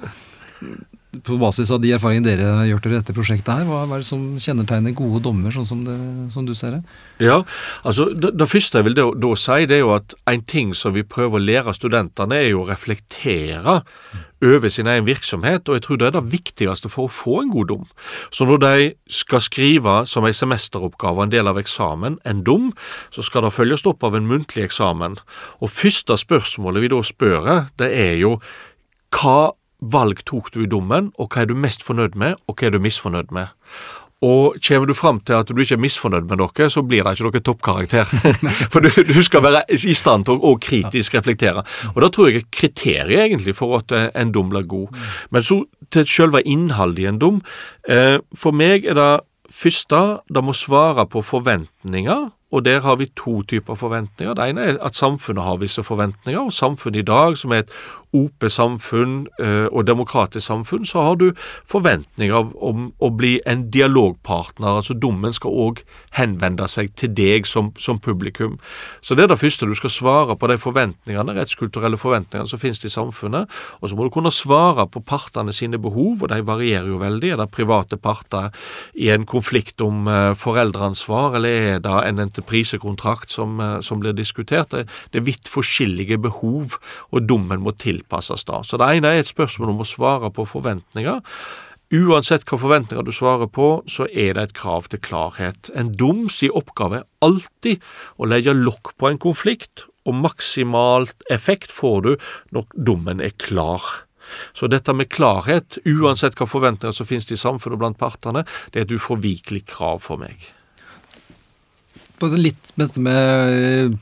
på 1.25 1.39
basis 1.41 1.71
av 1.73 1.81
de 1.81 1.95
erfaringene 1.97 2.27
dere 2.27 2.49
har 2.53 2.67
gjort 2.69 2.85
dere 2.85 2.99
i 2.99 3.01
dette 3.01 3.15
prosjektet, 3.17 3.49
her, 3.49 3.65
hva 3.65 3.87
er 3.87 4.03
det 4.03 4.09
som 4.09 4.25
kjennetegner 4.43 4.93
gode 4.97 5.23
dommer, 5.25 5.53
sånn 5.55 5.65
som, 5.65 5.81
det, 5.87 5.97
som 6.35 6.45
du 6.45 6.53
ser 6.57 6.77
det? 6.77 6.81
Ja, 7.25 7.41
altså 7.83 8.11
Det, 8.13 8.35
det 8.37 8.49
første 8.51 8.83
jeg 8.83 8.89
vil 8.91 8.97
da, 8.99 9.07
da, 9.17 9.31
si, 9.41 9.65
det 9.71 9.79
er 9.79 9.85
jo 9.87 9.95
at 9.97 10.13
en 10.29 10.45
ting 10.45 10.75
som 10.77 10.93
vi 10.93 11.07
prøver 11.09 11.41
å 11.41 11.45
lære 11.47 11.75
studentene, 11.77 12.37
er 12.37 12.51
jo 12.53 12.63
å 12.63 12.69
reflektere 12.69 13.79
over 14.45 14.71
sin 14.71 14.87
egen 14.87 15.09
virksomhet, 15.09 15.67
og 15.67 15.79
jeg 15.79 15.87
tror 15.87 15.99
det 15.99 16.11
er 16.11 16.17
det 16.19 16.25
viktigste 16.31 16.93
for 16.93 17.09
å 17.09 17.13
få 17.13 17.41
en 17.43 17.53
god 17.57 17.73
dom. 17.73 17.89
Så 18.31 18.47
når 18.47 18.63
de 18.63 18.89
skal 19.11 19.43
skrive 19.43 20.03
som 20.07 20.29
en 20.29 20.37
semesteroppgave, 20.37 21.25
en 21.25 21.33
del 21.33 21.51
av 21.51 21.59
eksamen, 21.59 22.21
en 22.29 22.45
dom, 22.47 22.71
så 23.15 23.25
skal 23.25 23.49
det 23.49 23.57
følges 23.57 23.87
opp 23.89 24.05
av 24.07 24.15
en 24.19 24.29
muntlig 24.29 24.69
eksamen. 24.69 25.17
Og 25.65 25.73
første 25.73 26.21
spørsmålet 26.21 26.85
vi 26.85 26.93
da 26.93 27.01
spør, 27.03 27.55
det 27.81 27.91
er 27.97 28.19
jo 28.21 28.37
hva 29.17 29.55
valg 29.81 30.25
tok 30.27 30.51
du 30.55 30.63
i 30.65 30.71
dommen, 30.71 31.13
og 31.19 31.33
hva 31.33 31.45
er 31.45 31.51
du 31.51 31.57
mest 31.59 31.85
fornøyd 31.87 32.19
med, 32.19 32.39
og 32.49 32.59
hva 32.59 32.69
er 32.69 32.75
du 32.75 32.83
misfornøyd 32.83 33.33
med? 33.35 33.55
Og 34.27 34.57
kommer 34.67 34.89
du 34.91 34.97
fram 34.99 35.21
til 35.23 35.37
at 35.39 35.47
du 35.47 35.61
ikke 35.63 35.77
er 35.77 35.83
misfornøyd 35.85 36.27
med 36.27 36.41
noe, 36.41 36.67
så 36.75 36.83
blir 36.83 37.05
det 37.07 37.15
ikke 37.15 37.29
noe 37.29 37.43
toppkarakter. 37.47 38.09
For 38.73 38.83
du, 38.83 38.91
du, 39.07 39.21
skal 39.23 39.45
være 39.47 39.63
i 39.71 39.95
stand 39.95 40.27
til 40.27 40.43
å 40.43 40.57
kritisk 40.59 41.15
reflektere. 41.15 41.63
Og 41.95 42.01
da 42.03 42.11
tror 42.11 42.31
jeg 42.31 42.43
er 42.43 42.49
kriteriet 42.51 43.29
egentlig 43.29 43.55
for 43.55 43.79
at 43.79 43.95
en 43.95 44.35
dom 44.35 44.51
blir 44.51 44.67
god. 44.67 44.99
Men 45.31 45.47
så 45.47 45.63
til 45.95 46.09
selve 46.11 46.43
innholdet 46.43 47.05
i 47.05 47.09
en 47.13 47.23
dom. 47.23 47.39
Eh, 47.89 48.19
for 48.35 48.57
meg 48.57 48.89
er 48.91 48.99
det 48.99 49.13
første 49.55 50.03
det 50.35 50.43
må 50.45 50.53
svare 50.57 51.07
på 51.09 51.23
forventninger 51.25 52.27
og 52.53 52.65
der 52.65 52.81
har 52.81 52.97
vi 52.97 53.11
to 53.17 53.43
typer 53.43 53.75
forventninger. 53.75 54.35
Det 54.35 54.45
ene 54.49 54.61
er 54.61 54.79
at 54.85 54.97
samfunnet 54.97 55.45
har 55.45 55.59
visse 55.61 55.83
forventninger, 55.85 56.41
og 56.41 56.53
samfunnet 56.53 57.03
i 57.03 57.03
dag, 57.05 57.37
som 57.37 57.53
er 57.53 57.67
et 57.67 57.73
OP-samfunn 58.17 59.27
eh, 59.43 59.67
og 59.69 59.87
demokratisk 59.87 60.47
samfunn, 60.47 60.87
så 60.89 61.05
har 61.05 61.19
du 61.21 61.29
forventninger 61.69 62.53
om 62.65 62.91
å 62.99 63.11
bli 63.15 63.39
en 63.47 63.67
dialogpartner. 63.71 64.79
altså 64.81 64.95
Dommen 64.95 65.35
skal 65.37 65.55
òg 65.67 65.83
henvende 66.17 66.69
seg 66.71 66.95
til 66.99 67.13
deg 67.15 67.47
som, 67.47 67.73
som, 67.79 67.99
publikum. 67.99 68.57
Så 69.03 69.17
det 69.19 69.27
er 69.27 69.33
det 69.33 69.41
første 69.41 69.67
du 69.67 69.75
skal 69.77 69.93
svare 69.93 70.37
på 70.39 70.49
de 70.51 70.57
forventningene, 70.61 71.35
rettskulturelle 71.37 71.99
forventningene 72.01 72.49
som 72.49 72.61
finnes 72.63 72.81
i 72.85 72.93
samfunnet. 72.93 73.51
Og 73.83 73.91
så 73.91 73.99
må 73.99 74.07
du 74.07 74.13
kunne 74.15 74.33
svare 74.35 74.87
på 74.89 75.03
partene 75.05 75.53
sine 75.55 75.81
behov, 75.83 76.23
og 76.23 76.31
de 76.33 76.41
varierer 76.47 76.89
jo 76.89 77.01
veldig. 77.03 77.35
Er 77.35 77.43
det 77.43 77.51
private 77.55 77.99
parter 78.01 78.53
i 78.95 79.11
en 79.13 79.27
konflikt 79.29 79.83
om 79.85 80.09
eh, 80.09 80.33
foreldreansvar, 80.39 81.39
eller 81.39 81.75
er 81.75 81.83
det 81.85 81.97
en 82.09 82.23
entreprisekontrakt 82.25 83.35
som, 83.35 83.59
eh, 83.61 83.79
som 83.85 84.01
blir 84.03 84.17
diskutert. 84.17 84.71
Det, 84.73 84.87
er 85.19 85.27
vidt 85.27 85.51
forskjellige 85.51 86.21
behov, 86.23 86.79
og 87.11 87.27
dommen 87.29 87.63
må 87.65 87.75
tilpasses 87.99 88.47
da. 88.49 88.63
Så 88.63 88.79
det 88.81 88.89
ene 88.97 89.15
er 89.15 89.23
et 89.23 89.31
spørsmål 89.31 89.75
om 89.75 89.83
å 89.83 89.89
svare 89.89 90.31
på 90.35 90.47
forventninger. 90.49 91.21
Uansett 91.89 92.45
hva 92.45 92.59
forventninger 92.61 93.05
du 93.07 93.15
svarer 93.17 93.49
på, 93.49 93.83
så 93.89 94.05
er 94.13 94.35
det 94.37 94.43
et 94.43 94.57
krav 94.59 94.91
til 94.93 95.01
klarhet. 95.01 95.71
En 95.73 95.95
doms 95.97 96.43
i 96.45 96.51
oppgave 96.53 97.01
er 97.01 97.07
alltid 97.25 97.81
å 98.21 98.29
legge 98.29 98.53
lokk 98.53 98.93
på 99.01 99.09
en 99.09 99.21
konflikt, 99.21 99.87
og 100.05 100.21
maksimalt 100.21 101.25
effekt 101.33 101.73
får 101.73 102.05
du 102.05 102.13
når 102.53 102.69
dommen 102.77 103.25
er 103.25 103.33
klar. 103.41 103.83
Så 104.53 104.69
dette 104.69 104.93
med 104.93 105.09
klarhet, 105.09 105.81
uansett 105.89 106.37
hva 106.37 106.49
forventninger 106.49 106.93
som 106.93 107.09
finnes 107.09 107.31
i 107.33 107.41
samfunnet 107.41 107.81
blant 107.81 108.01
partene, 108.01 108.45
det 108.73 108.83
er 108.83 108.87
et 108.87 108.97
uforvikelig 109.01 109.65
krav 109.73 110.05
for 110.05 110.21
meg 110.21 110.37
Både 112.19 112.35
litt 112.41 112.97
med 112.99 113.29
eh, 113.31 113.93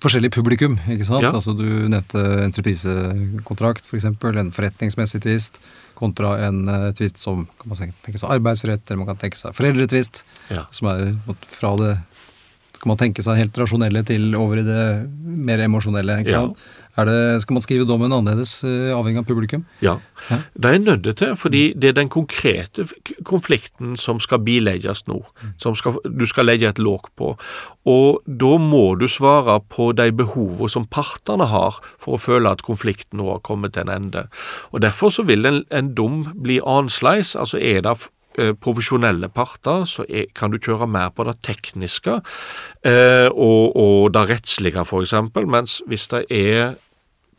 forskjellig 0.00 0.32
publikum. 0.34 0.78
ikke 0.88 1.06
sant? 1.08 1.24
Ja. 1.26 1.32
Altså 1.34 1.54
Du 1.56 1.66
nevnte 1.66 2.22
entreprisekontrakt, 2.46 3.86
f.eks. 3.86 4.08
For 4.22 4.40
en 4.40 4.52
forretningsmessig 4.54 5.22
tvist 5.26 5.60
kontra 6.00 6.36
en 6.46 6.62
uh, 6.68 6.90
tvist 6.96 7.20
som 7.20 7.44
kan 7.60 7.72
man 7.72 7.92
tenke 8.04 8.20
seg 8.20 8.32
arbeidsrett, 8.32 8.84
eller 8.86 9.02
man 9.02 9.10
kan 9.12 9.20
tenke 9.20 9.36
seg 9.40 9.56
foreldretvist. 9.56 10.22
Ja. 10.48 10.64
Som 10.72 10.88
er 10.92 11.10
fra 11.52 11.74
det 11.80 11.92
Skal 12.80 12.88
man 12.88 12.96
tenke 12.96 13.20
seg 13.20 13.36
helt 13.36 13.58
rasjonelle 13.60 14.00
til 14.08 14.30
over 14.40 14.62
i 14.62 14.64
det 14.64 14.84
mer 15.20 15.60
emosjonelle? 15.60 16.14
ikke 16.22 16.30
Ja. 16.32 16.38
sant? 16.46 16.56
Er 16.96 17.04
det, 17.04 17.42
skal 17.42 17.54
man 17.54 17.62
skrive 17.62 17.84
dommen 17.86 18.10
annerledes, 18.10 18.64
eh, 18.64 18.88
avhengig 18.96 19.18
av 19.20 19.26
publikum? 19.28 19.64
Ja, 19.82 19.98
Ja. 20.30 20.38
det 20.58 20.64
er 20.74 20.78
nødt 20.78 21.16
til, 21.16 21.36
fordi 21.36 21.74
det 21.78 21.90
er 21.90 21.92
den 21.92 22.08
konkrete 22.08 22.88
konflikten 23.24 23.96
som 23.98 24.18
skal 24.18 24.38
bilegges 24.38 25.04
nå, 25.06 25.22
som 25.58 25.74
skal, 25.76 25.98
du 26.04 26.24
skal 26.26 26.46
legge 26.46 26.68
et 26.68 26.78
låg 26.78 27.02
på. 27.16 27.36
Og 27.86 28.22
da 28.26 28.56
må 28.58 28.98
du 28.98 29.06
svare 29.08 29.60
på 29.68 29.94
de 29.94 30.10
behovene 30.10 30.70
som 30.70 30.86
partene 30.86 31.46
har 31.48 31.78
for 31.98 32.16
å 32.16 32.20
føle 32.20 32.50
at 32.50 32.62
konflikten 32.62 33.18
nå 33.20 33.30
har 33.30 33.40
kommet 33.40 33.74
til 33.74 33.82
en 33.88 33.94
ende. 34.10 34.26
Og 34.72 34.80
Derfor 34.80 35.10
så 35.10 35.24
vil 35.26 35.44
en, 35.44 35.64
en 35.70 35.94
dom 35.94 36.24
bli 36.34 36.58
annerledes. 36.64 37.36
Altså 37.36 37.60
er 37.60 37.82
det 37.82 38.08
profesjonelle 38.62 39.28
parter, 39.34 39.84
så 39.88 40.04
er, 40.08 40.28
kan 40.36 40.52
du 40.52 40.60
kjøre 40.62 40.86
mer 40.90 41.10
på 41.14 41.26
det 41.26 41.38
tekniske 41.46 42.20
eh, 42.86 43.28
og, 43.30 43.74
og 43.76 44.12
det 44.14 44.26
rettslige, 44.30 44.84
f.eks., 44.86 45.16
mens 45.50 45.80
hvis 45.90 46.06
det 46.12 46.24
er 46.30 46.78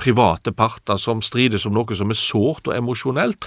private 0.01 0.53
parter 0.57 0.97
som 0.99 1.21
strides 1.23 1.67
om 1.67 1.75
noe 1.75 1.97
som 1.97 2.11
er 2.11 2.17
sårt 2.17 2.69
og 2.69 2.75
emosjonelt, 2.75 3.45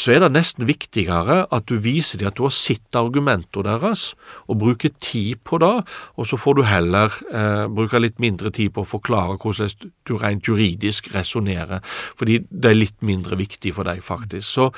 så 0.00 0.14
er 0.14 0.22
det 0.24 0.30
nesten 0.32 0.64
viktigere 0.68 1.42
at 1.52 1.66
du 1.68 1.76
viser 1.82 2.20
dem 2.20 2.30
at 2.30 2.38
du 2.38 2.46
har 2.46 2.54
sett 2.54 2.96
argumentene 2.96 3.66
deres, 3.66 4.14
og 4.48 4.60
bruker 4.62 4.92
tid 5.02 5.40
på 5.44 5.58
det, 5.60 5.72
og 6.16 6.28
så 6.28 6.38
får 6.40 6.56
du 6.56 6.62
heller 6.68 7.12
eh, 7.28 7.66
bruke 7.68 8.00
litt 8.00 8.20
mindre 8.22 8.52
tid 8.54 8.72
på 8.74 8.84
å 8.84 8.88
forklare 8.88 9.36
hvordan 9.40 9.92
du 10.08 10.14
rent 10.20 10.48
juridisk 10.48 11.10
resonnerer, 11.14 11.84
fordi 12.18 12.40
det 12.48 12.72
er 12.72 12.78
litt 12.78 12.96
mindre 13.04 13.38
viktig 13.40 13.74
for 13.76 13.88
deg, 13.88 14.02
faktisk. 14.04 14.46
Så 14.48 14.70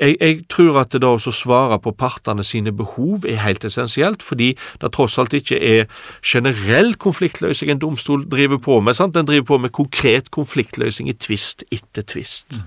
jeg, 0.00 0.16
jeg 0.16 0.40
tror 0.52 0.82
at 0.84 0.94
det 0.94 1.02
da 1.04 1.12
å 1.16 1.34
svare 1.34 1.80
på 1.82 1.94
partene 1.98 2.44
sine 2.46 2.72
behov 2.72 3.28
er 3.28 3.42
helt 3.44 3.66
essensielt, 3.68 4.24
fordi 4.24 4.54
det 4.80 4.92
tross 4.96 5.18
alt 5.20 5.36
ikke 5.36 5.60
er 5.60 5.86
generell 6.24 6.94
konfliktløsning 7.00 7.74
en 7.74 7.84
domstol 7.84 8.26
driver 8.30 8.60
på 8.62 8.80
med. 8.80 8.96
sant? 8.96 9.14
Den 9.14 9.28
driver 9.28 9.52
på 9.52 9.62
med 9.66 9.76
konkret 9.76 10.30
konfliktløsning 10.34 11.10
i 11.12 11.18
tvist 11.18 11.66
etter 11.70 12.06
tvist. 12.06 12.60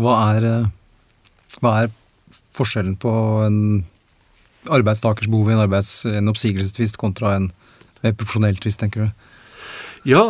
Hva 0.00 0.14
er, 0.34 0.46
eh, 0.48 1.58
hva 1.62 1.74
er 1.84 1.92
forskjellen 2.56 2.96
på 3.00 3.12
en 3.44 3.58
arbeidstakers 4.74 5.28
behov 5.30 5.50
i 5.50 5.54
en, 5.54 5.62
arbeids, 5.66 5.92
en 6.08 6.30
oppsigelsestvist 6.32 6.98
kontra 7.00 7.34
en 7.36 7.50
mer 8.02 8.14
profesjonell 8.16 8.58
tvist, 8.62 8.80
tenker 8.80 9.06
du? 9.06 9.28
Ja, 10.08 10.24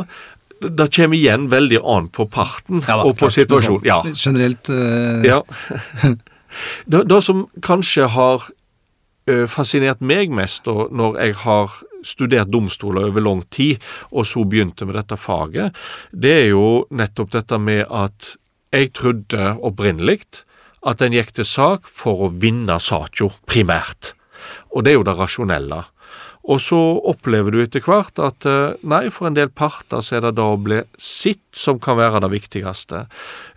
det 0.60 0.88
kommer 0.94 1.18
igjen 1.18 1.48
veldig 1.52 1.80
an 1.82 2.06
på 2.14 2.26
parten 2.30 2.80
Ja 2.84 2.98
da, 3.00 3.04
og 3.04 3.16
på 3.18 3.26
klart, 3.26 3.36
situasjonen. 3.36 3.86
Ja. 3.88 4.02
sånn 4.06 4.36
Generelt 4.38 4.70
eh, 4.72 5.30
Ja. 5.32 5.42
Det, 6.86 7.00
det 7.10 7.16
som 7.26 7.48
kanskje 7.66 8.04
har 8.14 8.44
fascinert 9.50 9.98
meg 10.06 10.30
mest 10.30 10.62
da, 10.68 10.84
når 10.86 11.16
jeg 11.18 11.34
har 11.40 11.72
studert 12.06 12.52
domstoler 12.52 13.08
over 13.08 13.24
lang 13.24 13.40
tid, 13.50 13.82
og 14.12 14.22
så 14.28 14.44
begynte 14.46 14.86
med 14.86 14.94
dette 14.94 15.18
faget, 15.18 15.74
det 16.12 16.34
er 16.44 16.48
jo 16.52 16.84
nettopp 16.94 17.32
dette 17.34 17.58
med 17.58 17.82
at 17.88 18.36
jeg 18.74 18.92
trodde 18.98 19.54
opprinnelig 19.62 20.20
at 20.84 21.02
en 21.02 21.14
gikk 21.14 21.32
til 21.38 21.46
sak 21.48 21.88
for 21.88 22.26
å 22.26 22.32
vinne 22.42 22.76
saka, 22.82 23.30
primært. 23.48 24.12
Og 24.74 24.84
det 24.84 24.92
er 24.92 24.98
jo 24.98 25.06
det 25.06 25.16
rasjonelle. 25.16 25.84
Og 26.44 26.60
så 26.60 26.76
opplever 27.08 27.54
du 27.54 27.62
etter 27.62 27.80
hvert 27.84 28.20
at 28.20 28.44
eh, 28.48 28.74
nei, 28.84 29.06
for 29.12 29.30
en 29.30 29.36
del 29.36 29.48
parter 29.48 30.02
så 30.04 30.18
er 30.18 30.26
det 30.26 30.34
da 30.36 30.50
å 30.52 30.60
bli 30.60 30.82
sitt 31.00 31.44
som 31.56 31.78
kan 31.80 31.96
være 31.96 32.20
det 32.20 32.30
viktigste. 32.34 33.06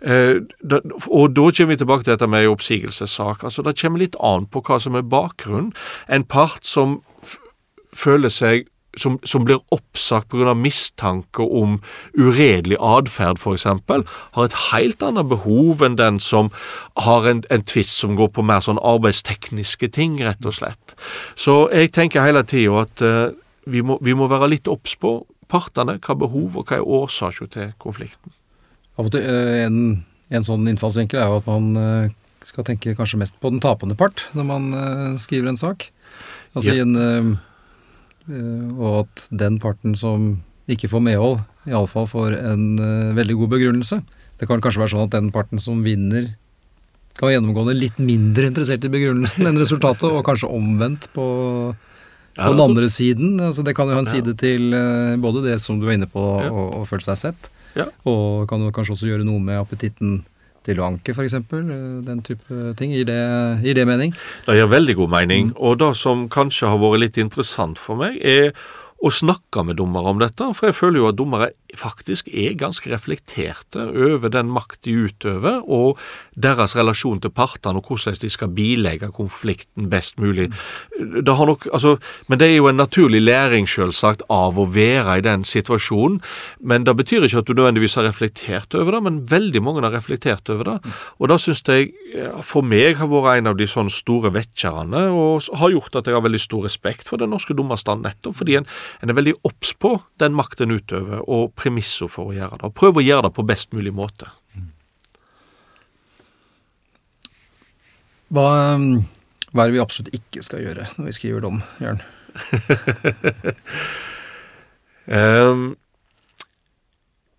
Eh, 0.00 0.40
og 0.70 1.34
da 1.36 1.50
kommer 1.50 1.74
vi 1.74 1.80
tilbake 1.82 2.06
til 2.06 2.14
dette 2.14 2.30
med 2.32 2.48
oppsigelsessak. 2.48 3.44
Altså, 3.44 3.66
det 3.66 3.76
kommer 3.76 4.00
litt 4.00 4.16
an 4.24 4.48
på 4.48 4.64
hva 4.64 4.80
som 4.80 4.96
er 4.96 5.04
bakgrunnen. 5.04 5.74
En 6.08 6.24
part 6.24 6.64
som 6.64 7.02
føler 7.92 8.32
seg 8.32 8.70
som, 9.00 9.18
som 9.26 9.44
blir 9.46 9.60
oppsagt 9.74 10.28
pga. 10.32 10.54
mistanke 10.54 11.42
om 11.42 11.78
uredelig 12.18 12.78
atferd, 12.80 13.38
f.eks., 13.38 13.66
har 13.68 14.44
et 14.44 14.58
helt 14.72 15.02
annet 15.02 15.28
behov 15.30 15.82
enn 15.84 15.98
den 15.98 16.20
som 16.22 16.50
har 17.04 17.28
en, 17.28 17.42
en 17.50 17.64
tvist 17.64 17.96
som 17.96 18.16
går 18.18 18.32
på 18.34 18.44
mer 18.46 18.64
sånn 18.64 18.80
arbeidstekniske 18.82 19.90
ting, 19.94 20.18
rett 20.24 20.44
og 20.46 20.56
slett. 20.58 20.96
Så 21.38 21.66
jeg 21.74 21.92
tenker 21.96 22.26
hele 22.26 22.44
tida 22.46 22.84
at 22.84 23.04
uh, 23.04 23.30
vi, 23.68 23.82
må, 23.82 23.98
vi 24.04 24.16
må 24.16 24.28
være 24.30 24.50
litt 24.54 24.70
obs 24.70 24.96
på 25.00 25.20
partene, 25.48 25.96
hva 26.04 26.16
behov 26.18 26.58
og 26.60 26.68
hva 26.68 26.78
er 26.78 26.86
årsaken 26.98 27.52
til 27.54 27.74
konflikten. 27.80 28.34
Eh, 28.98 29.64
en, 29.64 30.04
en 30.28 30.44
sånn 30.44 30.66
innfallsvinkel 30.68 31.20
er 31.22 31.30
jo 31.30 31.38
at 31.40 31.48
man 31.48 31.68
eh, 31.78 32.16
skal 32.44 32.66
tenke 32.66 32.96
kanskje 32.98 33.20
mest 33.22 33.38
på 33.40 33.52
den 33.52 33.62
tapende 33.62 33.96
part 33.98 34.26
når 34.36 34.46
man 34.48 34.66
skriver 35.20 35.52
en 35.52 35.60
sak. 35.60 35.88
Altså 36.56 36.72
Ja. 36.72 36.80
i 36.80 36.82
en, 36.82 37.38
og 38.28 39.00
at 39.04 39.26
den 39.44 39.58
parten 39.62 39.94
som 39.98 40.30
ikke 40.68 40.90
får 40.92 41.00
medhold, 41.04 41.38
iallfall 41.68 42.06
får 42.10 42.34
en 42.38 42.64
eh, 42.82 43.14
veldig 43.16 43.36
god 43.40 43.52
begrunnelse. 43.54 44.00
Det 44.38 44.46
kan 44.50 44.60
kanskje 44.62 44.82
være 44.84 44.92
sånn 44.92 45.06
at 45.06 45.14
den 45.16 45.30
parten 45.34 45.60
som 45.62 45.80
vinner, 45.86 46.28
kan 47.18 47.26
være 47.26 47.38
gjennomgående 47.38 47.74
litt 47.74 47.96
mindre 47.98 48.46
interessert 48.46 48.84
i 48.86 48.90
begrunnelsen 48.92 49.48
enn 49.48 49.58
resultatet, 49.58 50.06
og 50.12 50.20
kanskje 50.28 50.50
omvendt 50.54 51.08
på, 51.16 51.24
på 52.38 52.50
den 52.52 52.62
andre 52.62 52.86
siden. 52.92 53.40
Altså 53.42 53.64
det 53.66 53.74
kan 53.74 53.88
jo 53.90 53.96
ha 53.96 54.04
en 54.04 54.10
side 54.10 54.36
til 54.38 54.68
eh, 54.76 55.16
både 55.18 55.42
det 55.48 55.56
som 55.64 55.80
du 55.80 55.88
var 55.88 55.96
inne 55.98 56.06
på, 56.10 56.20
å 56.22 56.66
og 56.78 56.84
føle 56.90 57.06
seg 57.08 57.18
sett, 57.26 57.48
Ja. 57.78 57.84
og 58.08 58.46
kan 58.50 58.62
jo 58.64 58.70
kanskje 58.74 58.94
også 58.96 59.08
gjøre 59.10 59.26
noe 59.26 59.40
med 59.42 59.58
appetitten 59.60 60.20
til 60.68 60.82
å 60.82 60.88
anke, 60.88 61.14
f.eks. 61.16 61.38
Den 62.06 62.24
type 62.26 62.74
ting. 62.78 62.92
Gir 62.96 63.08
det, 63.08 63.20
gir 63.64 63.78
det 63.78 63.86
mening? 63.88 64.14
Det 64.46 64.58
gir 64.58 64.70
veldig 64.70 64.98
god 65.00 65.14
mening. 65.16 65.52
Og 65.56 65.80
det 65.80 65.94
som 66.00 66.28
kanskje 66.32 66.70
har 66.70 66.82
vært 66.82 67.04
litt 67.06 67.22
interessant 67.22 67.80
for 67.80 68.00
meg, 68.00 68.20
er 68.20 68.52
å 68.98 69.10
snakke 69.14 69.62
med 69.62 69.78
dommere 69.78 70.10
om 70.10 70.18
dette. 70.18 70.46
For 70.56 70.70
jeg 70.70 70.78
føler 70.78 71.02
jo 71.02 71.08
at 71.12 71.18
dommere 71.18 71.50
faktisk 71.76 72.30
er 72.32 72.56
ganske 72.58 72.88
reflekterte 72.90 73.84
over 73.92 74.32
den 74.32 74.48
makt 74.50 74.80
de 74.88 74.94
utøver, 75.06 75.60
og 75.68 76.00
deres 76.34 76.74
relasjon 76.78 77.20
til 77.22 77.32
partene, 77.34 77.78
og 77.78 77.90
hvordan 77.92 78.16
de 78.22 78.30
skal 78.32 78.50
bilegge 78.56 79.10
konflikten 79.14 79.90
best 79.92 80.18
mulig. 80.18 80.48
Det 80.98 81.36
nok, 81.38 81.68
altså, 81.72 81.96
men 82.28 82.40
det 82.40 82.48
er 82.48 82.56
jo 82.56 82.70
en 82.70 82.80
naturlig 82.80 83.20
læring, 83.22 83.68
selvsagt, 83.68 84.24
av 84.32 84.58
å 84.58 84.66
være 84.72 85.18
i 85.20 85.24
den 85.26 85.44
situasjonen. 85.46 86.18
Men 86.58 86.88
det 86.88 86.96
betyr 86.98 87.28
ikke 87.28 87.42
at 87.44 87.50
du 87.50 87.54
nødvendigvis 87.54 87.98
har 88.00 88.08
reflektert 88.08 88.74
over 88.78 88.96
det, 88.96 89.02
men 89.04 89.20
veldig 89.30 89.62
mange 89.62 89.84
har 89.84 89.94
reflektert 89.94 90.48
over 90.50 90.72
det. 90.72 90.94
Og 91.20 91.30
det 91.30 91.38
syns 91.44 91.62
jeg 91.68 91.92
eh, 92.14 92.40
for 92.42 92.66
meg 92.66 92.98
har 92.98 93.10
vært 93.12 93.42
en 93.42 93.52
av 93.52 93.58
de 93.60 93.68
sånne 93.68 93.92
store 93.92 94.32
vekkerne, 94.34 95.04
og 95.14 95.46
har 95.60 95.74
gjort 95.74 96.00
at 96.00 96.08
jeg 96.08 96.16
har 96.16 96.24
veldig 96.24 96.42
stor 96.42 96.66
respekt 96.66 97.12
for 97.12 97.20
den 97.20 97.30
norske 97.34 97.54
dommerstanden, 97.54 98.08
nettopp 98.08 98.40
fordi 98.40 98.58
en, 98.60 98.68
en 99.00 99.12
er 99.12 99.18
veldig 99.18 99.36
obs 99.48 99.72
på 99.80 99.94
den 100.20 100.36
makt 100.36 100.64
en 100.64 100.76
utøver, 100.76 101.22
og 101.26 101.54
premisser 101.58 102.10
for 102.12 102.30
å 102.30 102.36
gjøre 102.36 102.60
det. 102.60 102.70
Og 102.70 102.76
prøve 102.76 103.02
å 103.02 103.06
gjøre 103.06 103.28
det 103.28 103.34
på 103.38 103.46
best 103.48 103.72
mulig 103.76 103.94
måte. 103.94 104.30
Hva, 108.28 108.48
um, 108.76 109.04
hva 109.54 109.64
er 109.64 109.70
det 109.70 109.78
vi 109.78 109.82
absolutt 109.82 110.16
ikke 110.16 110.44
skal 110.44 110.64
gjøre 110.66 110.88
når 110.98 111.08
vi 111.08 111.16
skriver 111.16 111.44
dom, 111.44 111.62
Jørn? 111.80 112.02
um, 115.08 115.70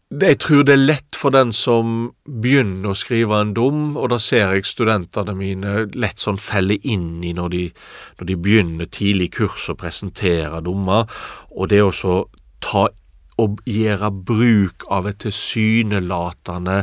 jeg 0.10 0.39
tror 0.41 0.64
det 0.66 0.74
er 0.74 0.82
lett 0.82 1.18
for 1.18 1.30
den 1.34 1.51
som 1.53 2.10
begynner 2.26 2.93
å 2.93 2.97
skrive 2.97 3.38
en 3.43 3.51
dom, 3.53 3.82
og 3.93 4.10
da 4.10 4.18
ser 4.22 4.55
jeg 4.55 4.66
studentene 4.66 5.36
mine 5.38 5.84
lett 5.93 6.22
sånn 6.22 6.39
felle 6.41 6.80
inn 6.82 7.22
i 7.22 7.36
når 7.38 7.51
de, 7.53 7.66
når 8.18 8.30
de 8.32 8.38
begynner 8.41 8.89
tidlig 8.89 9.30
kurs 9.38 9.68
å 9.70 9.78
presentere 9.78 10.64
dommer, 10.66 11.05
og 11.53 11.70
det 11.70 11.84
å 11.86 11.93
ta 12.66 12.88
og 13.39 13.62
gjøre 13.70 14.10
bruk 14.28 14.84
av 14.91 15.05
et 15.07 15.22
tilsynelatende 15.24 16.82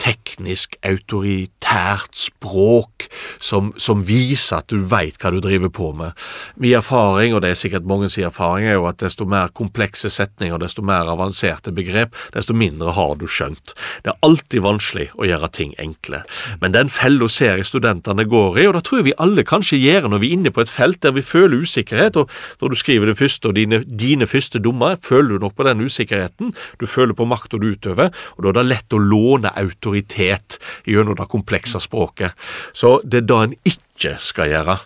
teknisk 0.00 0.76
autoritært 0.86 2.14
språk 2.16 3.06
som, 3.42 3.72
som 3.80 4.04
viser 4.06 4.60
at 4.60 4.68
du 4.70 4.84
veit 4.90 5.16
hva 5.20 5.32
du 5.32 5.40
driver 5.44 5.72
på 5.72 5.90
med. 5.96 6.12
Min 6.60 6.76
erfaring, 6.78 7.34
og 7.34 7.42
det 7.42 7.52
er 7.52 7.58
sikkert 7.58 7.88
mange 7.88 8.10
sin 8.12 8.26
erfaring, 8.28 8.68
er 8.68 8.76
jo 8.76 8.86
at 8.90 9.00
desto 9.02 9.26
mer 9.28 9.52
komplekse 9.56 10.10
setninger, 10.12 10.58
desto 10.60 10.84
mer 10.86 11.08
avanserte 11.10 11.72
begrep, 11.74 12.14
desto 12.36 12.54
mindre 12.56 12.92
har 12.96 13.16
du 13.18 13.26
skjønt. 13.30 13.74
Det 14.04 14.12
er 14.12 14.20
alltid 14.26 14.64
vanskelig 14.66 15.08
å 15.16 15.28
gjøre 15.28 15.50
ting 15.56 15.74
enkle. 15.82 16.22
Men 16.60 16.76
den 16.76 16.92
fella 16.92 17.28
ser 17.32 17.56
jeg 17.58 17.68
studentene 17.70 18.28
går 18.28 18.60
i, 18.60 18.68
og 18.68 18.76
da 18.76 18.84
tror 18.84 19.00
jeg 19.00 19.08
vi 19.10 19.16
alle 19.22 19.46
kanskje 19.48 19.80
gjør 19.80 20.10
når 20.12 20.22
vi 20.22 20.30
er 20.30 20.38
inne 20.38 20.52
på 20.54 20.62
et 20.62 20.72
felt 20.72 21.00
der 21.02 21.16
vi 21.16 21.24
føler 21.24 21.64
usikkerhet, 21.64 22.20
og 22.20 22.30
når 22.60 22.72
du 22.72 22.78
skriver 22.78 23.10
den 23.10 23.18
første, 23.18 23.48
og 23.48 23.56
dine, 23.56 23.80
dine 23.86 24.28
første 24.28 24.60
dommer, 24.62 25.00
føler 25.02 25.36
du 25.36 25.46
nok 25.46 25.56
på 25.56 25.66
den 25.66 25.82
usikkerheten. 25.86 26.52
Du 26.80 26.86
føler 26.90 27.16
på 27.16 27.26
makta 27.28 27.58
du 27.60 27.70
utøver, 27.72 28.12
og 28.36 28.44
da 28.44 28.52
er 28.52 28.60
det 28.60 28.68
lett 28.70 28.96
å 28.96 29.02
låne 29.02 29.52
autoritet 29.56 29.85
gjennom 29.94 31.16
det 31.16 31.28
komplekse 31.30 31.80
språket. 31.80 32.32
Så 32.72 33.00
det 33.04 33.24
er 33.24 33.28
det 33.30 33.40
en 33.42 33.56
ikke 33.64 34.16
skal 34.18 34.52
gjøre. 34.52 34.78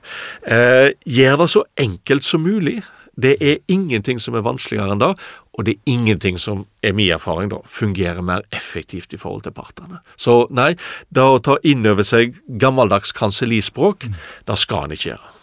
Eh, 0.46 0.88
gjør 1.06 1.36
det 1.42 1.50
så 1.50 1.64
enkelt 1.76 2.24
som 2.24 2.42
mulig. 2.42 2.82
Det 3.20 3.36
er 3.40 3.58
ingenting 3.68 4.20
som 4.22 4.34
er 4.34 4.44
vanskeligere 4.46 4.94
enn 4.94 5.02
det, 5.02 5.10
og 5.58 5.66
det 5.66 5.74
er 5.74 5.92
ingenting 5.92 6.38
som 6.40 6.62
er 6.82 6.94
min 6.96 7.10
erfaring 7.12 7.50
da, 7.50 7.58
fungerer 7.66 8.22
mer 8.24 8.46
effektivt 8.54 9.12
i 9.12 9.20
forhold 9.20 9.42
til 9.44 9.52
partene. 9.52 10.00
Så 10.16 10.46
nei, 10.54 10.72
det 11.10 11.26
å 11.26 11.42
ta 11.42 11.58
inn 11.66 11.84
over 11.90 12.06
seg 12.06 12.38
gammeldags 12.60 13.12
kansellispråk, 13.16 14.06
det 14.46 14.58
skal 14.58 14.86
en 14.86 14.96
ikke 14.96 15.10
gjøre. 15.10 15.39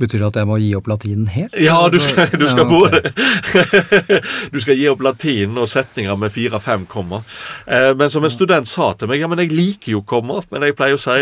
Betyr 0.00 0.22
det 0.22 0.28
at 0.30 0.38
jeg 0.40 0.48
må 0.48 0.56
gi 0.62 0.70
opp 0.78 0.86
latinen 0.88 1.26
helt? 1.28 1.56
Ja, 1.60 1.76
du 1.92 1.98
skal, 2.00 2.30
du 2.40 2.46
skal, 2.48 2.64
Ja, 2.64 2.80
okay. 2.80 4.20
du 4.54 4.58
skal 4.62 4.78
gi 4.80 4.86
opp 4.90 5.02
latinen 5.04 5.58
og 5.60 5.68
setninger 5.70 6.16
med 6.20 6.32
fire-fem 6.32 6.86
komma. 6.90 7.20
Eh, 7.66 7.90
men 7.98 8.10
som 8.12 8.24
en 8.24 8.32
student 8.32 8.68
sa 8.70 8.92
til 8.96 9.10
meg, 9.10 9.20
ja, 9.20 9.28
men 9.30 9.42
jeg 9.44 9.52
liker 9.52 9.92
jo 9.98 10.02
komma. 10.08 10.40
Men 10.52 10.64
jeg 10.68 10.76
pleier 10.78 10.96
å 10.96 11.00
si, 11.00 11.18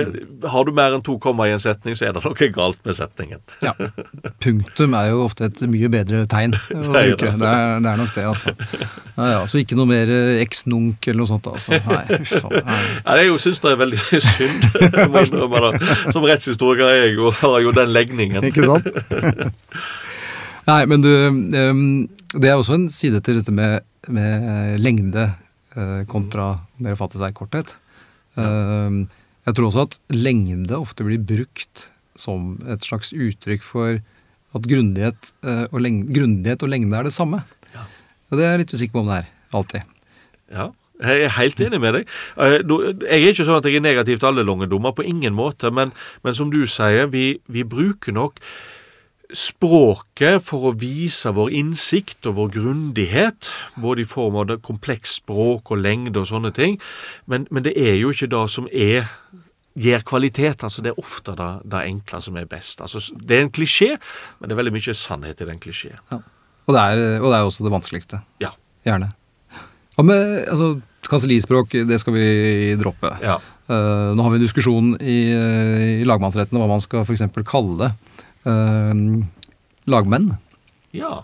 har 0.53 0.69
du 0.69 0.73
mer 0.77 0.95
enn 0.97 1.03
to 1.07 1.19
komma 1.23 1.49
i 1.49 1.55
en 1.57 1.63
setning, 1.63 1.97
så 1.99 2.09
er 2.09 2.17
det 2.17 2.23
noe 2.25 2.51
galt 2.55 2.79
med 2.87 2.97
setningen. 2.99 3.43
Ja. 3.65 3.75
Punktum 4.45 4.95
er 4.99 5.11
jo 5.13 5.25
ofte 5.27 5.49
et 5.51 5.63
mye 5.71 5.91
bedre 5.93 6.23
tegn 6.31 6.55
å 6.55 6.61
Det 6.71 7.05
bruke. 7.11 7.33
det. 7.41 7.49
Er, 7.49 7.81
det 7.83 7.93
er 7.93 8.01
nok 8.05 8.15
det, 8.15 8.27
altså. 8.31 8.55
Ja, 9.19 9.29
ja, 9.33 9.41
så 9.51 9.59
ikke 9.63 9.79
noe 9.79 9.89
mer 9.91 10.11
eh, 10.15 10.39
eks-nunk 10.45 11.09
eller 11.11 11.25
noe 11.25 11.31
sånt, 11.33 11.49
altså. 11.51 11.75
Nei, 11.89 12.05
uff 12.21 12.37
a 12.45 12.53
meg. 12.55 12.87
Ja, 13.03 13.19
jeg 13.25 13.41
syns 13.43 13.63
det 13.65 13.73
er 13.75 13.81
veldig 13.83 14.01
synd. 14.31 14.69
Jeg 14.85 15.11
må 15.11 15.25
innrømme 15.27 15.65
det. 15.67 15.91
Som 16.15 16.27
rettshistoriker 16.29 16.87
er 16.87 17.09
jeg 17.09 17.19
har 17.43 17.57
jeg 17.59 17.67
jo 17.67 17.75
den 17.75 17.93
legningen. 17.97 18.47
Ikke 18.53 18.68
sant? 18.69 18.89
Nei, 20.69 20.83
men 20.91 21.05
du, 21.05 21.13
det 22.37 22.49
er 22.51 22.59
også 22.59 22.77
en 22.77 22.89
side 22.93 23.23
til 23.25 23.39
dette 23.41 23.53
med, 23.55 23.87
med 24.13 24.77
lengde 24.83 25.31
eh, 25.79 26.03
kontra 26.11 26.51
mer 26.83 26.99
fatte 27.01 27.21
seg 27.21 27.37
korthet. 27.37 27.73
Ehm, 28.39 29.07
jeg 29.49 29.57
tror 29.57 29.71
også 29.71 29.87
at 29.87 29.97
lengde 30.13 30.77
ofte 30.77 31.07
blir 31.07 31.23
brukt 31.25 31.89
som 32.19 32.57
et 32.69 32.85
slags 32.85 33.15
uttrykk 33.15 33.65
for 33.65 34.01
at 34.57 34.69
grundighet, 34.69 35.33
eh, 35.45 35.65
og, 35.71 35.81
lengde, 35.85 36.13
grundighet 36.13 36.65
og 36.65 36.73
lengde 36.73 36.99
er 36.99 37.09
det 37.09 37.15
samme. 37.15 37.41
Ja. 37.75 37.87
Og 38.29 38.39
det 38.39 38.45
er 38.45 38.55
jeg 38.55 38.65
litt 38.65 38.75
usikker 38.75 38.97
på 38.97 39.05
om 39.05 39.11
det 39.13 39.23
er, 39.23 39.33
alltid. 39.57 39.97
Ja, 40.53 40.69
jeg 41.01 41.27
er 41.29 41.37
helt 41.39 41.61
enig 41.61 41.81
med 41.81 41.95
deg. 41.95 42.09
Eh, 42.37 42.59
Jeg 42.59 43.23
er 43.23 43.31
ikke 43.33 43.47
sånn 43.47 43.61
at 43.61 43.69
jeg 43.69 43.77
er 43.79 43.85
negativ 43.85 44.19
til 44.19 44.31
alle 44.33 44.45
longedommer, 44.47 44.93
på 44.93 45.07
ingen 45.07 45.35
måte, 45.35 45.71
men, 45.71 45.93
men 46.25 46.35
som 46.35 46.51
du 46.51 46.65
sier, 46.67 47.07
vi, 47.13 47.39
vi 47.47 47.63
bruker 47.65 48.13
nok 48.17 48.41
språket 49.37 50.41
for 50.41 50.71
å 50.71 50.77
vise 50.81 51.31
vår 51.37 51.51
innsikt 51.59 52.27
og 52.31 52.39
vår 52.39 52.53
grundighet, 52.55 53.51
både 53.77 54.03
i 54.03 54.09
form 54.09 54.39
av 54.41 54.47
det 54.49 54.63
kompleks 54.65 55.19
språk 55.21 55.73
og 55.75 55.83
lengde 55.85 56.23
og 56.23 56.31
sånne 56.31 56.53
ting, 56.57 56.79
men, 57.29 57.45
men 57.53 57.67
det 57.67 57.75
er 57.77 57.99
jo 58.01 58.15
ikke 58.15 58.31
det 58.33 58.45
som 58.55 58.69
er 58.73 59.05
gir 59.79 60.03
kvalitet. 60.03 60.65
altså 60.65 60.83
Det 60.83 60.91
er 60.91 60.99
ofte 60.99 61.37
det, 61.39 61.51
det 61.71 61.85
enkle 61.87 62.21
som 62.25 62.37
er 62.41 62.49
best. 62.51 62.81
altså 62.83 63.03
Det 63.15 63.37
er 63.37 63.45
en 63.47 63.53
klisjé, 63.55 63.93
men 64.41 64.49
det 64.49 64.57
er 64.57 64.63
veldig 64.63 64.75
mye 64.75 64.95
sannhet 64.97 65.45
i 65.45 65.47
den 65.47 65.61
klisjeen. 65.63 66.01
Ja. 66.11 66.19
Og, 66.69 66.75
det 66.75 66.83
og 67.21 67.29
det 67.31 67.37
er 67.39 67.45
også 67.47 67.65
det 67.65 67.73
vanskeligste. 67.73 68.23
Ja. 68.43 68.51
Gjerne. 68.85 69.13
Og 69.99 70.07
med 70.09 70.49
altså, 70.49 70.73
kansellispråk, 71.11 71.75
det 71.89 71.99
skal 72.01 72.17
vi 72.17 72.29
droppe. 72.81 73.13
Ja. 73.25 73.39
Uh, 73.69 74.15
nå 74.17 74.25
har 74.25 74.33
vi 74.33 74.39
en 74.41 74.47
diskusjon 74.47 74.93
i, 74.97 75.19
eh, 75.37 75.83
i 76.01 76.07
lagmannsretten 76.09 76.57
om 76.57 76.63
hva 76.65 76.71
man 76.71 76.81
skal 76.85 77.03
f.eks. 77.05 77.27
kalle 77.49 77.91
uh, 78.49 78.95
lagmenn. 79.89 80.31
ja. 80.97 81.19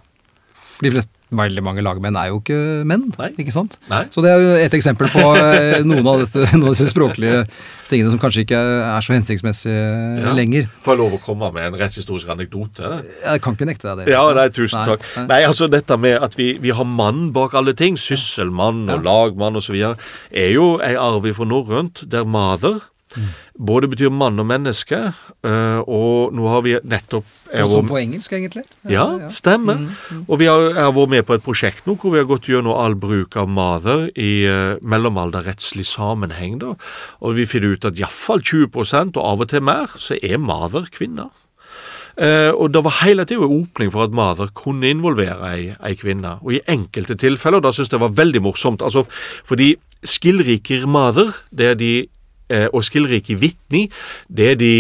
For 0.75 0.89
de 0.89 0.91
fleste, 0.91 1.14
veldig 1.39 1.63
mange 1.67 1.83
lagmenn 1.85 2.17
er 2.21 2.31
jo 2.33 2.41
ikke 2.41 2.59
menn, 2.89 3.07
Nei. 3.19 3.31
ikke 3.41 3.53
sant? 3.55 3.79
Nei. 3.91 4.05
Så 4.15 4.23
det 4.25 4.31
er 4.33 4.43
jo 4.43 4.53
et 4.65 4.77
eksempel 4.79 5.11
på 5.13 5.25
eh, 5.37 5.81
noen, 5.89 6.07
av 6.07 6.23
dette, 6.25 6.47
noen 6.55 6.69
av 6.71 6.77
disse 6.77 6.89
språklige 6.93 7.45
tingene 7.91 8.11
som 8.15 8.21
kanskje 8.23 8.45
ikke 8.47 8.59
er 8.59 9.05
så 9.05 9.13
hensiktsmessige 9.17 9.83
Ja. 10.25 10.33
lenger. 10.37 10.71
Får 10.87 10.95
jeg 10.97 11.03
lov 11.03 11.17
å 11.19 11.21
komme 11.25 11.51
med 11.55 11.69
en 11.69 11.79
rettshistorisk 11.81 12.31
anekdote? 12.33 12.95
Jeg 13.25 13.43
kan 13.45 13.59
ikke 13.59 13.69
nekte 13.69 13.91
deg 13.91 14.07
det. 14.07 14.15
Ja, 14.15 14.25
nei, 14.37 14.49
tusen 14.55 14.87
takk. 14.89 15.05
Nei. 15.19 15.27
Nei, 15.35 15.41
altså 15.51 15.69
dette 15.71 15.99
med 16.01 16.17
at 16.25 16.39
vi, 16.39 16.55
vi 16.63 16.73
har 16.75 16.89
mann 16.89 17.29
bak 17.37 17.55
alle 17.59 17.75
ting, 17.77 17.99
sysselmann 18.01 18.87
og 18.95 19.05
lagmann 19.05 19.61
osv., 19.61 19.77
er 20.33 20.51
jo 20.55 20.75
ei 20.85 20.95
arv 20.99 21.29
fra 21.37 21.47
norrønt, 21.49 22.05
der 22.11 22.25
mother 22.25 22.81
Mm. 23.15 23.29
både 23.67 23.89
betyr 23.89 24.11
mann 24.11 24.41
og 24.43 24.47
menneske, 24.47 24.99
øh, 25.47 25.81
og 25.87 26.33
nå 26.35 26.49
har 26.49 26.65
vi 26.67 26.75
nettopp 26.83 27.25
Også 27.55 27.81
vår- 27.83 27.89
på 27.89 27.99
engelsk, 28.01 28.33
egentlig. 28.33 28.65
ja, 28.91 29.31
stemmer. 29.31 29.79
Og 30.29 30.39
vi 30.39 30.45
har, 30.51 30.73
har 30.75 30.93
vært 30.93 31.09
med 31.09 31.23
på 31.27 31.35
et 31.35 31.43
prosjekt 31.45 31.87
nå 31.87 31.95
hvor 31.95 32.11
vi 32.11 32.19
har 32.19 32.27
gått 32.27 32.49
gjennom 32.51 32.75
all 32.75 32.95
bruk 32.95 33.37
av 33.37 33.49
mother 33.49 34.09
i 34.17 34.47
uh, 34.51 34.77
mellomalderrettslig 34.83 35.87
sammenheng. 35.87 36.59
da, 36.59 36.75
Og 37.21 37.37
vi 37.37 37.47
finner 37.47 37.77
ut 37.77 37.85
at 37.85 37.99
iallfall 37.99 38.43
20 38.43 39.17
og 39.17 39.25
av 39.25 39.41
og 39.41 39.49
til 39.49 39.63
mer, 39.63 39.87
så 39.97 40.19
er 40.23 40.39
mother 40.39 40.91
kvinner. 40.91 41.31
Uh, 42.15 42.55
og 42.55 42.71
det 42.71 42.85
var 42.85 43.01
hele 43.03 43.25
en 43.27 43.39
åpning 43.43 43.91
for 43.91 44.05
at 44.05 44.13
mother 44.15 44.47
kunne 44.55 44.87
involvere 44.87 45.49
ei, 45.51 45.73
ei 45.83 45.95
kvinne. 45.99 46.39
Og 46.43 46.55
i 46.55 46.61
enkelte 46.71 47.17
tilfeller, 47.19 47.61
da 47.61 47.73
syns 47.75 47.91
jeg 47.91 47.99
det 47.99 48.05
var 48.07 48.15
veldig 48.15 48.43
morsomt, 48.43 48.83
altså 48.83 49.03
fordi 49.45 49.75
skillriker 50.05 50.87
mother, 50.87 51.33
det 51.51 51.67
er 51.67 51.75
de, 51.75 51.93
eh, 52.03 52.07
og 52.51 52.85
skillrike 52.85 53.39
vitni, 53.41 53.87
det 54.29 54.51
er 54.53 54.59
de 54.61 54.75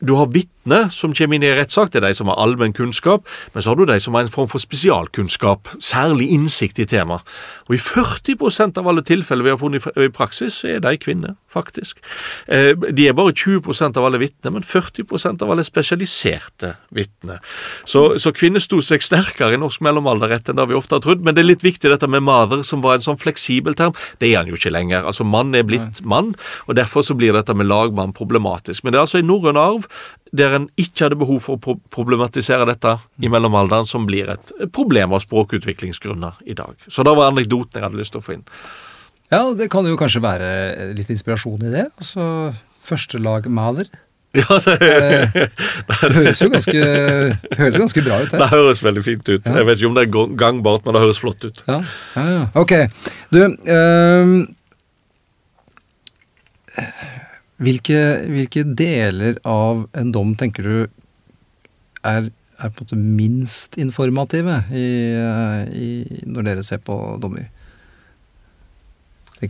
du 0.00 0.14
har 0.16 0.28
vitner 0.32 0.55
som 0.90 1.14
kommer 1.14 1.36
inn 1.38 1.44
i 1.46 1.50
en 1.50 1.58
rettssak, 1.60 1.90
det 1.92 2.00
er 2.02 2.08
de 2.08 2.14
som 2.18 2.28
har 2.30 2.38
allmenn 2.42 2.74
kunnskap, 2.76 3.26
men 3.54 3.62
så 3.62 3.70
har 3.72 3.76
du 3.78 3.84
de 3.86 3.98
som 4.02 4.14
har 4.14 4.26
en 4.26 4.32
form 4.32 4.48
for 4.50 4.58
spesialkunnskap, 4.62 5.68
særlig 5.82 6.28
innsikt 6.34 6.80
i 6.82 6.86
temaet. 6.90 7.22
Og 7.68 7.76
i 7.76 7.80
40% 7.82 8.78
av 8.80 8.88
alle 8.90 9.04
tilfeller 9.06 9.46
vi 9.46 9.52
har 9.54 9.60
funnet 9.60 9.86
i 10.02 10.08
praksis, 10.14 10.60
så 10.62 10.74
er 10.74 10.82
de 10.84 10.94
kvinner, 10.98 11.36
faktisk. 11.52 12.00
Eh, 12.48 12.74
De 12.96 13.06
er 13.08 13.12
bare 13.16 13.32
20% 13.32 13.96
av 13.96 14.04
alle 14.08 14.18
vitner, 14.22 14.52
men 14.54 14.62
40% 14.66 15.42
av 15.42 15.50
alle 15.50 15.64
spesialiserte 15.66 16.74
vitner. 16.94 17.38
Så, 17.84 18.18
så 18.22 18.32
kvinner 18.36 18.60
sto 18.62 18.80
seg 18.84 19.02
sterkere 19.04 19.54
i 19.54 19.60
norsk 19.60 19.80
mellomalderrett 19.84 20.50
enn 20.50 20.58
det 20.60 20.68
vi 20.70 20.78
ofte 20.78 20.96
har 20.98 21.04
trodd, 21.04 21.22
men 21.24 21.34
det 21.36 21.44
er 21.44 21.50
litt 21.52 21.64
viktig 21.66 21.90
dette 21.92 22.08
med 22.10 22.24
maver, 22.26 22.62
som 22.66 22.82
var 22.84 22.98
en 22.98 23.06
sånn 23.06 23.20
fleksibel 23.20 23.76
term. 23.78 23.94
Det 24.20 24.32
er 24.32 24.42
han 24.42 24.50
jo 24.50 24.58
ikke 24.58 24.74
lenger. 24.74 25.06
Altså 25.06 25.24
Mann 25.26 25.54
er 25.54 25.66
blitt 25.66 26.02
mann, 26.04 26.34
og 26.66 26.76
derfor 26.78 27.02
så 27.06 27.14
blir 27.18 27.36
dette 27.36 27.54
med 27.54 27.68
lagmann 27.70 28.14
problematisk. 28.16 28.84
Men 28.84 28.92
det 28.92 28.98
er 29.00 29.06
altså 29.06 29.20
en 29.22 29.30
norrøn 29.30 29.56
arv 29.60 29.88
der 30.38 30.56
en 30.58 30.68
ikke 30.80 31.06
hadde 31.06 31.18
behov 31.20 31.40
for 31.44 31.56
å 31.58 31.76
problematisere 31.92 32.66
dette 32.68 32.96
i 33.22 33.30
mellomalderen, 33.32 33.86
som 33.88 34.06
blir 34.08 34.30
et 34.36 34.52
problem 34.76 35.14
av 35.16 35.22
språkutviklingsgrunner 35.24 36.38
i 36.46 36.56
dag. 36.58 36.74
Så 36.88 37.04
det 37.06 37.14
var 37.16 37.32
anekdoten 37.32 37.80
jeg 37.80 37.86
hadde 37.88 38.00
lyst 38.00 38.14
til 38.16 38.22
å 38.22 38.26
få 38.26 38.36
inn. 38.38 38.46
Ja, 39.32 39.42
og 39.48 39.56
det 39.58 39.66
kan 39.72 39.86
jo 39.88 39.96
kanskje 39.98 40.22
være 40.22 40.50
litt 40.94 41.08
inspirasjon 41.10 41.64
i 41.66 41.72
det. 41.72 41.86
Altså, 41.98 42.26
førstelagmaler. 42.86 43.88
Ja, 44.36 44.58
det, 44.60 45.46
Det 45.88 45.96
høres 46.12 46.42
jo 46.42 46.50
ganske, 46.52 46.80
høres 47.56 47.78
ganske 47.80 48.02
bra 48.04 48.18
ut 48.20 48.34
her. 48.34 48.42
det 48.42 48.48
høres 48.50 48.82
veldig 48.84 49.04
fint 49.06 49.30
ut. 49.30 49.46
Jeg 49.48 49.64
vet 49.64 49.78
ikke 49.80 49.88
om 49.88 49.96
det 49.96 50.02
er 50.04 50.26
gangbart, 50.42 50.84
men 50.84 50.92
det 50.96 51.02
høres 51.06 51.20
flott 51.22 51.46
ut. 51.46 51.62
Ja, 51.64 51.78
ja, 52.18 52.24
ja. 52.34 52.42
Ok. 52.60 52.74
Du, 53.32 53.38
ehm, 53.46 54.34
hvilke, 57.62 57.98
hvilke 58.28 58.64
deler 58.76 59.38
av 59.48 59.86
en 59.96 60.12
dom 60.12 60.34
tenker 60.38 60.62
du 60.66 60.76
er, 62.06 62.28
er 62.60 62.70
på 62.72 62.84
en 62.84 62.86
måte 62.86 62.98
minst 63.00 63.76
informative 63.80 64.62
i, 64.72 64.86
i, 65.72 65.88
når 66.28 66.50
dere 66.50 66.64
ser 66.66 66.78
på 66.84 66.96
dommer? 67.22 67.48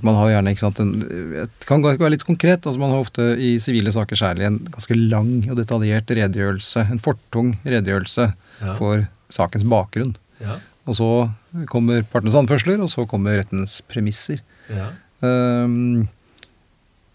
Man 0.03 0.17
har 0.19 0.33
gjerne, 0.33 0.51
ikke 0.53 0.65
sant, 0.65 0.81
en, 0.83 0.91
det 0.99 1.67
kan 1.69 1.83
være 1.85 2.11
litt 2.17 2.25
konkret. 2.27 2.67
altså 2.67 2.81
Man 2.83 2.91
har 2.91 3.05
ofte 3.05 3.23
i 3.39 3.53
sivile 3.63 3.93
saker 3.95 4.19
særlig 4.19 4.49
en 4.49 4.57
ganske 4.75 4.97
lang 4.99 5.31
og 5.47 5.55
detaljert 5.61 6.11
redegjørelse, 6.11 6.83
en 6.91 7.03
fortung 7.03 7.55
redegjørelse 7.65 8.33
Ja. 8.57 8.73
for 8.75 9.07
sakens 9.31 9.65
bakgrunn. 9.69 10.17
Ja, 10.41 10.59
Og 10.87 10.97
så 10.99 11.07
kommer 11.71 12.03
partenes 12.03 12.35
anførsler, 12.35 12.81
og 12.83 12.89
så 12.91 13.07
kommer 13.09 13.37
rettens 13.39 13.81
premisser. 13.89 14.43
ja. 14.71 14.91
Um, 15.23 16.09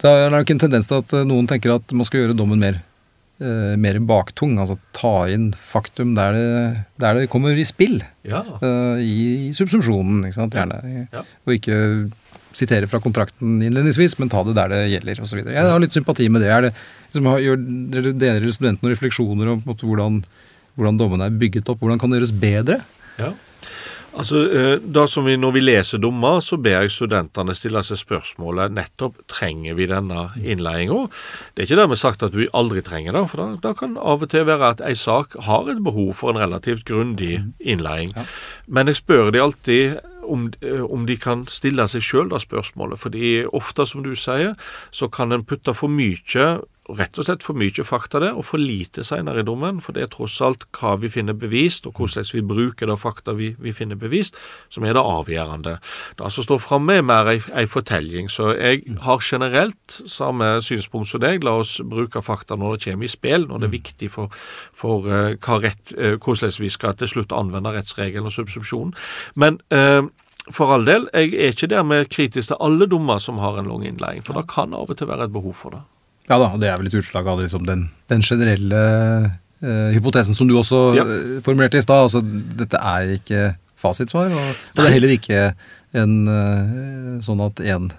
det 0.02 0.12
er 0.26 0.34
nok 0.34 0.54
en 0.54 0.62
tendens 0.62 0.88
til 0.90 1.02
at 1.02 1.14
eh, 1.18 1.28
noen 1.28 1.50
tenker 1.50 1.76
at 1.76 1.94
man 1.94 2.08
skal 2.08 2.24
gjøre 2.24 2.38
dommen 2.38 2.62
mer, 2.62 2.80
eh, 3.42 3.76
mer 3.82 4.00
baktung. 4.10 4.58
Altså 4.62 4.80
ta 4.98 5.28
inn 5.30 5.52
faktum 5.54 6.16
der 6.18 6.38
det, 6.38 6.48
der 7.02 7.20
det 7.20 7.30
kommer 7.34 7.58
i 7.58 7.68
spill. 7.68 8.02
ja. 8.28 8.42
eh, 8.62 9.04
i 9.06 9.52
subsumpsjonen, 9.56 10.26
ikke 10.26 10.40
sant. 10.40 10.58
Gjerne. 10.58 11.06
Ja. 11.14 11.26
Og 11.46 11.58
ikke 11.58 11.78
sitere 12.58 12.90
fra 12.92 13.00
kontrakten 13.00 13.62
innledningsvis, 13.64 14.18
men 14.20 14.32
ta 14.32 14.42
det 14.44 14.58
der 14.58 14.74
det 14.74 14.82
gjelder, 14.92 15.22
osv. 15.24 15.44
Jeg 15.46 15.70
har 15.70 15.80
litt 15.80 15.96
sympati 15.96 16.28
med 16.30 16.44
det. 16.44 16.50
Er 16.52 16.68
det 16.68 16.74
liksom, 17.14 17.30
gjør 17.46 18.12
deler 18.20 18.50
studentene 18.52 18.92
refleksjoner 18.92 19.54
om 19.54 19.64
måte, 19.68 19.88
hvordan, 19.88 20.20
hvordan 20.76 21.00
dommene 21.00 21.30
er 21.30 21.40
bygget 21.40 21.72
opp? 21.72 21.80
Hvordan 21.84 22.02
kan 22.02 22.12
det 22.12 22.20
gjøres 22.20 22.36
bedre? 22.42 22.82
Ja. 23.22 23.32
Altså, 24.12 24.42
eh, 24.52 24.78
da 24.84 25.06
som 25.08 25.26
vi, 25.26 25.38
Når 25.38 25.52
vi 25.56 25.62
leser 25.64 26.02
dommer, 26.02 26.42
så 26.44 26.58
ber 26.58 26.84
jeg 26.84 26.92
studentene 26.92 27.56
stille 27.56 27.84
seg 27.84 28.00
spørsmålet 28.02 28.74
nettopp 28.76 29.22
trenger 29.32 29.78
vi 29.78 29.88
denne 29.88 30.32
innleiinga. 30.38 31.08
Det 31.56 31.64
er 31.64 31.70
ikke 31.70 31.80
dermed 31.80 32.02
sagt 32.02 32.24
at 32.24 32.36
vi 32.36 32.50
aldri 32.54 32.84
trenger 32.84 33.16
det, 33.16 33.24
for 33.32 33.42
da, 33.42 33.48
da 33.64 33.74
kan 33.78 33.98
av 33.98 34.24
og 34.26 34.32
til 34.34 34.46
være 34.50 34.76
at 34.76 34.84
ei 34.86 34.96
sak 35.00 35.38
har 35.48 35.70
et 35.72 35.84
behov 35.84 36.14
for 36.20 36.34
en 36.34 36.42
relativt 36.44 36.86
grundig 36.86 37.40
innleiing. 37.60 38.12
Ja. 38.16 38.28
Men 38.68 38.92
jeg 38.92 39.00
spør 39.00 39.32
de 39.32 39.44
alltid 39.44 40.00
om, 40.28 40.52
eh, 40.62 40.84
om 40.84 41.06
de 41.06 41.18
kan 41.18 41.46
stille 41.48 41.88
seg 41.88 42.04
sjøl 42.06 42.30
det 42.32 42.44
spørsmålet. 42.44 43.00
Fordi 43.00 43.46
ofte, 43.48 43.88
som 43.88 44.04
du 44.04 44.14
sier, 44.16 44.56
så 44.92 45.10
kan 45.12 45.32
en 45.32 45.46
putte 45.48 45.74
for 45.76 45.88
mye 45.88 46.60
rett 46.90 47.20
og 47.20 47.28
slett 47.28 47.44
for 47.46 47.58
mye 47.58 47.84
fakta 47.86 48.20
der, 48.24 48.38
og 48.38 48.46
for 48.48 48.62
lite 48.62 49.04
senere 49.06 49.44
i 49.44 49.46
dommen. 49.48 49.80
For 49.84 49.96
det 49.96 50.04
er 50.04 50.12
tross 50.12 50.40
alt 50.44 50.66
hva 50.76 50.96
vi 51.02 51.12
finner 51.14 51.38
bevist, 51.38 51.86
og 51.88 52.00
hvordan 52.00 52.26
vi 52.34 52.42
bruker 52.46 52.90
det 52.90 52.98
fakta 53.00 53.36
vi, 53.38 53.52
vi 53.62 53.74
finner 53.76 54.00
bevist, 54.00 54.38
som 54.74 54.86
er 54.86 54.98
det 54.98 55.04
avgjørende. 55.04 55.78
Det 56.18 56.32
som 56.34 56.48
står 56.48 56.62
framme, 56.64 56.98
er 56.98 57.06
mer 57.06 57.30
ei, 57.32 57.38
ei 57.58 57.68
fortelling. 57.70 58.32
Så 58.34 58.52
jeg 58.58 58.98
har 59.06 59.22
generelt 59.22 60.00
samme 60.10 60.54
synspunkt 60.66 61.12
som 61.12 61.24
deg. 61.24 61.46
La 61.46 61.60
oss 61.62 61.78
bruke 61.86 62.24
fakta 62.26 62.58
når 62.60 62.78
det 62.78 62.90
kommer 62.90 63.08
i 63.08 63.14
spill, 63.14 63.48
når 63.48 63.62
det 63.62 63.70
er 63.70 63.78
viktig 63.78 64.12
for, 64.12 64.34
for 64.74 65.08
uh, 65.08 65.54
rett, 65.62 65.94
uh, 65.98 66.18
hvordan 66.18 66.58
vi 66.60 66.74
skal 66.74 66.98
til 66.98 67.14
slutt 67.14 67.36
anvende 67.36 67.72
rettsregelen 67.78 68.28
og 68.28 68.36
subsumpsjonen. 68.36 68.98
Men 69.36 69.62
uh, 69.74 70.10
for 70.50 70.74
all 70.74 70.86
del, 70.88 71.06
jeg 71.14 71.36
er 71.38 71.54
ikke 71.54 71.70
dermed 71.70 72.10
kritisk 72.10 72.50
til 72.50 72.62
alle 72.66 72.90
dommer 72.90 73.22
som 73.22 73.40
har 73.40 73.60
en 73.60 73.70
lang 73.70 73.86
innleiing, 73.86 74.26
for 74.26 74.34
det 74.34 74.50
kan 74.50 74.74
av 74.74 74.90
og 74.90 74.98
til 74.98 75.10
være 75.12 75.30
et 75.30 75.36
behov 75.36 75.54
for 75.54 75.78
det. 75.78 75.84
Ja 76.32 76.38
da, 76.40 76.52
og 76.56 76.62
det 76.64 76.70
er 76.72 76.78
vel 76.80 76.88
et 76.88 76.96
utslag 76.96 77.28
av 77.28 77.42
liksom 77.44 77.66
den, 77.68 77.86
den, 78.12 78.22
generelle 78.24 78.82
uh, 79.28 79.90
hypotesen 79.92 80.38
som 80.38 80.48
du 80.48 80.56
også 80.56 80.84
ja. 80.96 81.04
uh, 81.04 81.40
formulerte 81.44 81.82
i 81.82 81.84
stad. 81.84 82.06
Altså, 82.08 82.22
dette 82.62 82.80
er 82.80 83.18
ikke 83.18 83.42
fasitsvar, 83.82 84.32
og, 84.32 84.54
og 84.72 84.80
det 84.80 84.88
er 84.88 84.96
heller 84.96 85.16
ikke 85.18 85.42
en 85.98 86.16
uh, 86.30 87.18
sånn 87.26 87.44
at 87.44 87.60
én 87.66 87.92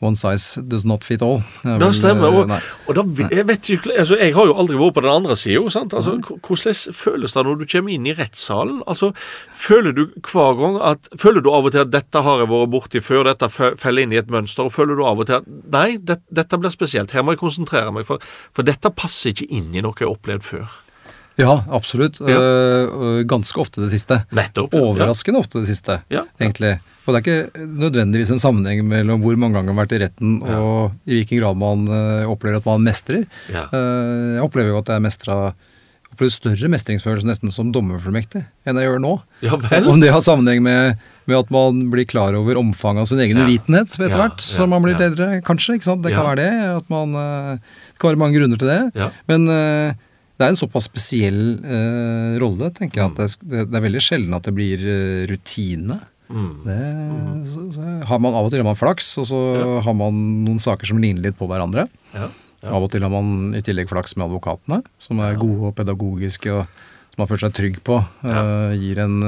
One 0.00 0.14
size 0.14 0.62
does 0.62 0.84
not 0.86 1.02
fit 1.02 1.22
all. 1.22 1.40
Det 1.64 1.88
stemmer. 1.98 2.30
Og, 2.30 2.52
og 2.86 2.94
da, 2.94 3.02
jeg, 3.34 3.46
vet 3.48 3.70
ikke, 3.74 3.90
altså, 3.98 4.14
jeg 4.20 4.34
har 4.36 4.46
jo 4.46 4.54
aldri 4.54 4.78
vært 4.78 4.94
på 4.94 5.02
den 5.02 5.10
andre 5.10 5.36
sida. 5.36 5.64
Altså, 5.82 6.14
hvordan 6.22 6.94
føles 6.94 7.34
det 7.34 7.44
når 7.48 7.58
du 7.58 7.66
kommer 7.72 7.94
inn 7.96 8.06
i 8.06 8.14
rettssalen? 8.14 8.78
Altså, 8.86 9.10
føler 9.50 9.96
du 9.96 10.04
hver 10.22 10.58
gang 10.60 10.80
at 10.92 11.10
Føler 11.18 11.42
du 11.42 11.50
av 11.50 11.66
og 11.66 11.72
til 11.74 11.82
at 11.82 11.90
'dette 11.90 12.22
har 12.22 12.42
jeg 12.42 12.50
vært 12.50 12.70
borti 12.70 13.00
før', 13.02 13.26
dette 13.26 13.48
faller 13.50 14.04
inn 14.04 14.12
i 14.14 14.20
et 14.20 14.30
mønster? 14.30 14.68
Og 14.68 14.72
føler 14.72 14.94
du 14.94 15.04
av 15.04 15.18
og 15.18 15.26
til 15.26 15.40
at 15.40 15.46
'nei, 15.48 15.98
det, 15.98 16.20
dette 16.30 16.58
blir 16.58 16.70
spesielt', 16.70 17.10
her 17.10 17.22
må 17.22 17.34
jeg 17.34 17.42
konsentrere 17.42 17.92
meg, 17.92 18.06
for, 18.06 18.22
for 18.54 18.62
dette 18.62 18.92
passer 18.94 19.34
ikke 19.34 19.50
inn 19.50 19.74
i 19.74 19.82
noe 19.82 19.98
jeg 19.98 20.06
har 20.06 20.14
opplevd 20.14 20.46
før'? 20.46 20.87
Ja, 21.38 21.60
absolutt. 21.70 22.18
Ja. 22.20 22.38
Uh, 22.38 23.20
ganske 23.28 23.60
ofte 23.62 23.84
det 23.84 23.92
siste. 23.92 24.20
Nettopp. 24.34 24.74
Overraskende 24.74 25.38
ja. 25.38 25.44
ofte 25.46 25.62
det 25.62 25.68
siste, 25.70 26.00
ja. 26.10 26.24
egentlig. 26.40 26.74
Og 27.06 27.14
det 27.14 27.20
er 27.20 27.24
ikke 27.24 27.64
nødvendigvis 27.78 28.32
en 28.34 28.42
sammenheng 28.42 28.82
mellom 28.90 29.22
hvor 29.22 29.38
mange 29.38 29.54
ganger 29.54 29.70
man 29.70 29.78
har 29.78 29.86
vært 29.86 29.94
i 29.96 30.02
retten 30.02 30.34
og 30.42 30.96
i 31.06 31.20
hvilken 31.20 31.40
grad 31.40 31.60
man 31.60 31.86
uh, 31.86 32.26
opplever 32.28 32.58
at 32.58 32.66
man 32.66 32.82
mestrer. 32.88 33.22
Uh, 33.48 34.34
jeg 34.34 34.42
opplever 34.48 34.74
jo 34.74 34.80
at 34.82 34.90
jeg 34.92 35.04
mestra 35.06 35.36
opplever 36.08 36.34
større 36.34 36.70
mestringsfølelse 36.72 37.28
nesten 37.28 37.52
som 37.54 37.70
dommerfullmektig 37.70 38.42
enn 38.66 38.80
jeg 38.80 38.88
gjør 38.88 39.00
nå. 39.04 39.14
Ja, 39.44 39.60
vel. 39.62 39.86
Om 39.92 40.02
det 40.02 40.10
har 40.10 40.24
sammenheng 40.24 40.64
med, 40.64 40.98
med, 41.30 41.36
at 41.38 41.54
man 41.54 41.84
blir 41.92 42.08
klar 42.08 42.34
over 42.34 42.58
omfanget 42.58 43.04
av 43.04 43.10
sin 43.12 43.22
egen 43.22 43.38
uvitenhet 43.44 43.94
etter 43.94 44.18
hvert 44.18 44.42
som 44.42 44.74
man 44.74 44.82
blir 44.82 44.98
eldre, 44.98 45.30
kanskje. 45.46 45.78
ikke 45.78 45.86
sant? 45.86 46.02
Det 46.02 46.16
kan 46.16 46.26
være 46.26 46.42
det. 46.42 46.52
at 46.80 46.90
man, 46.90 47.14
Det 47.14 48.02
kan 48.02 48.10
være 48.10 48.22
mange 48.24 48.40
grunner 48.40 48.58
til 48.58 48.72
det. 48.72 49.08
Men 49.30 49.46
det 50.38 50.46
er 50.46 50.52
en 50.52 50.58
såpass 50.58 50.86
spesiell 50.86 51.40
uh, 51.64 52.38
rolle, 52.38 52.70
tenker 52.74 53.02
jeg, 53.02 53.10
at 53.10 53.42
det, 53.42 53.64
det, 53.66 53.74
er 53.74 53.84
veldig 53.88 54.02
sjelden 54.02 54.36
at 54.36 54.46
det 54.46 54.54
blir 54.54 54.84
uh, 54.86 55.24
rutine. 55.26 55.96
Mm. 56.28 56.50
Det, 56.62 56.76
så, 57.50 57.64
så 57.74 57.94
har 58.06 58.20
man 58.22 58.36
Av 58.36 58.46
og 58.46 58.52
til 58.52 58.60
har 58.62 58.68
man 58.68 58.78
flaks, 58.78 59.08
og 59.18 59.26
så 59.30 59.40
ja. 59.56 59.70
har 59.86 59.96
man 59.98 60.20
noen 60.44 60.60
saker 60.62 60.90
som 60.90 61.00
ligner 61.02 61.26
litt 61.26 61.38
på 61.40 61.48
hverandre. 61.50 61.88
Ja. 62.12 62.28
Ja. 62.62 62.70
Av 62.74 62.86
og 62.86 62.92
til 62.92 63.02
har 63.02 63.10
man 63.10 63.56
i 63.58 63.62
tillegg 63.66 63.90
flaks 63.90 64.14
med 64.18 64.28
advokatene, 64.28 64.82
som 65.02 65.22
er 65.26 65.38
gode 65.38 65.72
og 65.72 65.74
pedagogiske, 65.78 66.54
og 66.54 66.66
som 67.14 67.22
man 67.22 67.30
føler 67.30 67.44
seg 67.48 67.56
trygg 67.58 67.80
på. 67.86 67.98
Uh, 68.22 68.76
gir 68.78 69.02
en, 69.02 69.18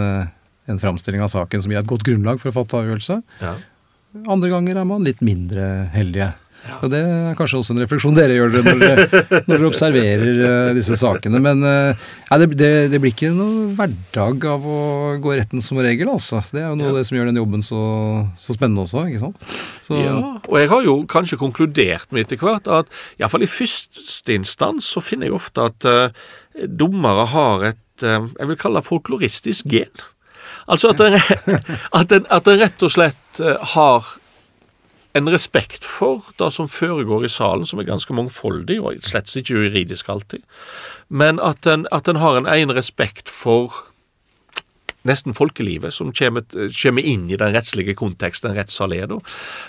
en 0.70 0.82
framstilling 0.82 1.26
av 1.26 1.32
saken 1.34 1.64
som 1.64 1.74
gir 1.74 1.82
et 1.82 1.90
godt 1.90 2.06
grunnlag 2.06 2.38
for 2.42 2.52
å 2.52 2.58
fatte 2.60 2.78
avgjørelse. 2.78 3.18
Andre 4.30 4.50
ganger 4.50 4.78
er 4.78 4.86
man 4.86 5.06
litt 5.06 5.22
mindre 5.26 5.88
heldige. 5.94 6.32
Ja. 6.60 6.76
Og 6.84 6.90
Det 6.92 7.00
er 7.00 7.36
kanskje 7.38 7.60
også 7.60 7.74
en 7.74 7.80
refleksjon 7.82 8.16
dere 8.16 8.36
gjør 8.36 8.52
når 8.52 8.66
dere, 8.66 9.04
når 9.46 9.54
dere 9.54 9.68
observerer 9.68 10.40
uh, 10.40 10.72
disse 10.76 10.96
sakene. 11.00 11.40
Men 11.42 11.64
uh, 11.64 12.08
det, 12.42 12.50
det, 12.58 12.70
det, 12.92 13.00
blir 13.00 13.14
ikke 13.14 13.32
noe 13.36 13.70
hverdag 13.78 14.46
av 14.50 14.66
å 14.68 14.80
gå 15.22 15.34
retten 15.38 15.64
som 15.64 15.80
regel. 15.80 16.12
altså. 16.12 16.42
Det 16.52 16.62
er 16.62 16.68
jo 16.68 16.76
noe 16.78 16.90
ja. 16.90 16.92
av 16.94 17.00
det 17.00 17.06
som 17.08 17.18
gjør 17.18 17.30
den 17.30 17.40
jobben 17.40 17.64
så, 17.66 17.82
så 18.40 18.56
spennende 18.56 18.84
også. 18.84 19.06
ikke 19.08 19.24
sant? 19.24 19.50
Så, 19.80 19.96
ja, 19.98 20.16
og 20.36 20.60
jeg 20.60 20.72
har 20.74 20.86
jo 20.86 20.96
kanskje 21.10 21.40
konkludert 21.40 22.12
med 22.12 22.26
etter 22.26 22.40
hvert 22.40 22.68
at 22.70 22.90
iallfall 23.18 23.46
i 23.46 23.50
første 23.50 24.36
instans 24.36 24.92
så 24.92 25.02
finner 25.04 25.30
jeg 25.30 25.38
ofte 25.40 25.68
at 25.72 25.88
uh, 25.88 26.24
dommere 26.66 27.28
har 27.34 27.70
et 27.72 27.86
jeg 28.00 28.48
vil 28.48 28.56
kalle 28.56 28.80
det 28.80 28.86
folkloristisk 28.86 29.66
gen. 29.68 30.04
Altså 30.72 30.94
at 30.94 31.02
en, 31.04 31.18
at 31.98 32.14
en, 32.16 32.24
at 32.32 32.46
en 32.48 32.60
rett 32.62 32.84
og 32.86 32.92
slett 32.94 33.40
har 33.74 34.06
en 35.18 35.30
respekt 35.32 35.84
for 35.84 36.30
det 36.38 36.52
som 36.54 36.68
foregår 36.70 37.24
i 37.26 37.32
salen, 37.32 37.66
som 37.66 37.80
er 37.80 37.88
ganske 37.88 38.14
mangfoldig, 38.14 38.78
og 38.80 39.00
slett 39.02 39.30
ikke 39.36 39.58
juridisk 39.58 40.08
alltid, 40.12 40.44
men 41.08 41.40
at 41.42 41.66
en, 41.66 41.86
at 41.90 42.08
en 42.08 42.20
har 42.22 42.38
en 42.38 42.50
egen 42.50 42.74
respekt 42.76 43.30
for 43.30 43.74
nesten 45.08 45.34
folkelivet, 45.36 45.94
som 45.94 46.12
kommer, 46.12 47.00
inn 47.00 47.28
i 47.30 47.38
den 47.40 47.54
rettslige 47.54 47.94
konteksten 47.98 48.50
en 48.50 48.58
rettssal 48.58 48.92
er. 48.92 49.14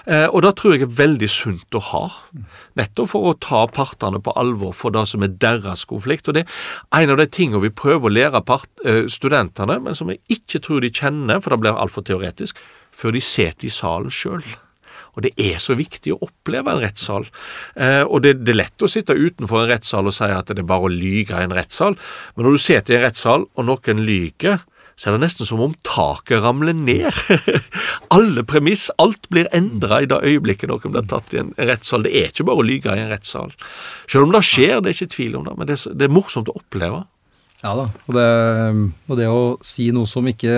Eh, 0.05 0.27
og 0.27 0.41
det 0.43 0.53
tror 0.59 0.75
jeg 0.75 0.85
er 0.85 0.97
veldig 0.97 1.29
sunt 1.31 1.77
å 1.77 1.83
ha, 1.91 2.03
nettopp 2.79 3.13
for 3.13 3.29
å 3.29 3.37
ta 3.39 3.61
partene 3.71 4.19
på 4.23 4.33
alvor 4.39 4.75
for 4.75 4.93
det 4.95 5.05
som 5.09 5.23
er 5.23 5.31
deres 5.41 5.85
konflikt. 5.87 6.27
Og 6.27 6.35
Det 6.35 6.45
er 6.45 7.05
en 7.05 7.15
av 7.15 7.21
de 7.21 7.27
tingene 7.31 7.63
vi 7.63 7.71
prøver 7.71 8.09
å 8.09 8.13
lære 8.13 8.43
part, 8.45 8.69
eh, 8.85 9.07
studentene, 9.07 9.79
men 9.79 9.95
som 9.95 10.11
jeg 10.11 10.19
ikke 10.29 10.59
tror 10.59 10.81
de 10.81 10.91
kjenner, 10.91 11.39
for 11.39 11.51
det 11.55 11.61
blir 11.63 11.79
altfor 11.79 12.03
teoretisk, 12.03 12.59
før 12.91 13.15
de 13.15 13.21
sitter 13.23 13.67
i 13.67 13.71
salen 13.71 14.11
sjøl. 14.11 14.43
Og 15.15 15.25
det 15.25 15.33
er 15.39 15.59
så 15.61 15.75
viktig 15.77 16.13
å 16.15 16.21
oppleve 16.27 16.71
en 16.71 16.83
rettssal. 16.83 17.27
Eh, 17.75 18.03
og 18.05 18.23
det, 18.25 18.37
det, 18.45 18.53
er 18.53 18.61
lett 18.63 18.85
å 18.85 18.89
sitte 18.91 19.17
utenfor 19.17 19.63
en 19.63 19.71
rettssal 19.73 20.07
og 20.07 20.15
si 20.15 20.29
at 20.31 20.51
det 20.51 20.63
er 20.63 20.69
bare 20.69 20.87
å 20.87 20.93
lyge 20.93 21.37
i 21.37 21.47
en 21.47 21.55
rettssal, 21.55 21.97
men 22.35 22.47
når 22.47 22.57
du 22.57 22.63
sitter 22.63 22.95
i 22.95 22.99
en 22.99 23.07
rettssal 23.07 23.47
og 23.51 23.67
noen 23.67 24.05
lyger, 24.07 24.61
så 25.01 25.09
er 25.09 25.15
det 25.15 25.23
nesten 25.23 25.47
som 25.47 25.61
om 25.63 25.71
taket 25.87 26.43
ramler 26.43 26.75
ned. 26.77 27.09
Alle 28.15 28.43
premiss, 28.45 28.89
alt 29.01 29.25
blir 29.33 29.47
endra 29.55 30.03
i 30.03 30.09
det 30.09 30.19
øyeblikket 30.21 30.69
noen 30.69 30.93
blir 30.93 31.07
tatt 31.09 31.33
i 31.33 31.39
en 31.41 31.49
rettssal. 31.57 32.05
Det 32.05 32.11
er 32.19 32.29
ikke 32.29 32.45
bare 32.45 32.61
å 32.61 32.67
lyge 32.67 32.93
i 32.93 33.01
en 33.01 33.09
rettssal. 33.09 33.55
Selv 34.05 34.27
om 34.27 34.35
det 34.35 34.43
skjer, 34.45 34.77
det 34.77 34.91
er 34.91 34.99
ikke 34.99 35.15
tvil 35.15 35.39
om 35.39 35.47
det, 35.47 35.55
men 35.57 35.71
det 35.71 35.79
er, 35.79 35.97
det 35.97 36.05
er 36.05 36.13
morsomt 36.13 36.51
å 36.53 36.57
oppleve. 36.59 37.01
Ja 37.63 37.73
da, 37.77 37.87
og 38.09 38.15
det, 38.17 38.27
og 39.09 39.17
det 39.17 39.27
å 39.29 39.41
si 39.65 39.89
noe 39.93 40.09
som 40.09 40.29
ikke 40.29 40.53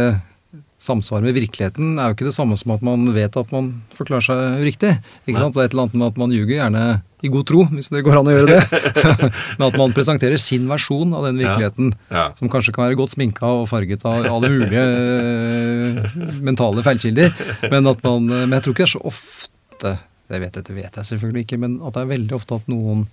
samsvar 0.84 1.24
med 1.24 1.36
virkeligheten 1.38 1.96
er 1.98 2.12
jo 2.12 2.18
ikke 2.18 2.28
det 2.28 2.36
samme 2.36 2.58
som 2.60 2.76
at 2.76 2.84
man 2.86 3.08
vet 3.16 3.38
at 3.40 3.52
man 3.56 3.72
forklarer 3.96 4.26
seg 4.28 4.64
riktig. 4.68 4.92
Ikke 5.26 5.40
sant? 5.40 5.56
Så 5.56 5.64
et 5.64 5.74
eller 5.74 5.88
annet 5.88 5.98
med 6.00 6.12
at 6.12 6.20
man 6.20 6.34
ljuger, 6.36 6.58
gjerne 6.60 6.86
i 7.24 7.32
god 7.32 7.46
tro, 7.48 7.64
hvis 7.72 7.88
det 7.94 8.04
går 8.04 8.20
an 8.20 8.28
å 8.28 8.34
gjøre 8.36 8.58
det. 8.58 8.82
Men 9.58 9.68
at 9.70 9.78
man 9.80 9.96
presenterer 9.96 10.42
sin 10.42 10.66
versjon 10.68 11.14
av 11.16 11.30
den 11.30 11.40
virkeligheten, 11.40 11.94
ja. 12.10 12.18
Ja. 12.18 12.26
som 12.36 12.52
kanskje 12.52 12.76
kan 12.76 12.90
være 12.90 13.00
godt 13.00 13.16
sminka 13.16 13.48
og 13.62 13.70
farget 13.72 14.04
av 14.10 14.28
alle 14.28 14.52
mulige 14.52 14.84
øh, 14.84 16.18
mentale 16.44 16.84
feilkilder. 16.84 17.32
Men, 17.72 17.88
at 17.88 18.04
man, 18.04 18.28
men 18.28 18.58
jeg 18.58 18.66
tror 18.66 18.76
ikke 18.76 18.84
det 18.84 18.90
er 18.90 18.96
så 18.98 19.06
ofte 19.14 19.96
det 20.32 20.40
vet, 20.40 20.56
Dette 20.56 20.76
vet 20.76 21.00
jeg 21.00 21.10
selvfølgelig 21.12 21.46
ikke, 21.46 21.60
men 21.62 21.78
at 21.84 21.96
det 21.96 22.04
er 22.04 22.12
veldig 22.14 22.36
ofte 22.38 22.58
at 22.60 22.70
noen 22.72 23.06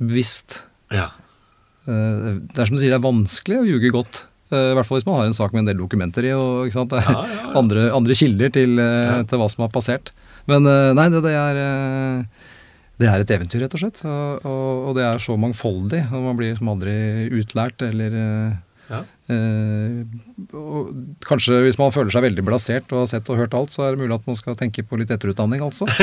bevisst 0.00 0.62
ja. 0.92 1.08
uh, 1.86 2.40
Det 2.40 2.58
er 2.58 2.68
som 2.68 2.76
du 2.76 2.80
sier, 2.82 2.90
det 2.90 2.98
er 2.98 3.06
vanskelig 3.06 3.60
å 3.60 3.68
ljuge 3.68 3.92
godt. 3.94 4.24
Eh, 4.50 4.70
I 4.72 4.76
hvert 4.78 4.88
fall 4.88 4.98
hvis 4.98 5.06
man 5.06 5.20
har 5.20 5.28
en 5.28 5.36
sak 5.36 5.52
med 5.54 5.62
en 5.62 5.70
del 5.70 5.78
dokumenter 5.78 6.26
i 6.26 6.32
og 6.34 6.70
ja, 6.74 6.82
ja, 6.82 7.18
ja. 7.22 7.50
Andre, 7.60 7.90
andre, 7.94 8.16
kilder 8.18 8.50
til, 8.54 8.78
eh, 8.82 9.20
til, 9.30 9.38
hva 9.38 9.50
som 9.52 9.66
har 9.66 9.74
passert. 9.74 10.10
Men 10.50 10.66
eh, 10.66 10.90
nei, 10.98 11.06
det, 11.12 11.22
det, 11.26 11.34
er, 11.38 12.24
det 12.98 13.10
er 13.10 13.22
et 13.22 13.34
eventyr, 13.36 13.62
rett 13.64 13.76
og 13.78 13.84
slett. 13.84 14.02
Og, 14.02 14.48
og, 14.48 14.88
og 14.90 14.98
det 14.98 15.06
er 15.06 15.22
så 15.22 15.38
mangfoldig. 15.38 16.02
og 16.10 16.26
Man 16.26 16.40
blir 16.40 16.52
liksom 16.52 16.72
aldri 16.72 16.96
utlært 17.40 17.86
eller 17.86 18.18
ja. 18.90 19.04
Eh, 19.30 20.02
kanskje 21.22 21.60
hvis 21.62 21.78
man 21.78 21.92
føler 21.94 22.10
seg 22.10 22.24
veldig 22.24 22.42
blasert 22.46 22.90
og 22.90 23.04
har 23.04 23.10
sett 23.12 23.28
og 23.30 23.38
hørt 23.38 23.54
alt, 23.54 23.70
så 23.70 23.84
er 23.86 23.94
det 23.94 24.02
mulig 24.02 24.16
at 24.16 24.26
man 24.26 24.38
skal 24.38 24.56
tenke 24.58 24.82
på 24.86 24.98
litt 24.98 25.12
etterutdanning, 25.14 25.62
altså. 25.64 25.88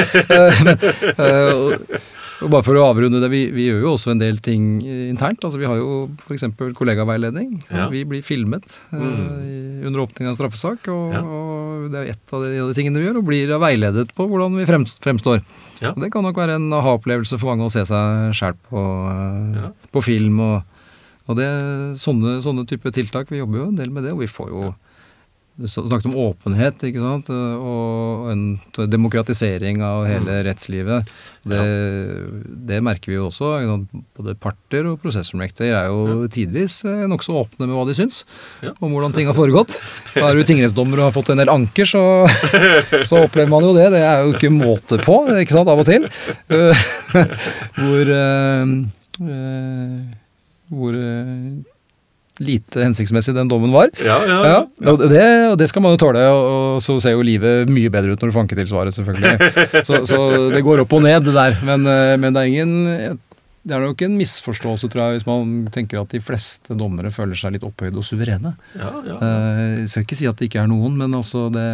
Eh, 1.17 1.51
og, 1.51 1.73
og 2.43 2.51
bare 2.51 2.65
for 2.65 2.77
å 2.77 2.83
avrunde 2.91 3.19
det, 3.21 3.29
vi, 3.31 3.39
vi, 3.53 3.65
gjør 3.69 3.81
jo 3.83 3.93
også 3.95 4.11
en 4.13 4.21
del 4.21 4.37
ting 4.43 4.77
internt. 4.83 5.41
altså 5.43 5.59
Vi 5.59 5.67
har 5.67 5.79
jo 5.79 6.05
f.eks. 6.21 6.45
kollegaveiledning. 6.77 7.55
Ja. 7.71 7.87
Vi 7.91 8.03
blir 8.07 8.21
filmet 8.25 8.77
eh, 8.93 9.01
mm. 9.01 9.87
under 9.89 10.03
åpning 10.03 10.27
av 10.27 10.33
en 10.33 10.37
straffesak. 10.37 10.87
Og, 10.93 11.15
ja. 11.15 11.23
og 11.23 11.89
det 11.93 12.01
er 12.01 12.13
ett 12.13 12.35
av 12.35 12.45
de, 12.45 12.53
de, 12.59 12.77
tingene 12.77 13.01
vi 13.01 13.09
gjør, 13.09 13.21
og 13.21 13.27
blir 13.29 13.53
veiledet 13.63 14.13
på 14.17 14.27
hvordan 14.29 14.59
vi 14.59 14.67
fremstår. 14.69 15.41
Ja. 15.81 15.93
Det 15.97 16.11
kan 16.13 16.25
nok 16.27 16.39
være 16.39 16.59
en 16.59 16.69
aha-opplevelse 16.77 17.39
for 17.41 17.53
mange 17.53 17.67
å 17.67 17.73
se 17.73 17.83
seg 17.89 18.37
sjæl 18.37 18.57
på, 18.69 18.85
på 19.93 20.05
film. 20.05 20.41
og 20.45 20.76
og 21.27 21.39
det, 21.39 21.47
sånne, 21.99 22.39
sånne 22.43 22.67
type 22.67 22.91
tiltak, 22.95 23.31
vi 23.31 23.41
jobber 23.41 23.63
jo 23.63 23.71
en 23.71 23.79
del 23.79 23.91
med 23.93 24.07
det. 24.07 24.15
Og 24.15 24.23
vi 24.23 24.31
får 24.31 24.53
jo 24.53 24.75
Du 25.57 25.65
snakket 25.65 26.11
om 26.11 26.19
åpenhet, 26.21 26.83
ikke 26.85 27.01
sant, 27.01 27.31
og 27.33 28.27
en 28.29 28.41
demokratisering 28.93 29.79
av 29.81 30.03
hele 30.05 30.35
rettslivet. 30.45 31.09
Det, 31.49 31.63
det 32.69 32.77
merker 32.85 33.09
vi 33.09 33.15
jo 33.15 33.23
også. 33.31 33.55
Både 34.19 34.35
parter 34.37 34.85
og 34.85 34.99
prosessormekter 35.01 35.71
er 35.71 35.89
jo 35.89 36.27
tidvis 36.29 36.83
eh, 36.85 37.07
nokså 37.09 37.39
åpne 37.41 37.65
med 37.65 37.73
hva 37.73 37.87
de 37.89 37.97
syns 37.97 38.21
om 38.77 38.93
hvordan 38.93 39.17
ting 39.17 39.31
har 39.31 39.37
foregått. 39.39 39.79
Er 40.21 40.37
du 40.37 40.45
tingrettsdommer 40.45 41.01
og 41.01 41.07
har 41.07 41.17
fått 41.17 41.33
en 41.33 41.41
del 41.41 41.49
anker, 41.49 41.89
så, 41.89 42.03
så 43.01 43.23
opplever 43.23 43.49
man 43.49 43.65
jo 43.65 43.73
det. 43.79 43.89
Det 43.97 44.03
er 44.05 44.27
jo 44.27 44.37
ikke 44.37 44.53
måte 44.53 45.01
på, 45.01 45.23
ikke 45.41 45.57
sant, 45.57 45.73
av 45.73 45.81
og 45.81 45.89
til. 45.89 46.05
Eh, 46.53 46.85
Hvor 47.81 48.15
øh, 48.19 48.77
eh, 49.25 49.99
Hvor 50.73 50.95
eh, 50.97 51.57
lite 52.43 52.83
hensiktsmessig 52.83 53.33
den 53.33 53.49
dommen 53.49 53.71
var. 53.73 53.89
Ja, 54.03 54.17
ja. 54.29 54.39
Ja, 54.45 54.57
og 54.91 54.99
det, 55.09 55.21
og 55.51 55.55
det 55.57 55.69
skal 55.71 55.81
man 55.81 55.95
jo 55.95 56.01
tåle, 56.03 56.21
og, 56.29 56.81
så 56.85 56.99
ser 57.01 57.15
jo 57.15 57.23
livet 57.25 57.69
mye 57.73 57.89
bedre 57.93 58.13
ut 58.13 58.21
når 58.21 58.29
du 58.29 58.35
får 58.35 58.43
anketilsvaret, 58.45 58.93
selvfølgelig. 58.93 59.53
Så, 59.87 60.03
så 60.05 60.19
det 60.53 60.61
går 60.65 60.83
opp 60.83 60.93
og 60.93 61.01
ned, 61.07 61.25
det 61.25 61.33
der. 61.33 61.57
Men, 61.65 61.87
eh, 61.89 62.13
men 62.21 62.35
det 62.35 62.43
er 62.43 62.51
ingen 62.51 63.17
Det 63.67 63.75
er 63.75 63.81
nok 63.83 63.99
en 64.05 64.13
misforståelse, 64.19 64.87
tror 64.93 65.01
jeg, 65.07 65.17
hvis 65.17 65.25
man 65.27 65.55
tenker 65.73 65.99
at 66.03 66.13
de 66.13 66.21
fleste 66.23 66.77
dommere 66.77 67.09
føler 67.11 67.35
seg 67.35 67.55
litt 67.57 67.65
opphøyde 67.67 67.97
og 67.99 68.05
suverene. 68.07 68.53
ja, 68.77 68.93
ja. 69.07 69.17
Eh, 69.17 69.73
Jeg 69.81 69.89
skal 69.91 70.05
ikke 70.05 70.19
si 70.21 70.29
at 70.29 70.37
det 70.39 70.47
ikke 70.51 70.61
er 70.61 70.69
noen, 70.71 70.93
men 70.99 71.17
altså 71.17 71.47
det 71.51 71.65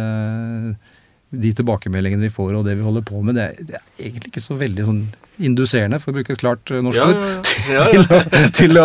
de 1.34 1.50
tilbakemeldingene 1.58 2.28
vi 2.28 2.32
får 2.32 2.52
og 2.54 2.64
det 2.66 2.76
vi 2.78 2.84
holder 2.86 3.02
på 3.06 3.20
med, 3.26 3.34
det 3.34 3.44
er, 3.44 3.64
det 3.66 3.74
er 3.78 3.84
egentlig 3.98 4.30
ikke 4.30 4.42
så 4.44 4.54
veldig 4.58 4.84
sånn 4.86 5.00
induserende, 5.42 6.00
for 6.00 6.12
å 6.12 6.18
bruke 6.18 6.34
et 6.34 6.42
klart 6.42 6.70
eh, 6.70 6.82
norsk 6.84 7.00
Ja, 7.00 7.10
ord, 7.10 7.20
ja, 7.20 7.28
ja. 7.28 7.44
Ja, 7.74 7.84
ja. 7.92 8.24
til, 8.54 8.74
til, 8.74 8.82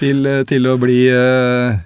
til, 0.00 0.28
eh, 0.28 0.44
til 0.48 0.68
å 0.70 0.76
bli 0.80 1.00
eh, 1.12 1.80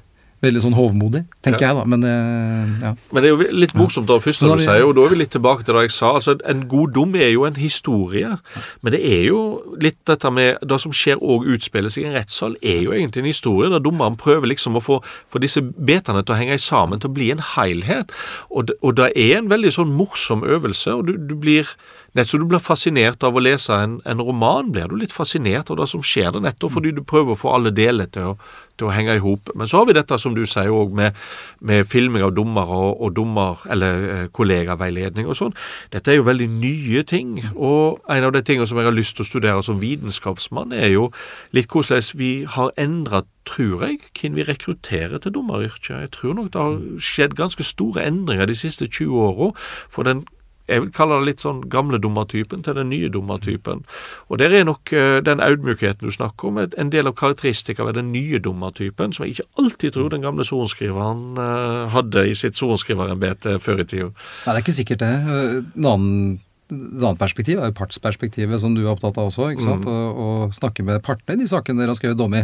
veldig 0.44 0.60
sånn 0.62 0.76
hovmodig, 0.76 1.24
tenker 1.42 1.64
jeg 1.64 1.78
da. 1.78 1.84
Men 1.88 2.04
ja. 2.04 2.90
Men 3.10 3.24
det 3.24 3.30
er 3.30 3.32
jo 3.32 3.56
litt 3.56 3.72
morsomt 3.74 4.06
da, 4.06 4.18
først 4.22 4.44
når 4.44 4.60
du 4.60 4.64
sier, 4.66 4.84
og 4.84 4.92
da 4.94 5.06
er 5.06 5.14
vi 5.14 5.18
litt 5.22 5.32
tilbake 5.34 5.64
til 5.66 5.74
det 5.74 5.86
jeg 5.86 5.94
sa. 5.96 6.12
altså 6.20 6.36
En 6.46 6.66
god 6.70 6.92
dom 6.94 7.16
er 7.18 7.32
jo 7.32 7.46
en 7.48 7.56
historie, 7.58 8.36
men 8.84 8.94
det 8.94 9.00
er 9.00 9.24
jo 9.30 9.40
litt 9.82 9.98
dette 10.06 10.30
med 10.30 10.60
Det 10.62 10.78
som 10.84 10.94
skjer 10.94 11.18
og 11.24 11.48
utspiller 11.56 11.90
seg 11.90 12.04
i 12.04 12.10
en 12.12 12.18
rettssal, 12.20 12.54
er 12.62 12.84
jo 12.84 12.94
egentlig 12.94 13.24
en 13.24 13.32
historie 13.32 13.72
der 13.72 13.82
dommeren 13.82 14.20
prøver 14.20 14.52
liksom 14.52 14.78
å 14.78 14.84
få, 14.84 15.00
få 15.32 15.42
disse 15.42 15.64
betene 15.64 16.22
til 16.22 16.36
å 16.36 16.38
henge 16.38 16.60
sammen, 16.62 17.00
til 17.02 17.10
å 17.10 17.16
bli 17.16 17.32
en 17.34 17.42
helhet. 17.56 18.14
Og, 18.52 18.76
og 18.84 19.00
det 19.00 19.14
er 19.16 19.40
en 19.40 19.50
veldig 19.50 19.72
sånn 19.80 19.96
morsom 19.96 20.44
øvelse, 20.46 20.94
og 20.94 21.08
du, 21.08 21.16
du 21.16 21.34
blir 21.40 21.74
Nett 22.16 22.30
så 22.30 22.38
du 22.40 22.46
blir 22.48 22.62
fascinert 22.64 23.24
av 23.26 23.36
å 23.36 23.42
lese 23.42 23.76
en, 23.76 23.98
en 24.08 24.22
roman, 24.24 24.70
blir 24.72 24.88
du 24.88 24.96
litt 24.96 25.12
fascinert 25.12 25.68
av 25.72 25.76
det 25.82 25.88
som 25.90 26.04
skjer 26.04 26.30
der, 26.32 26.46
nettopp 26.46 26.72
fordi 26.78 26.94
du 26.96 27.02
prøver 27.04 27.34
å 27.34 27.40
få 27.40 27.52
alle 27.52 27.72
deler 27.76 28.08
til 28.12 28.30
å, 28.30 28.36
til 28.80 28.88
å 28.88 28.94
henge 28.94 29.18
i 29.18 29.20
hop. 29.20 29.52
Men 29.52 29.68
så 29.68 29.82
har 29.82 29.90
vi 29.90 29.96
dette 29.98 30.16
som 30.20 30.32
du 30.36 30.46
sier 30.48 30.72
òg 30.72 30.94
med, 30.96 31.18
med 31.60 31.84
filming 31.88 32.24
av 32.24 32.32
dommere 32.36 32.80
og, 32.88 33.02
og 33.04 33.12
dommer, 33.18 33.60
eller 33.72 34.08
eh, 34.14 34.24
kollegaveiledning 34.32 35.28
og 35.28 35.36
sånn. 35.36 35.52
Dette 35.92 36.14
er 36.14 36.20
jo 36.20 36.28
veldig 36.28 36.48
nye 36.56 37.04
ting. 37.04 37.36
Og 37.52 38.00
en 38.12 38.28
av 38.30 38.32
de 38.32 38.42
tingene 38.46 38.68
som 38.70 38.80
jeg 38.80 38.88
har 38.88 38.96
lyst 38.96 39.18
til 39.18 39.26
å 39.26 39.30
studere 39.30 39.66
som 39.66 39.82
vitenskapsmann, 39.82 40.72
er 40.72 40.94
jo 40.94 41.10
litt 41.56 41.68
hvordan 41.72 42.00
vi 42.16 42.30
har 42.56 42.72
endra 42.80 43.26
tror 43.46 43.84
jeg, 43.86 44.00
hvem 44.16 44.40
vi 44.40 44.46
rekrutterer 44.48 45.20
til 45.22 45.36
dommeryrket. 45.36 45.92
Jeg 46.00 46.14
tror 46.16 46.34
nok 46.34 46.48
det 46.54 46.62
har 46.64 46.80
skjedd 47.02 47.36
ganske 47.38 47.64
store 47.64 48.02
endringer 48.08 48.48
de 48.48 48.56
siste 48.58 48.88
20 48.88 49.20
åra. 49.28 49.52
For 49.92 50.08
den 50.08 50.24
jeg 50.66 50.82
vil 50.82 50.90
kalle 50.96 51.20
det 51.20 51.26
litt 51.28 51.42
sånn 51.44 51.60
gamle 51.70 51.98
dommertypen 52.02 52.64
til 52.66 52.74
den 52.74 52.88
nye 52.90 53.08
dommertypen. 53.12 53.84
Og 54.30 54.38
der 54.42 54.50
er 54.58 54.64
nok 54.66 54.92
eh, 54.92 55.20
den 55.26 55.38
audmjukheten 55.44 56.06
du 56.08 56.10
snakker 56.14 56.48
om, 56.50 56.58
en 56.64 56.90
del 56.90 57.06
av 57.06 57.14
karakteristikken 57.18 57.86
ved 57.86 57.94
den 58.00 58.10
nye 58.14 58.40
dommertypen, 58.42 59.12
som 59.14 59.24
jeg 59.26 59.36
ikke 59.36 59.46
alltid 59.62 59.94
tror 59.94 60.10
den 60.10 60.24
gamle 60.26 60.44
sorenskriveren 60.48 61.38
eh, 61.38 61.84
hadde 61.94 62.26
i 62.30 62.34
sitt 62.34 62.58
sorenskriverembete 62.58 63.58
før 63.62 63.84
i 63.84 63.86
tida. 63.86 64.10
Nei, 64.10 64.50
det 64.50 64.58
er 64.58 64.64
ikke 64.64 64.76
sikkert 64.80 65.04
det. 65.04 65.12
Eh, 65.22 65.54
En 65.76 65.86
annen, 65.92 66.34
et 66.66 66.74
annet 66.98 67.20
perspektiv 67.20 67.60
er 67.62 67.70
jo 67.70 67.76
partsperspektivet, 67.78 68.58
som 68.58 68.74
du 68.74 68.80
er 68.82 68.90
opptatt 68.90 69.18
av 69.22 69.28
også. 69.30 69.52
ikke 69.54 69.62
sant? 69.62 69.86
Å, 69.86 69.94
å 70.18 70.28
snakke 70.56 70.82
med 70.82 70.98
partene 71.06 71.38
i 71.38 71.44
de 71.44 71.50
sakene 71.50 71.78
dere 71.84 71.94
har 71.94 71.98
skrevet 72.00 72.18
dom 72.18 72.34
i. 72.34 72.42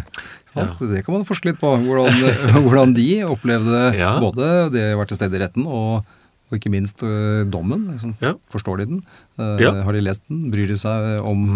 Ja. 0.55 0.69
Det 0.79 1.03
kan 1.03 1.17
man 1.17 1.27
forske 1.27 1.51
litt 1.51 1.59
på. 1.59 1.73
Hvordan, 1.83 2.23
hvordan 2.69 2.95
de 2.95 3.09
opplevde 3.27 3.83
Ja. 3.99 4.15
både 4.23 4.71
det 4.75 4.93
å 4.95 5.01
være 5.03 5.11
til 5.11 5.19
stede 5.25 5.41
i 5.41 5.43
retten 5.43 5.67
og, 5.67 6.05
og 6.53 6.59
ikke 6.61 6.71
minst 6.71 7.03
ø, 7.03 7.45
dommen. 7.49 7.89
Liksom. 7.95 8.15
Ja. 8.21 8.35
Forstår 8.53 8.83
de 8.83 8.87
den? 8.93 9.03
Uh, 9.41 9.57
Ja. 9.63 9.73
Har 9.83 9.93
de 9.97 10.01
lest 10.05 10.23
den? 10.29 10.51
Bryr 10.53 10.69
de 10.69 10.77
seg 10.77 11.25
om 11.25 11.47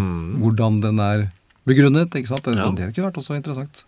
hvordan 0.41 0.81
den 0.81 0.99
er 0.99 1.27
begrunnet? 1.67 2.15
ikke 2.15 2.31
sant? 2.31 2.45
Det, 2.47 2.57
Ja. 2.57 2.65
sånn, 2.65 2.77
det 2.79 2.95
kunne 2.95 3.11
vært 3.11 3.19
også 3.21 3.37
interessant. 3.37 3.85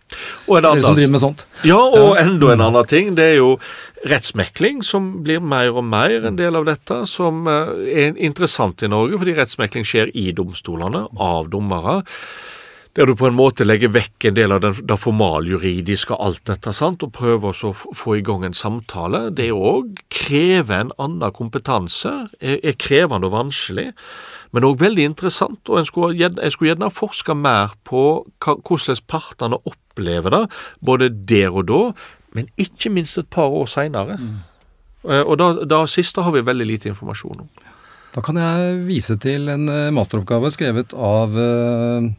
Og 0.47 0.57
en 0.59 0.63
som 0.63 0.75
annen 0.91 0.95
driver 0.99 1.11
med 1.15 1.21
sånt. 1.23 1.45
Ja, 1.65 1.79
og 1.79 2.15
Ja. 2.15 2.23
enda 2.25 2.51
en 2.53 2.61
annen 2.61 2.85
ting, 2.87 3.15
det 3.15 3.23
er 3.33 3.35
jo 3.37 3.57
rettsmekling, 4.05 4.83
som 4.83 5.23
blir 5.23 5.41
mer 5.41 5.69
og 5.75 5.83
mer 5.83 6.25
en 6.27 6.35
del 6.35 6.55
av 6.55 6.65
dette, 6.65 7.05
som 7.07 7.47
eh, 7.47 7.71
er 8.07 8.13
interessant 8.17 8.83
i 8.83 8.87
Norge, 8.87 9.17
fordi 9.19 9.35
rettsmekling 9.35 9.83
skjer 9.87 10.11
i 10.15 10.31
domstolene, 10.31 11.07
av 11.19 11.49
dommere. 11.49 12.03
Der 12.99 13.07
du 13.07 13.13
på 13.15 13.29
en 13.29 13.37
måte 13.37 13.63
legger 13.63 13.93
vekk 13.95 14.25
en 14.27 14.35
del 14.35 14.51
av 14.51 14.59
den, 14.59 14.73
det 14.83 14.95
formaljuridiske 14.99 16.17
og 16.17 16.23
alt 16.25 16.41
dette, 16.49 16.73
sant, 16.75 17.05
og 17.05 17.13
prøver 17.15 17.53
også 17.53 17.69
å 17.69 17.95
få 17.95 18.17
i 18.17 18.23
gang 18.27 18.43
en 18.43 18.57
samtale. 18.57 19.29
Det 19.31 19.45
òg 19.55 20.01
krever 20.11 20.83
en 20.83 20.91
annen 20.99 21.31
kompetanse, 21.31 22.11
er, 22.43 22.59
er 22.59 22.75
krevende 22.75 23.29
og 23.29 23.37
vanskelig. 23.37 23.87
Men 24.51 24.67
òg 24.67 24.83
veldig 24.83 25.07
interessant, 25.13 25.71
og 25.71 25.87
skulle, 25.87 26.19
jeg 26.19 26.51
skulle 26.51 26.73
gjerne 26.73 26.91
forska 26.91 27.39
mer 27.39 27.79
på 27.87 28.03
hvordan 28.43 29.03
partene 29.07 29.63
opplever 29.63 30.35
det, 30.35 30.43
både 30.83 31.13
der 31.23 31.55
og 31.55 31.69
da, 31.71 31.81
men 32.35 32.51
ikke 32.59 32.91
minst 32.91 33.23
et 33.23 33.31
par 33.31 33.47
år 33.47 33.71
seinere. 33.79 34.19
Og 35.23 35.37
da, 35.39 35.53
da 35.63 35.85
siste 35.87 36.27
har 36.27 36.35
vi 36.35 36.43
veldig 36.43 36.73
lite 36.75 36.91
informasjon 36.91 37.45
om. 37.47 37.67
Da 38.11 38.19
kan 38.25 38.43
jeg 38.43 38.79
vise 38.89 39.15
til 39.23 39.47
en 39.53 39.69
eh, 39.71 39.91
masteroppgave 39.95 40.49
skrevet 40.51 40.91
av 40.97 41.37
eh, 41.39 42.09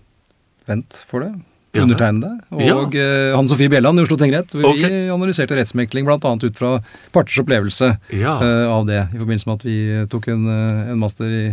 Vent 0.68 1.00
for 1.08 1.24
det. 1.24 1.32
Ja. 1.70 1.84
Undertegnede 1.84 2.32
og 2.50 2.94
ja. 2.96 3.04
Hanne 3.36 3.46
Sofie 3.46 3.70
Bjelland 3.70 4.00
i 4.00 4.02
Oslo 4.02 4.16
tingrett. 4.18 4.50
Vi 4.56 4.64
okay. 4.66 5.04
Analyserte 5.14 5.54
rettsmekling 5.54 6.06
bl.a. 6.08 6.18
ut 6.18 6.56
fra 6.58 6.72
parters 7.14 7.38
opplevelse 7.44 7.92
Ja. 8.18 8.32
uh, 8.42 8.66
av 8.74 8.88
det, 8.88 9.04
i 9.14 9.20
forbindelse 9.20 9.46
med 9.46 9.60
at 9.60 9.66
vi 9.68 9.76
tok 10.10 10.26
en, 10.34 10.48
eh, 10.50 10.90
en 10.90 10.98
master 10.98 11.30
i, 11.30 11.44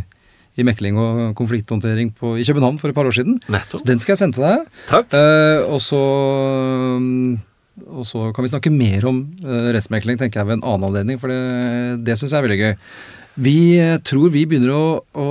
i 0.58 0.66
mekling 0.66 0.98
og 0.98 1.36
konflikthåndtering 1.38 2.16
på, 2.18 2.34
i 2.42 2.48
København 2.48 2.80
for 2.82 2.90
et 2.90 2.98
par 2.98 3.06
år 3.06 3.14
siden. 3.14 3.38
Nettopp. 3.46 3.84
Så 3.84 3.92
den 3.92 4.02
skal 4.02 4.16
jeg 4.16 4.24
sende 4.24 4.40
til 4.40 4.48
deg. 4.48 4.66
Takk. 4.90 5.14
Uh, 5.14 5.76
og 5.76 5.86
så 5.86 6.02
um, 6.98 7.38
og 7.86 8.10
så 8.10 8.32
kan 8.34 8.42
vi 8.42 8.50
snakke 8.50 8.74
mer 8.74 9.06
om 9.06 9.22
uh, 9.46 9.70
rettsmekling 9.76 10.18
tenker 10.18 10.42
jeg 10.42 10.50
ved 10.50 10.58
en 10.58 10.66
annen 10.66 10.90
anledning, 10.90 11.22
for 11.22 11.30
det, 11.30 12.02
det 12.08 12.18
syns 12.18 12.34
jeg 12.34 12.42
er 12.42 12.48
veldig 12.48 12.60
gøy. 12.64 12.74
Vi 13.38 13.78
eh, 13.78 14.00
tror 14.02 14.32
vi 14.34 14.46
begynner 14.50 14.72
å, 14.74 14.86
å 15.14 15.28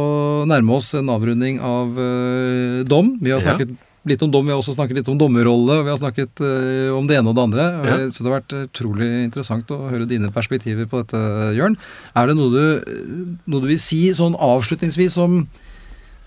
nærme 0.47 0.77
oss 0.79 0.93
en 0.95 1.09
avrunding 1.11 1.59
av 1.59 1.97
uh, 1.99 2.85
dom. 2.87 3.17
Vi 3.19 3.33
har 3.35 3.41
Ja. 3.41 3.49
snakket 3.51 3.73
litt 4.07 4.23
om 4.23 4.31
dom, 4.31 4.47
vi 4.47 4.53
har 4.55 4.61
også 4.61 4.77
snakket 4.77 5.01
litt 5.01 5.09
om 5.11 5.19
dommerrolle, 5.19 5.81
og 5.81 5.89
vi 5.89 5.91
har 5.91 5.99
snakket 5.99 6.39
uh, 6.39 6.95
om 6.95 7.09
det 7.11 7.17
ene 7.19 7.33
og 7.33 7.35
det 7.35 7.43
andre. 7.49 7.65
Ja. 7.83 7.97
Så 8.15 8.23
det 8.23 8.31
har 8.31 8.37
vært 8.39 8.55
utrolig 8.61 9.09
interessant 9.25 9.73
å 9.75 9.81
høre 9.91 10.07
dine 10.07 10.31
perspektiver 10.31 10.87
på 10.87 11.03
dette, 11.03 11.19
Jørn. 11.59 11.75
Er 12.15 12.31
det 12.31 12.37
noe 12.39 12.53
du, 12.55 13.43
noe 13.51 13.65
du 13.65 13.67
vil 13.73 13.83
si 13.83 14.05
sånn 14.15 14.39
avslutningsvis 14.39 15.19
om, 15.19 15.43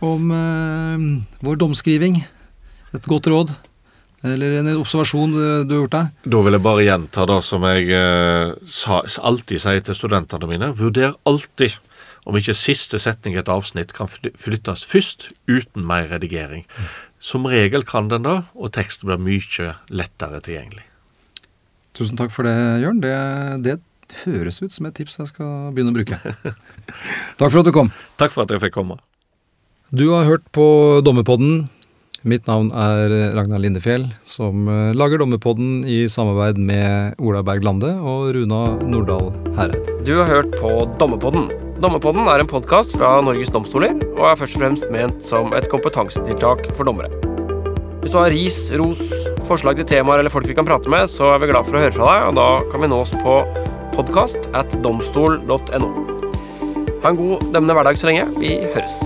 om 0.03 0.35
uh, 0.35 1.07
vår 1.47 1.63
domskriving? 1.63 2.19
Et 2.91 3.07
godt 3.07 3.31
råd? 3.31 3.55
Eller 4.27 4.57
en 4.59 4.71
observasjon 4.75 5.31
du, 5.31 5.43
du 5.63 5.75
har 5.75 5.83
gjort 5.85 5.95
deg? 5.95 6.23
Da 6.33 6.41
vil 6.43 6.57
jeg 6.57 6.65
bare 6.65 6.87
gjenta 6.87 7.27
det 7.29 7.37
som 7.47 7.67
jeg 7.69 7.91
eh, 7.95 8.55
sa, 8.67 8.99
alltid 9.29 9.63
sier 9.63 9.85
til 9.85 9.95
studentene 9.95 10.49
mine. 10.49 10.73
Vurder 10.75 11.15
alltid 11.29 11.77
om 12.27 12.35
ikke 12.37 12.55
siste 12.57 12.99
setning 13.01 13.37
i 13.37 13.41
et 13.41 13.49
avsnitt 13.49 13.93
kan 13.95 14.09
flyttes 14.09 14.83
først, 14.85 15.31
uten 15.49 15.85
mer 15.87 16.09
redigering. 16.11 16.65
Som 17.19 17.47
regel 17.49 17.85
kan 17.87 18.09
den 18.11 18.27
det, 18.27 18.37
og 18.55 18.73
teksten 18.75 19.09
blir 19.09 19.21
mye 19.23 19.73
lettere 19.89 20.43
tilgjengelig. 20.45 20.85
Tusen 21.97 22.19
takk 22.19 22.31
for 22.31 22.47
det, 22.47 22.55
Jørn. 22.83 23.01
Det, 23.03 23.15
det 23.63 23.79
høres 24.25 24.61
ut 24.61 24.75
som 24.75 24.87
et 24.87 24.95
tips 24.99 25.19
jeg 25.19 25.31
skal 25.31 25.71
begynne 25.73 25.93
å 25.93 25.97
bruke. 25.97 26.19
takk 27.39 27.49
for 27.49 27.61
at 27.61 27.67
du 27.67 27.73
kom. 27.75 27.91
Takk 28.21 28.35
for 28.35 28.45
at 28.45 28.53
jeg 28.53 28.63
fikk 28.67 28.77
komme. 28.77 28.99
Du 29.89 30.11
har 30.13 30.27
hørt 30.29 30.45
på 30.53 30.65
Dommerpodden. 31.01 31.65
Mitt 32.27 32.49
navn 32.49 32.67
er 32.75 33.13
Ragnar 33.35 33.61
Lindefjell, 33.63 34.03
som 34.27 34.67
eh, 34.67 34.91
lager 34.97 35.21
Dommerpodden 35.21 35.85
i 35.87 36.01
samarbeid 36.11 36.59
med 36.59 37.15
Ola 37.23 37.43
Berg 37.47 37.63
Lande 37.63 37.93
og 37.95 38.33
Runa 38.35 38.65
Nordahl 38.83 39.31
Hereid. 39.55 39.87
Du 40.03 40.17
har 40.17 40.27
hørt 40.27 40.51
på 40.59 40.73
Dommerpodden. 40.99 41.47
Dommerpodden 41.79 42.27
er 42.27 42.43
en 42.43 42.49
podkast 42.49 42.97
fra 42.99 43.13
Norges 43.23 43.53
domstoler 43.55 43.95
og 44.17 44.25
er 44.33 44.39
først 44.41 44.59
og 44.59 44.65
fremst 44.65 44.91
ment 44.91 45.23
som 45.23 45.55
et 45.55 45.69
kompetansetiltak 45.71 46.67
for 46.75 46.89
dommere. 46.91 47.11
Hvis 48.03 48.11
du 48.11 48.19
har 48.19 48.31
ris, 48.35 48.59
ros, 48.79 49.03
forslag 49.47 49.79
til 49.79 49.87
temaer 49.87 50.19
eller 50.19 50.33
folk 50.33 50.47
vi 50.49 50.57
kan 50.57 50.67
prate 50.67 50.91
med, 50.91 51.07
så 51.11 51.33
er 51.35 51.43
vi 51.43 51.51
glad 51.53 51.67
for 51.67 51.79
å 51.79 51.83
høre 51.85 51.95
fra 51.95 52.11
deg, 52.11 52.29
og 52.31 52.39
da 52.39 52.49
kan 52.71 52.83
vi 52.83 52.91
nås 52.91 53.15
på 53.23 53.41
podkast 53.95 54.51
at 54.59 54.75
domstol.no. 54.83 55.91
Ha 56.99 57.13
en 57.13 57.19
god 57.19 57.51
dømmende 57.53 57.79
hverdag 57.79 57.99
så 57.99 58.11
lenge. 58.11 58.27
Vi 58.43 58.57
høres. 58.73 58.99